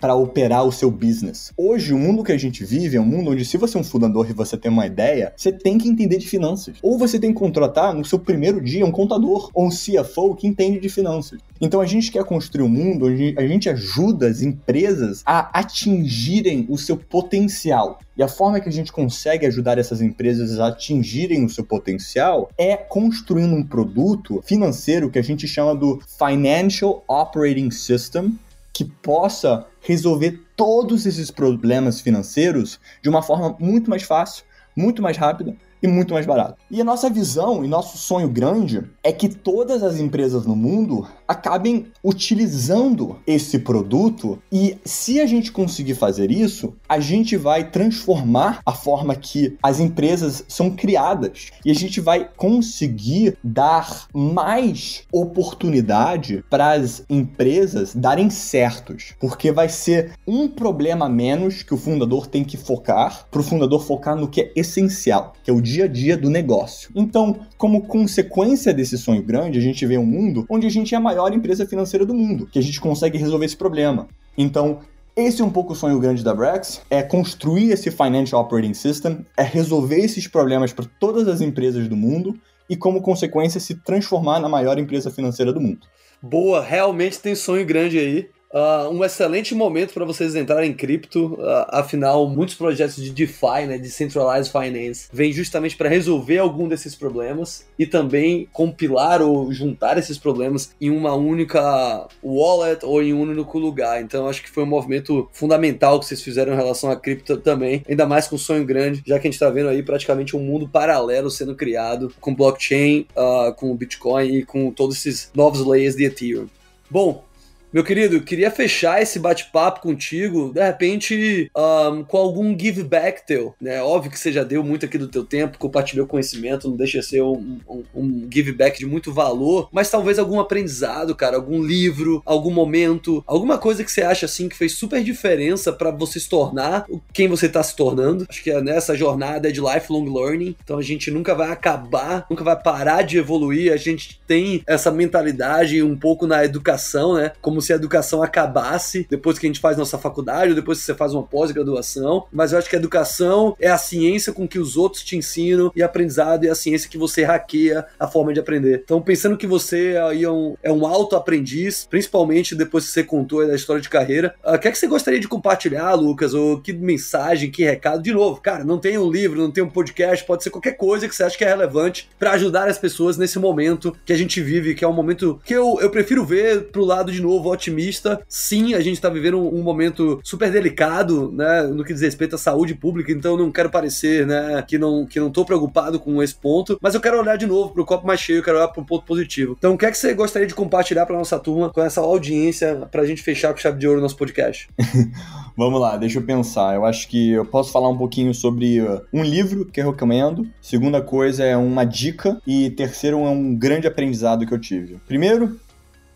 para 0.00 0.14
operar 0.14 0.64
o 0.64 0.72
seu 0.72 0.90
business. 0.90 1.52
Hoje, 1.56 1.92
o 1.92 1.98
mundo 1.98 2.22
que 2.24 2.32
a 2.32 2.38
gente 2.38 2.64
vive 2.64 2.96
é 2.96 3.00
um 3.00 3.04
mundo 3.04 3.30
onde 3.30 3.44
se 3.44 3.56
você 3.56 3.76
é 3.76 3.80
um 3.80 3.84
fundador 3.84 4.28
e 4.28 4.32
você 4.32 4.56
tem 4.56 4.70
uma 4.70 4.86
ideia, 4.86 5.32
você 5.36 5.52
tem 5.52 5.78
que 5.78 5.88
entender 5.88 6.18
de 6.18 6.26
finanças. 6.26 6.76
Ou 6.82 6.98
você 6.98 7.18
tem 7.18 7.32
que 7.32 7.38
contratar 7.38 7.94
no 7.94 8.04
seu 8.04 8.18
primeiro 8.18 8.60
dia 8.60 8.84
um 8.84 8.92
contador 8.92 9.50
ou 9.54 9.66
um 9.66 9.70
CFO 9.70 10.34
que 10.34 10.46
entende 10.46 10.80
de 10.80 10.88
finanças. 10.88 11.40
Então, 11.60 11.80
a 11.80 11.86
gente 11.86 12.12
quer 12.12 12.24
construir 12.24 12.64
um 12.64 12.68
mundo 12.68 13.06
onde 13.06 13.34
a 13.36 13.46
gente 13.46 13.68
ajuda 13.68 14.28
as 14.28 14.42
empresas 14.42 15.22
a 15.26 15.50
atingirem 15.58 16.66
o 16.68 16.78
seu 16.78 16.96
potencial. 16.96 17.98
E 18.16 18.22
a 18.22 18.28
forma 18.28 18.60
que 18.60 18.68
a 18.68 18.72
gente 18.72 18.92
consegue 18.92 19.46
ajudar 19.46 19.78
essas 19.78 20.02
empresas 20.02 20.58
a 20.58 20.68
atingirem 20.68 21.44
o 21.44 21.48
seu 21.48 21.64
potencial 21.64 22.50
é 22.58 22.76
construindo 22.76 23.54
um 23.54 23.62
produto 23.62 24.40
financeiro 24.44 25.08
que 25.08 25.20
a 25.20 25.22
gente 25.22 25.46
chama 25.46 25.74
do 25.74 26.00
Financial 26.18 27.04
Operating 27.06 27.70
System, 27.70 28.36
que 28.78 28.84
possa 28.84 29.66
resolver 29.80 30.40
todos 30.54 31.04
esses 31.04 31.32
problemas 31.32 32.00
financeiros 32.00 32.78
de 33.02 33.08
uma 33.08 33.22
forma 33.22 33.56
muito 33.58 33.90
mais 33.90 34.04
fácil, 34.04 34.44
muito 34.76 35.02
mais 35.02 35.16
rápida 35.16 35.56
e 35.82 35.88
muito 35.88 36.14
mais 36.14 36.24
barato. 36.24 36.56
E 36.70 36.82
a 36.82 36.84
nossa 36.84 37.08
visão 37.08 37.64
e 37.64 37.68
nosso 37.68 37.96
sonho 37.96 38.28
grande 38.28 38.84
é 39.02 39.10
que 39.10 39.26
todas 39.26 39.82
as 39.82 39.98
empresas 39.98 40.44
no 40.44 40.54
mundo 40.54 41.08
acabem 41.26 41.86
utilizando 42.04 43.16
esse 43.26 43.58
produto 43.60 44.38
e 44.52 44.76
se 44.84 45.18
a 45.18 45.26
gente 45.26 45.50
conseguir 45.50 45.94
fazer 45.94 46.30
isso, 46.30 46.74
a 46.86 47.00
gente 47.00 47.38
vai 47.38 47.70
transformar 47.70 48.60
a 48.66 48.72
forma 48.72 49.16
que 49.16 49.56
as 49.62 49.80
empresas 49.80 50.44
são 50.46 50.70
criadas 50.70 51.46
e 51.64 51.70
a 51.70 51.74
gente 51.74 52.02
vai 52.02 52.28
conseguir 52.36 53.38
dar 53.42 54.06
mais 54.12 55.04
oportunidade 55.10 56.44
para 56.50 56.72
as 56.72 57.02
empresas 57.08 57.94
darem 57.94 58.28
certos, 58.28 59.14
porque 59.18 59.50
vai 59.50 59.70
ser 59.70 60.12
um 60.26 60.46
problema 60.48 61.08
menos 61.08 61.62
que 61.62 61.72
o 61.72 61.78
fundador 61.78 62.26
tem 62.26 62.44
que 62.44 62.58
focar, 62.58 63.26
para 63.30 63.40
o 63.40 63.44
fundador 63.44 63.82
focar 63.82 64.14
no 64.14 64.28
que 64.28 64.42
é 64.42 64.52
essencial, 64.54 65.32
que 65.42 65.50
é 65.50 65.54
o 65.54 65.62
dia 65.62 65.84
a 65.84 65.88
dia 65.88 66.14
do 66.14 66.28
negócio. 66.28 66.57
Então, 66.94 67.40
como 67.56 67.82
consequência 67.82 68.72
desse 68.72 68.96
sonho 68.98 69.22
grande, 69.22 69.58
a 69.58 69.62
gente 69.62 69.84
vê 69.86 69.98
um 69.98 70.06
mundo 70.06 70.46
onde 70.48 70.66
a 70.66 70.70
gente 70.70 70.94
é 70.94 70.98
a 70.98 71.00
maior 71.00 71.32
empresa 71.32 71.66
financeira 71.66 72.04
do 72.04 72.14
mundo, 72.14 72.46
que 72.46 72.58
a 72.58 72.62
gente 72.62 72.80
consegue 72.80 73.18
resolver 73.18 73.46
esse 73.46 73.56
problema. 73.56 74.08
Então, 74.36 74.80
esse 75.16 75.42
é 75.42 75.44
um 75.44 75.50
pouco 75.50 75.72
o 75.72 75.76
sonho 75.76 75.98
grande 75.98 76.22
da 76.22 76.32
Brex, 76.32 76.80
é 76.88 77.02
construir 77.02 77.72
esse 77.72 77.90
Financial 77.90 78.40
Operating 78.40 78.74
System, 78.74 79.26
é 79.36 79.42
resolver 79.42 79.98
esses 79.98 80.28
problemas 80.28 80.72
para 80.72 80.86
todas 81.00 81.26
as 81.26 81.40
empresas 81.40 81.88
do 81.88 81.96
mundo 81.96 82.38
e, 82.70 82.76
como 82.76 83.02
consequência, 83.02 83.58
se 83.58 83.74
transformar 83.74 84.38
na 84.38 84.48
maior 84.48 84.78
empresa 84.78 85.10
financeira 85.10 85.52
do 85.52 85.60
mundo. 85.60 85.80
Boa, 86.22 86.62
realmente 86.62 87.18
tem 87.18 87.34
sonho 87.34 87.66
grande 87.66 87.98
aí. 87.98 88.28
Uh, 88.50 88.88
um 88.90 89.04
excelente 89.04 89.54
momento 89.54 89.92
para 89.92 90.06
vocês 90.06 90.34
entrarem 90.34 90.70
em 90.70 90.74
cripto, 90.74 91.34
uh, 91.34 91.66
afinal, 91.68 92.26
muitos 92.28 92.54
projetos 92.54 92.96
de 92.96 93.10
DeFi, 93.10 93.66
né, 93.66 93.76
Decentralized 93.76 94.50
Finance, 94.50 95.08
vêm 95.12 95.32
justamente 95.32 95.76
para 95.76 95.88
resolver 95.88 96.38
algum 96.38 96.66
desses 96.66 96.94
problemas 96.94 97.66
e 97.78 97.86
também 97.86 98.48
compilar 98.50 99.20
ou 99.20 99.52
juntar 99.52 99.98
esses 99.98 100.16
problemas 100.16 100.74
em 100.80 100.88
uma 100.88 101.14
única 101.14 102.08
wallet 102.22 102.84
ou 102.86 103.02
em 103.02 103.12
um 103.12 103.20
único 103.20 103.58
lugar. 103.58 104.00
Então, 104.00 104.26
acho 104.26 104.42
que 104.42 104.50
foi 104.50 104.62
um 104.62 104.66
movimento 104.66 105.28
fundamental 105.30 106.00
que 106.00 106.06
vocês 106.06 106.22
fizeram 106.22 106.54
em 106.54 106.56
relação 106.56 106.90
a 106.90 106.96
cripto 106.96 107.36
também, 107.36 107.84
ainda 107.86 108.06
mais 108.06 108.28
com 108.28 108.36
um 108.36 108.38
sonho 108.38 108.64
grande, 108.64 109.02
já 109.06 109.18
que 109.18 109.26
a 109.26 109.30
gente 109.30 109.34
está 109.34 109.50
vendo 109.50 109.68
aí 109.68 109.82
praticamente 109.82 110.34
um 110.34 110.40
mundo 110.40 110.66
paralelo 110.66 111.30
sendo 111.30 111.54
criado 111.54 112.14
com 112.18 112.34
blockchain, 112.34 113.06
uh, 113.14 113.52
com 113.54 113.76
Bitcoin 113.76 114.38
e 114.38 114.44
com 114.44 114.70
todos 114.70 114.96
esses 114.96 115.30
novos 115.34 115.64
layers 115.66 115.94
de 115.94 116.04
Ethereum. 116.04 116.46
Bom, 116.90 117.27
meu 117.72 117.84
querido, 117.84 118.20
queria 118.22 118.50
fechar 118.50 119.02
esse 119.02 119.18
bate-papo 119.18 119.80
contigo, 119.80 120.52
de 120.54 120.62
repente, 120.62 121.50
um, 121.56 122.02
com 122.02 122.16
algum 122.16 122.58
give 122.58 122.82
back 122.82 123.26
teu, 123.26 123.54
né? 123.60 123.82
Óbvio 123.82 124.10
que 124.10 124.18
você 124.18 124.32
já 124.32 124.42
deu 124.42 124.64
muito 124.64 124.86
aqui 124.86 124.96
do 124.96 125.08
teu 125.08 125.24
tempo, 125.24 125.58
compartilhou 125.58 126.06
conhecimento, 126.06 126.68
não 126.68 126.76
deixa 126.76 127.02
ser 127.02 127.22
um, 127.22 127.58
um, 127.68 127.82
um 127.94 128.28
give 128.32 128.52
back 128.52 128.78
de 128.78 128.86
muito 128.86 129.12
valor, 129.12 129.68
mas 129.70 129.90
talvez 129.90 130.18
algum 130.18 130.40
aprendizado, 130.40 131.14
cara, 131.14 131.36
algum 131.36 131.62
livro, 131.62 132.22
algum 132.24 132.50
momento, 132.50 133.22
alguma 133.26 133.58
coisa 133.58 133.84
que 133.84 133.92
você 133.92 134.02
acha 134.02 134.24
assim 134.26 134.48
que 134.48 134.56
fez 134.56 134.72
super 134.72 135.04
diferença 135.04 135.72
para 135.72 135.90
você 135.90 136.18
se 136.18 136.28
tornar 136.28 136.86
quem 137.12 137.28
você 137.28 137.48
tá 137.48 137.62
se 137.62 137.76
tornando. 137.76 138.26
Acho 138.28 138.42
que 138.42 138.52
nessa 138.60 138.96
jornada 138.96 139.48
é 139.48 139.52
de 139.52 139.60
lifelong 139.60 140.08
learning, 140.12 140.56
então 140.64 140.78
a 140.78 140.82
gente 140.82 141.10
nunca 141.10 141.34
vai 141.34 141.50
acabar, 141.50 142.26
nunca 142.30 142.42
vai 142.42 142.60
parar 142.60 143.02
de 143.02 143.18
evoluir, 143.18 143.72
a 143.72 143.76
gente 143.76 144.20
tem 144.26 144.62
essa 144.66 144.90
mentalidade 144.90 145.82
um 145.82 145.96
pouco 145.96 146.26
na 146.26 146.44
educação, 146.44 147.14
né? 147.14 147.32
Como 147.40 147.57
como 147.58 147.62
se 147.62 147.72
a 147.72 147.76
educação 147.76 148.22
acabasse 148.22 149.04
depois 149.10 149.36
que 149.36 149.44
a 149.44 149.48
gente 149.48 149.58
faz 149.58 149.76
nossa 149.76 149.98
faculdade 149.98 150.50
ou 150.50 150.54
depois 150.54 150.78
que 150.78 150.84
você 150.84 150.94
faz 150.94 151.12
uma 151.12 151.24
pós-graduação, 151.24 152.24
mas 152.32 152.52
eu 152.52 152.58
acho 152.58 152.70
que 152.70 152.76
a 152.76 152.78
educação 152.78 153.56
é 153.58 153.68
a 153.68 153.76
ciência 153.76 154.32
com 154.32 154.46
que 154.46 154.60
os 154.60 154.76
outros 154.76 155.02
te 155.02 155.16
ensinam 155.16 155.72
e 155.74 155.82
aprendizado 155.82 156.44
é 156.44 156.50
a 156.50 156.54
ciência 156.54 156.88
que 156.88 156.96
você 156.96 157.24
hackeia 157.24 157.84
a 157.98 158.06
forma 158.06 158.32
de 158.32 158.38
aprender. 158.38 158.82
Então, 158.84 159.02
pensando 159.02 159.36
que 159.36 159.46
você 159.46 159.98
aí 160.08 160.22
é 160.22 160.30
um, 160.30 160.56
é 160.62 160.70
um 160.70 160.86
auto-aprendiz, 160.86 161.84
principalmente 161.90 162.54
depois 162.54 162.86
que 162.86 162.92
você 162.92 163.02
contou 163.02 163.44
da 163.44 163.56
história 163.56 163.82
de 163.82 163.88
carreira, 163.88 164.36
ah, 164.44 164.54
o 164.54 164.58
que 164.58 164.68
é 164.68 164.70
que 164.70 164.78
você 164.78 164.86
gostaria 164.86 165.18
de 165.18 165.26
compartilhar, 165.26 165.94
Lucas? 165.94 166.34
Ou 166.34 166.60
que 166.60 166.72
mensagem, 166.72 167.50
que 167.50 167.64
recado? 167.64 168.02
De 168.02 168.12
novo, 168.12 168.40
cara, 168.40 168.62
não 168.62 168.78
tem 168.78 168.96
um 168.96 169.10
livro, 169.10 169.40
não 169.40 169.50
tem 169.50 169.64
um 169.64 169.70
podcast, 169.70 170.24
pode 170.24 170.44
ser 170.44 170.50
qualquer 170.50 170.76
coisa 170.76 171.08
que 171.08 171.14
você 171.14 171.24
acha 171.24 171.36
que 171.36 171.44
é 171.44 171.48
relevante 171.48 172.08
para 172.20 172.32
ajudar 172.32 172.68
as 172.68 172.78
pessoas 172.78 173.16
nesse 173.16 173.38
momento 173.38 173.96
que 174.06 174.12
a 174.12 174.16
gente 174.16 174.40
vive, 174.40 174.76
que 174.76 174.84
é 174.84 174.88
um 174.88 174.92
momento 174.92 175.40
que 175.44 175.54
eu, 175.54 175.78
eu 175.80 175.90
prefiro 175.90 176.24
ver 176.24 176.68
pro 176.70 176.84
lado 176.84 177.10
de 177.10 177.20
novo 177.20 177.47
otimista. 177.48 178.20
Sim, 178.28 178.74
a 178.74 178.80
gente 178.80 178.94
está 178.94 179.08
vivendo 179.08 179.38
um, 179.38 179.62
momento 179.62 180.20
super 180.22 180.50
delicado, 180.50 181.30
né, 181.32 181.62
no 181.62 181.84
que 181.84 181.92
diz 181.92 182.02
respeito 182.02 182.36
à 182.36 182.38
saúde 182.38 182.74
pública, 182.74 183.12
então 183.12 183.36
não 183.36 183.50
quero 183.50 183.70
parecer, 183.70 184.26
né, 184.26 184.62
que 184.66 184.78
não, 184.78 185.06
que 185.06 185.20
não 185.20 185.30
tô 185.30 185.44
preocupado 185.44 186.00
com 186.00 186.22
esse 186.22 186.34
ponto, 186.34 186.78
mas 186.80 186.94
eu 186.94 187.00
quero 187.00 187.20
olhar 187.20 187.36
de 187.36 187.46
novo 187.46 187.72
pro 187.72 187.84
copo 187.84 188.06
mais 188.06 188.20
cheio, 188.20 188.42
quero 188.42 188.58
olhar 188.58 188.68
pro 188.68 188.84
ponto 188.84 189.04
positivo. 189.04 189.54
Então, 189.58 189.74
o 189.74 189.78
que 189.78 189.86
é 189.86 189.90
que 189.90 189.98
você 189.98 190.14
gostaria 190.14 190.48
de 190.48 190.54
compartilhar 190.54 191.06
para 191.06 191.16
nossa 191.16 191.38
turma 191.38 191.70
com 191.70 191.82
essa 191.82 192.00
audiência 192.00 192.88
pra 192.90 193.04
gente 193.04 193.22
fechar 193.22 193.52
com 193.52 193.58
chave 193.58 193.78
de 193.78 193.86
ouro 193.86 193.98
o 193.98 194.02
nosso 194.02 194.16
podcast? 194.16 194.68
Vamos 195.56 195.80
lá, 195.80 195.96
deixa 195.96 196.18
eu 196.18 196.22
pensar. 196.22 196.74
Eu 196.74 196.84
acho 196.84 197.08
que 197.08 197.32
eu 197.32 197.44
posso 197.44 197.72
falar 197.72 197.88
um 197.88 197.96
pouquinho 197.96 198.32
sobre 198.32 198.80
uh, 198.80 199.02
um 199.12 199.22
livro 199.22 199.66
que 199.66 199.80
eu 199.80 199.90
recomendo. 199.90 200.46
Segunda 200.60 201.02
coisa 201.02 201.44
é 201.44 201.56
uma 201.56 201.84
dica. 201.84 202.40
E 202.46 202.70
terceiro 202.70 203.18
é 203.18 203.28
um 203.30 203.54
grande 203.54 203.86
aprendizado 203.86 204.46
que 204.46 204.54
eu 204.54 204.58
tive. 204.58 204.98
Primeiro, 205.06 205.58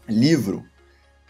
livro. 0.08 0.64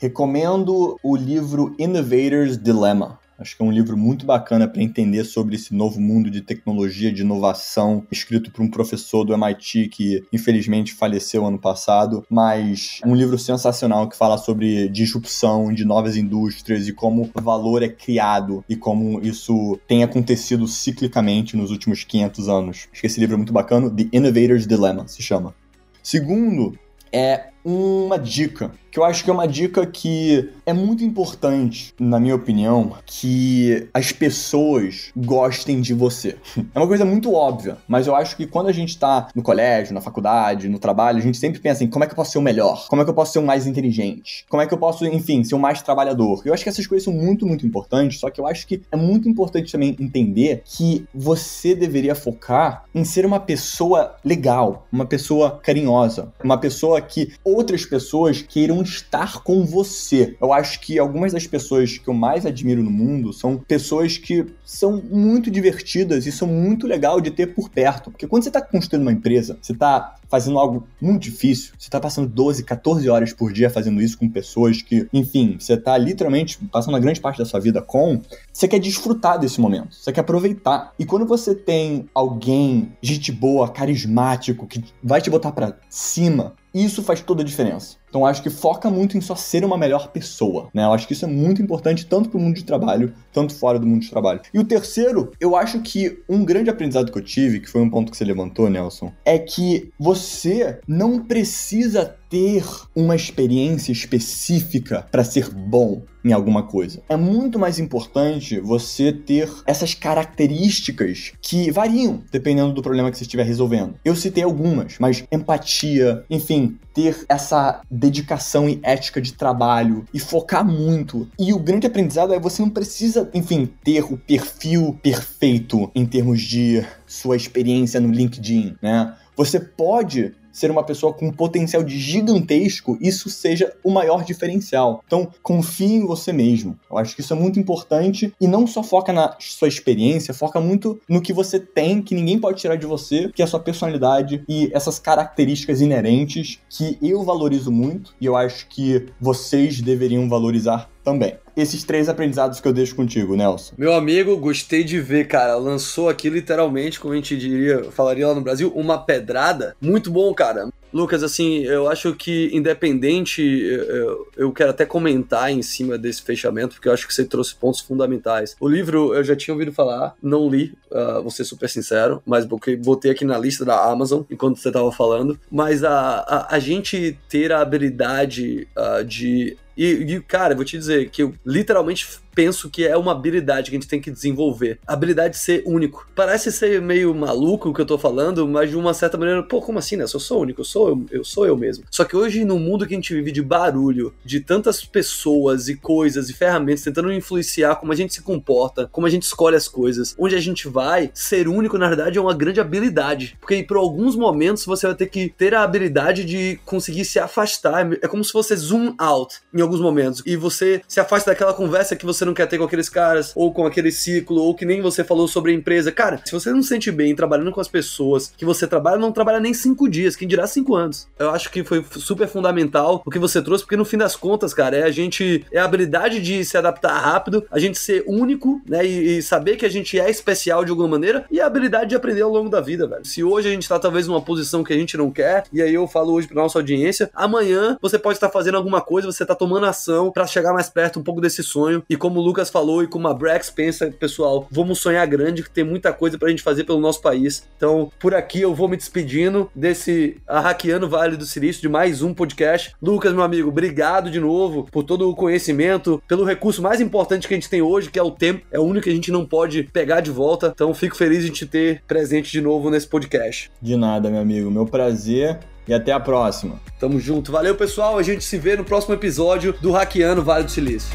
Recomendo 0.03 0.99
o 1.01 1.15
livro 1.15 1.77
Innovator's 1.79 2.59
Dilemma. 2.59 3.21
Acho 3.39 3.57
que 3.57 3.63
é 3.63 3.65
um 3.65 3.71
livro 3.71 3.97
muito 3.97 4.27
bacana 4.27 4.67
para 4.67 4.83
entender 4.83 5.23
sobre 5.23 5.55
esse 5.55 5.73
novo 5.73 6.01
mundo 6.01 6.29
de 6.29 6.41
tecnologia, 6.41 7.13
de 7.13 7.23
inovação, 7.23 8.05
escrito 8.11 8.51
por 8.51 8.63
um 8.63 8.69
professor 8.69 9.23
do 9.23 9.33
MIT 9.33 9.91
que 9.91 10.25
infelizmente 10.33 10.93
faleceu 10.93 11.47
ano 11.47 11.57
passado, 11.57 12.27
mas 12.29 12.99
um 13.07 13.15
livro 13.15 13.39
sensacional 13.39 14.09
que 14.09 14.17
fala 14.17 14.39
sobre 14.39 14.89
disrupção 14.89 15.73
de 15.73 15.85
novas 15.85 16.17
indústrias 16.17 16.89
e 16.89 16.93
como 16.93 17.31
o 17.33 17.41
valor 17.41 17.85
é 17.85 17.89
criado 17.89 18.65
e 18.69 18.75
como 18.75 19.21
isso 19.21 19.79
tem 19.87 20.03
acontecido 20.03 20.67
ciclicamente 20.67 21.57
nos 21.57 21.71
últimos 21.71 22.03
500 22.03 22.49
anos. 22.49 22.89
Acho 22.91 23.01
que 23.03 23.07
esse 23.07 23.21
livro 23.21 23.35
é 23.35 23.39
muito 23.39 23.53
bacana, 23.53 23.89
The 23.89 24.09
Innovator's 24.13 24.67
Dilemma 24.67 25.07
se 25.07 25.23
chama. 25.23 25.55
Segundo, 26.03 26.77
é 27.13 27.51
uma 27.65 28.19
dica 28.19 28.73
que 28.93 28.99
eu 28.99 29.05
acho 29.05 29.25
que 29.25 29.31
é 29.31 29.33
uma 29.33 29.49
dica 29.49 29.87
que 29.87 30.51
é 30.67 30.73
muito 30.75 31.03
importante, 31.03 31.95
na 31.99 32.21
minha 32.21 32.35
opinião, 32.35 32.93
que 33.07 33.89
as 33.95 34.13
pessoas 34.13 35.11
gostem 35.17 35.81
de 35.81 35.95
você. 35.95 36.37
É 36.75 36.79
uma 36.79 36.87
coisa 36.87 37.05
muito 37.05 37.33
óbvia, 37.33 37.77
mas 37.87 38.07
eu 38.07 38.15
acho 38.15 38.37
que 38.37 38.47
quando 38.47 38.69
a 38.69 38.73
gente 38.73 38.99
tá 38.99 39.29
no 39.35 39.43
colégio, 39.43 39.93
na 39.93 40.01
faculdade, 40.01 40.69
no 40.69 40.79
trabalho, 40.79 41.19
a 41.19 41.21
gente 41.21 41.37
sempre 41.37 41.61
pensa 41.61 41.85
em 41.85 41.87
como 41.87 42.05
é 42.05 42.07
que 42.07 42.13
eu 42.13 42.17
posso 42.17 42.33
ser 42.33 42.39
o 42.39 42.43
melhor, 42.43 42.87
como 42.89 43.01
é 43.01 43.05
que 43.05 43.11
eu 43.11 43.15
posso 43.15 43.33
ser 43.33 43.39
o 43.39 43.43
mais 43.43 43.67
inteligente, 43.67 44.45
como 44.49 44.63
é 44.63 44.67
que 44.67 44.73
eu 44.73 44.79
posso, 44.79 45.05
enfim, 45.07 45.45
ser 45.45 45.55
o 45.55 45.59
mais 45.59 45.83
trabalhador. 45.83 46.43
Eu 46.45 46.55
acho 46.55 46.63
que 46.63 46.69
essas 46.69 46.87
coisas 46.87 47.05
são 47.05 47.13
muito, 47.13 47.47
muito 47.47 47.67
importantes, 47.67 48.21
só 48.21 48.31
que 48.31 48.41
eu 48.41 48.47
acho 48.47 48.67
que 48.67 48.83
é 48.91 48.97
muito 48.97 49.29
importante 49.29 49.73
também 49.73 49.97
entender 49.99 50.63
que 50.65 51.07
você 51.15 51.75
deveria 51.75 52.15
focar 52.15 52.85
em 52.95 53.05
ser 53.05 53.25
uma 53.25 53.41
pessoa 53.41 54.15
legal, 54.25 54.87
uma 54.93 55.07
pessoa 55.07 55.61
carinhosa, 55.63 56.33
uma 56.43 56.59
pessoa 56.59 57.01
que 57.01 57.33
outras 57.45 57.85
pessoas 57.85 58.43
queiram 58.43 58.82
estar 58.83 59.43
com 59.43 59.65
você. 59.65 60.37
Eu 60.41 60.53
acho 60.53 60.81
que 60.81 60.99
algumas 60.99 61.33
das 61.33 61.47
pessoas 61.47 61.99
que 61.99 62.09
eu 62.09 62.15
mais 62.15 62.45
admiro 62.47 62.83
no 62.83 62.91
mundo 62.91 63.33
são 63.33 63.57
pessoas 63.59 64.19
que 64.19 64.47
são 64.65 65.03
muito 65.11 65.51
divertidas 65.51 66.27
e 66.27 66.33
são 66.33 66.49
muito 66.49 66.87
legal 66.87 67.21
de 67.21 67.31
ter 67.31 67.49
por 67.55 67.69
perto. 67.69 68.11
Porque 68.11 68.27
quando 68.27 68.43
você 68.43 68.49
está 68.49 68.61
construindo 68.61 69.03
uma 69.03 69.13
empresa, 69.13 69.59
você 69.61 69.73
está 69.73 70.17
fazendo 70.33 70.59
algo 70.59 70.89
muito 70.99 71.25
difícil, 71.25 71.75
você 71.79 71.89
está 71.89 72.01
passando 72.01 72.27
12, 72.27 72.65
14 72.65 73.07
horas 73.11 73.35
por 73.35 73.53
dia 73.53 73.69
fazendo 73.69 74.01
isso 74.01 74.17
com 74.17 74.27
pessoas 74.31 74.81
que, 74.81 75.07
enfim, 75.13 75.57
você 75.61 75.75
está 75.75 75.99
literalmente 75.99 76.59
passando 76.73 76.97
a 76.97 77.01
grande 77.01 77.21
parte 77.21 77.37
da 77.37 77.45
sua 77.45 77.61
vida 77.61 77.83
com, 77.83 78.19
você 78.51 78.67
quer 78.67 78.79
desfrutar 78.79 79.39
desse 79.39 79.61
momento, 79.61 79.95
você 79.95 80.11
quer 80.11 80.23
aproveitar. 80.23 80.95
E 80.99 81.05
quando 81.05 81.27
você 81.27 81.55
tem 81.55 82.09
alguém, 82.15 82.93
gente 83.03 83.31
boa, 83.31 83.69
carismático, 83.69 84.67
que 84.67 84.83
vai 85.05 85.21
te 85.21 85.29
botar 85.29 85.53
para 85.53 85.77
cima, 85.91 86.55
isso 86.73 87.03
faz 87.03 87.21
toda 87.21 87.43
a 87.43 87.45
diferença. 87.45 88.02
Então 88.13 88.27
acho 88.27 88.43
que 88.43 88.51
foca 88.51 88.91
muito 88.91 89.17
em 89.17 89.23
só 89.23 89.35
ser 89.35 89.65
uma 89.65 89.79
melhor 89.79 90.09
pessoa, 90.09 90.69
né? 90.75 90.85
Eu 90.85 90.93
acho 90.93 91.07
que 91.07 91.15
isso 91.15 91.25
é 91.25 91.29
muito 91.29 91.63
importante 91.63 92.05
tanto 92.05 92.29
para 92.29 92.37
o 92.37 92.41
mundo 92.43 92.57
de 92.57 92.63
trabalho, 92.63 93.15
tanto 93.33 93.55
fora 93.55 93.79
do 93.79 93.87
mundo 93.87 94.03
de 94.03 94.11
trabalho. 94.11 94.43
E 94.53 94.59
o 94.59 94.65
terceiro, 94.65 95.33
eu 95.41 95.57
acho 95.57 95.81
que 95.81 96.23
um 96.29 96.45
grande 96.45 96.69
aprendizado 96.69 97.11
que 97.11 97.17
eu 97.17 97.25
tive, 97.25 97.59
que 97.59 97.71
foi 97.71 97.81
um 97.81 97.89
ponto 97.89 98.11
que 98.11 98.17
você 98.19 98.25
levantou, 98.27 98.69
Nelson, 98.69 99.11
é 99.25 99.39
que 99.39 99.91
você 99.99 100.79
não 100.87 101.25
precisa 101.25 102.15
ter 102.33 102.65
uma 102.97 103.15
experiência 103.15 103.93
específica 103.93 105.07
para 105.13 105.23
ser 105.23 105.51
bom 105.51 106.01
em 106.25 106.33
alguma 106.33 106.63
coisa. 106.63 107.03
É 107.07 107.15
muito 107.15 107.59
mais 107.59 107.79
importante 107.79 108.59
você 108.59 109.13
ter 109.13 109.53
essas 109.67 109.93
características 109.93 111.33
que 111.43 111.71
variam 111.71 112.23
dependendo 112.33 112.73
do 112.73 112.81
problema 112.81 113.11
que 113.11 113.19
você 113.19 113.25
estiver 113.25 113.45
resolvendo. 113.45 113.97
Eu 114.03 114.17
citei 114.17 114.43
algumas, 114.43 114.95
mas 114.99 115.25
empatia, 115.31 116.25
enfim, 116.31 116.79
ter 116.95 117.23
essa 117.29 117.83
dedicação 117.91 118.67
e 118.67 118.81
ética 118.83 119.21
de 119.21 119.35
trabalho 119.35 120.07
e 120.15 120.19
focar 120.19 120.65
muito. 120.65 121.29
E 121.39 121.53
o 121.53 121.59
grande 121.59 121.87
aprendizado 121.87 122.33
é 122.33 122.41
você 122.41 122.63
não 122.63 122.71
precisa, 122.71 123.29
enfim, 123.35 123.69
ter 123.85 124.05
o 124.05 124.17
perfil 124.17 124.99
perfeito 125.03 125.91
em 125.95 126.07
termos 126.07 126.41
de 126.41 126.83
sua 127.07 127.37
experiência 127.37 128.01
no 128.01 128.11
LinkedIn, 128.11 128.77
né? 128.81 129.15
Você 129.37 129.59
pode 129.59 130.33
ser 130.53 130.71
uma 130.71 130.85
pessoa 130.85 131.13
com 131.13 131.29
um 131.29 131.33
potencial 131.33 131.87
gigantesco, 131.87 132.99
isso 133.01 133.31
seja 133.31 133.73
o 133.83 133.91
maior 133.91 134.25
diferencial. 134.25 135.03
Então, 135.07 135.29
confie 135.43 135.95
em 135.95 136.07
você 136.07 136.33
mesmo. 136.33 136.79
Eu 136.91 136.99
acho 136.99 137.15
que 137.15 137.21
isso 137.21 137.33
é 137.33 137.37
muito 137.37 137.59
importante 137.59 138.33
e 138.41 138.47
não 138.47 138.67
só 138.67 138.83
foca 138.83 139.13
na 139.13 139.35
sua 139.39 139.69
experiência, 139.69 140.35
foca 140.35 140.61
muito 140.61 141.01
no 141.09 141.23
que 141.23 141.33
você 141.33 141.59
tem, 141.59 142.03
que 142.03 142.15
ninguém 142.15 142.39
pode 142.39 142.61
tirar 142.61 142.77
de 142.77 142.87
você, 142.87 143.31
que 143.35 143.43
é 143.43 143.45
a 143.45 143.49
sua 143.49 143.61
personalidade 143.61 144.45
e 144.49 144.71
essas 144.73 144.99
características 144.99 145.81
inerentes 145.81 146.59
que 146.69 146.99
eu 147.01 147.25
valorizo 147.25 147.73
muito 147.73 148.15
e 148.21 148.27
eu 148.27 148.37
acho 148.37 148.67
que 148.69 149.07
vocês 149.21 149.81
deveriam 149.81 150.29
valorizar 150.29 150.92
também. 151.03 151.37
Esses 151.57 151.85
três 151.85 152.09
aprendizados 152.09 152.61
que 152.61 152.69
eu 152.69 152.73
deixo 152.73 152.95
contigo, 152.95 153.37
Nelson. 153.37 153.75
Meu 153.77 153.93
amigo, 153.93 154.37
gostei 154.37 154.83
de 154.85 155.01
ver, 155.01 155.27
cara. 155.27 155.57
Lançou 155.57 156.09
aqui 156.09 156.31
literalmente, 156.31 156.99
como 156.99 157.13
a 157.13 157.17
gente 157.17 157.37
diria, 157.37 157.85
falaria 157.91 158.27
lá 158.27 158.35
no 158.35 158.41
Brasil, 158.41 158.73
uma 158.75 158.99
pedrada. 158.99 159.77
Muito 159.81 160.11
bom, 160.11 160.33
cara. 160.33 160.71
Lucas, 160.93 161.23
assim, 161.23 161.61
eu 161.61 161.89
acho 161.89 162.15
que 162.15 162.51
independente, 162.53 163.43
eu, 163.43 164.29
eu, 164.37 164.53
quero 164.53 164.71
até 164.71 164.85
comentar 164.85 165.51
em 165.51 165.63
cima 165.63 165.97
desse 165.97 166.21
fechamento, 166.21 166.75
porque 166.75 166.89
eu 166.89 166.93
acho 166.93 167.07
que 167.09 167.15
você 167.15 167.25
trouxe 167.25 167.55
pontos 167.55 167.81
fundamentais. 167.81 168.55
O 168.61 168.69
livro 168.69 169.15
eu 169.15 169.25
já 169.25 169.35
tinha 169.35 169.55
ouvido 169.55 169.73
falar, 169.73 170.15
não 170.23 170.51
li, 170.51 170.75
uh, 170.91 171.23
vou 171.23 171.31
ser 171.31 171.45
super 171.45 171.69
sincero, 171.69 172.23
mas 172.27 172.45
botei 172.45 173.11
aqui 173.11 173.25
na 173.25 173.39
lista 173.39 173.65
da 173.65 173.83
Amazon 173.91 174.23
enquanto 174.31 174.59
você 174.59 174.69
estava 174.69 174.93
falando. 174.93 175.39
Mas 175.51 175.83
a, 175.83 176.19
a, 176.19 176.57
a, 176.57 176.59
gente 176.59 177.19
ter 177.29 177.53
a 177.53 177.61
habilidade 177.61 178.69
uh, 178.77 179.03
de 179.03 179.57
e, 179.85 180.15
e, 180.15 180.21
cara, 180.21 180.55
vou 180.55 180.65
te 180.65 180.79
dizer 180.79 181.11
que 181.11 181.23
eu 181.23 181.35
literalmente 181.45 182.09
penso 182.35 182.71
que 182.71 182.87
é 182.87 182.97
uma 182.97 183.13
habilidade 183.13 183.71
que 183.71 183.77
a 183.77 183.81
gente 183.81 183.89
tem 183.89 184.01
que 184.01 184.11
desenvolver. 184.11 184.79
A 184.87 184.93
habilidade 184.93 185.35
de 185.35 185.41
ser 185.41 185.63
único. 185.67 186.07
Parece 186.15 186.51
ser 186.51 186.81
meio 186.81 187.15
maluco 187.15 187.69
o 187.69 187.75
que 187.75 187.81
eu 187.81 187.87
tô 187.87 187.99
falando, 187.99 188.47
mas 188.49 188.71
de 188.71 188.77
uma 188.77 188.95
certa 188.95 189.17
maneira, 189.17 189.43
pô, 189.43 189.61
como 189.61 189.79
assim, 189.79 189.97
né? 189.97 190.05
Eu 190.05 190.21
sou 190.21 190.43
único, 190.43 190.61
eu 190.61 190.65
sou 190.65 190.89
eu, 190.89 191.07
eu 191.11 191.25
sou 191.25 191.47
eu 191.47 191.57
mesmo. 191.57 191.85
Só 191.91 192.05
que 192.05 192.17
hoje, 192.17 192.45
no 192.45 192.59
mundo 192.59 192.87
que 192.87 192.95
a 192.95 192.97
gente 192.97 193.15
vive 193.15 193.33
de 193.33 193.43
barulho, 193.43 194.15
de 194.25 194.41
tantas 194.41 194.85
pessoas 194.85 195.69
e 195.69 195.77
coisas 195.77 196.29
e 196.29 196.35
ferramentas 196.35 196.83
tentando 196.83 197.13
influenciar 197.13 197.77
como 197.77 197.93
a 197.93 197.97
gente 197.97 198.15
se 198.15 198.23
comporta, 198.23 198.89
como 198.91 199.07
a 199.07 199.11
gente 199.11 199.23
escolhe 199.23 199.57
as 199.57 199.69
coisas, 199.69 200.15
onde 200.19 200.35
a 200.35 200.41
gente 200.41 200.69
vai, 200.69 201.11
ser 201.15 201.49
único, 201.49 201.79
na 201.79 201.89
verdade, 201.89 202.19
é 202.19 202.21
uma 202.21 202.35
grande 202.35 202.61
habilidade. 202.61 203.37
Porque 203.41 203.63
por 203.63 203.77
alguns 203.77 204.17
momentos 204.17 204.65
você 204.65 204.87
vai 204.87 204.97
ter 204.97 205.07
que 205.07 205.29
ter 205.29 205.55
a 205.55 205.63
habilidade 205.63 206.25
de 206.25 206.59
conseguir 206.65 207.05
se 207.05 207.19
afastar. 207.19 207.91
É 208.03 208.09
como 208.09 208.25
se 208.25 208.33
você 208.33 208.55
zoom 208.57 208.95
out 208.99 209.37
em 209.55 209.61
alguns 209.61 209.81
momentos 209.81 210.23
e 210.27 210.37
você 210.37 210.83
se 210.87 211.01
afasta 211.01 211.31
daquela 211.31 211.55
conversa 211.55 211.97
que 211.97 212.07
você 212.07 212.22
você 212.23 212.25
não 212.25 212.35
quer 212.35 212.47
ter 212.47 212.59
com 212.59 212.65
aqueles 212.65 212.89
caras, 212.89 213.33
ou 213.35 213.53
com 213.53 213.67
aquele 213.67 213.91
ciclo, 213.91 214.41
ou 214.41 214.55
que 214.55 214.65
nem 214.65 214.81
você 214.81 215.03
falou 215.03 215.27
sobre 215.27 215.51
a 215.51 215.55
empresa. 215.55 215.91
Cara, 215.91 216.21
se 216.25 216.33
você 216.33 216.51
não 216.51 216.63
se 216.63 216.69
sente 216.69 216.91
bem 216.91 217.15
trabalhando 217.15 217.51
com 217.51 217.61
as 217.61 217.69
pessoas 217.69 218.33
que 218.37 218.45
você 218.45 218.67
trabalha, 218.67 218.99
não 218.99 219.13
trabalha 219.13 219.41
nem 219.41 219.53
cinco 219.53 219.89
dias, 219.89 220.15
quem 220.15 220.29
dirá 220.29 220.47
cinco 220.47 220.75
anos. 220.75 221.09
Eu 221.19 221.31
acho 221.31 221.51
que 221.51 221.65
foi 221.65 221.85
super 221.97 222.29
fundamental 222.29 223.03
o 223.05 223.11
que 223.11 223.19
você 223.19 223.43
trouxe, 223.43 223.65
porque 223.65 223.77
no 223.77 223.85
fim 223.85 223.99
das 223.99 224.15
contas, 224.15 224.55
cara, 224.55 224.77
é 224.77 224.83
a 224.85 224.91
gente, 224.91 225.45
é 225.51 225.59
a 225.59 225.65
habilidade 225.65 226.21
de 226.21 226.45
se 226.45 226.57
adaptar 226.57 226.97
rápido, 226.99 227.45
a 227.51 227.59
gente 227.59 227.79
ser 227.79 228.05
único, 228.07 228.63
né, 228.69 228.87
e, 228.87 229.19
e 229.19 229.23
saber 229.23 229.57
que 229.57 229.67
a 229.67 229.71
gente 229.71 229.99
é 229.99 230.09
especial 230.09 230.65
de 230.65 230.71
alguma 230.71 230.89
maneira, 230.89 231.25
e 231.31 231.41
a 231.41 231.47
habilidade 231.47 231.91
de 231.91 231.97
aprender 231.97 232.23
ao 232.23 232.31
longo 232.31 232.49
da 232.49 232.61
vida, 232.61 232.87
velho. 232.87 233.05
Se 233.05 233.25
hoje 233.25 233.49
a 233.49 233.51
gente 233.51 233.69
tá 233.69 233.79
talvez 233.79 234.07
numa 234.07 234.23
posição 234.23 234.63
que 234.63 234.73
a 234.73 234.77
gente 234.77 234.97
não 234.97 235.11
quer, 235.11 235.45
e 235.53 235.61
aí 235.61 235.75
eu 235.75 235.89
falo 235.89 236.13
hoje 236.13 236.29
pra 236.29 236.41
nossa 236.43 236.59
audiência, 236.59 237.11
amanhã 237.15 237.77
você 237.81 237.99
pode 237.99 238.17
estar 238.17 238.29
fazendo 238.29 238.57
alguma 238.57 238.81
coisa, 238.81 239.11
você 239.11 239.27
tá 239.27 239.35
tomando 239.35 239.67
ação 239.67 240.13
para 240.13 240.27
chegar 240.27 240.53
mais 240.53 240.69
perto 240.69 241.01
um 241.01 241.03
pouco 241.03 241.21
desse 241.21 241.43
sonho, 241.43 241.83
e 241.89 241.97
como 241.97 242.12
como 242.13 242.21
o 242.21 242.23
Lucas 242.23 242.51
falou 242.51 242.83
e 242.83 242.87
como 242.87 243.09
a 243.09 243.15
Brex 243.15 243.49
pensa, 243.49 243.91
pessoal, 243.99 244.47
vamos 244.51 244.79
sonhar 244.79 245.07
grande, 245.07 245.43
que 245.43 245.51
tem 245.51 245.65
muita 245.65 245.95
coisa 245.95 246.19
pra 246.19 246.29
gente 246.29 246.43
fazer 246.43 246.65
pelo 246.65 246.79
nosso 246.79 247.01
país. 247.01 247.49
Então, 247.57 247.91
por 247.99 248.15
aqui 248.15 248.43
eu 248.43 248.55
vou 248.55 248.69
me 248.69 248.77
despedindo 248.77 249.51
desse 249.55 250.19
Arraqueando 250.29 250.91
Vale 250.91 251.17
do 251.17 251.25
Silício, 251.25 251.63
de 251.63 251.71
mais 251.71 252.03
um 252.03 252.13
podcast. 252.13 252.75
Lucas, 252.83 253.15
meu 253.15 253.23
amigo, 253.23 253.49
obrigado 253.49 254.11
de 254.11 254.21
novo 254.21 254.69
por 254.71 254.83
todo 254.83 255.09
o 255.09 255.17
conhecimento, 255.17 256.03
pelo 256.07 256.23
recurso 256.23 256.61
mais 256.61 256.83
importante 256.83 257.27
que 257.27 257.33
a 257.33 257.37
gente 257.39 257.49
tem 257.49 257.63
hoje, 257.63 257.91
que 257.91 257.99
é 257.99 258.03
o 258.03 258.11
tempo. 258.11 258.45
É 258.51 258.59
o 258.59 258.63
único 258.63 258.85
que 258.85 258.91
a 258.91 258.95
gente 258.95 259.11
não 259.11 259.25
pode 259.25 259.63
pegar 259.63 260.03
de 260.03 260.11
volta. 260.11 260.53
Então, 260.55 260.75
fico 260.75 260.95
feliz 260.95 261.25
de 261.25 261.31
te 261.31 261.47
ter 261.47 261.83
presente 261.89 262.31
de 262.31 262.43
novo 262.43 262.69
nesse 262.69 262.87
podcast. 262.87 263.51
De 263.63 263.75
nada, 263.75 264.11
meu 264.11 264.21
amigo. 264.21 264.51
Meu 264.51 264.67
prazer 264.67 265.39
e 265.67 265.73
até 265.73 265.93
a 265.93 266.01
próxima. 266.01 266.61
Tamo 266.79 267.01
junto. 267.01 267.33
Valeu, 267.33 267.55
pessoal. 267.55 267.97
A 267.97 268.03
gente 268.03 268.23
se 268.23 268.37
vê 268.37 268.55
no 268.55 268.65
próximo 268.65 268.93
episódio 268.93 269.55
do 269.63 269.73
Hackeando 269.73 270.23
Vale 270.23 270.45
do 270.45 270.51
Silício. 270.51 270.95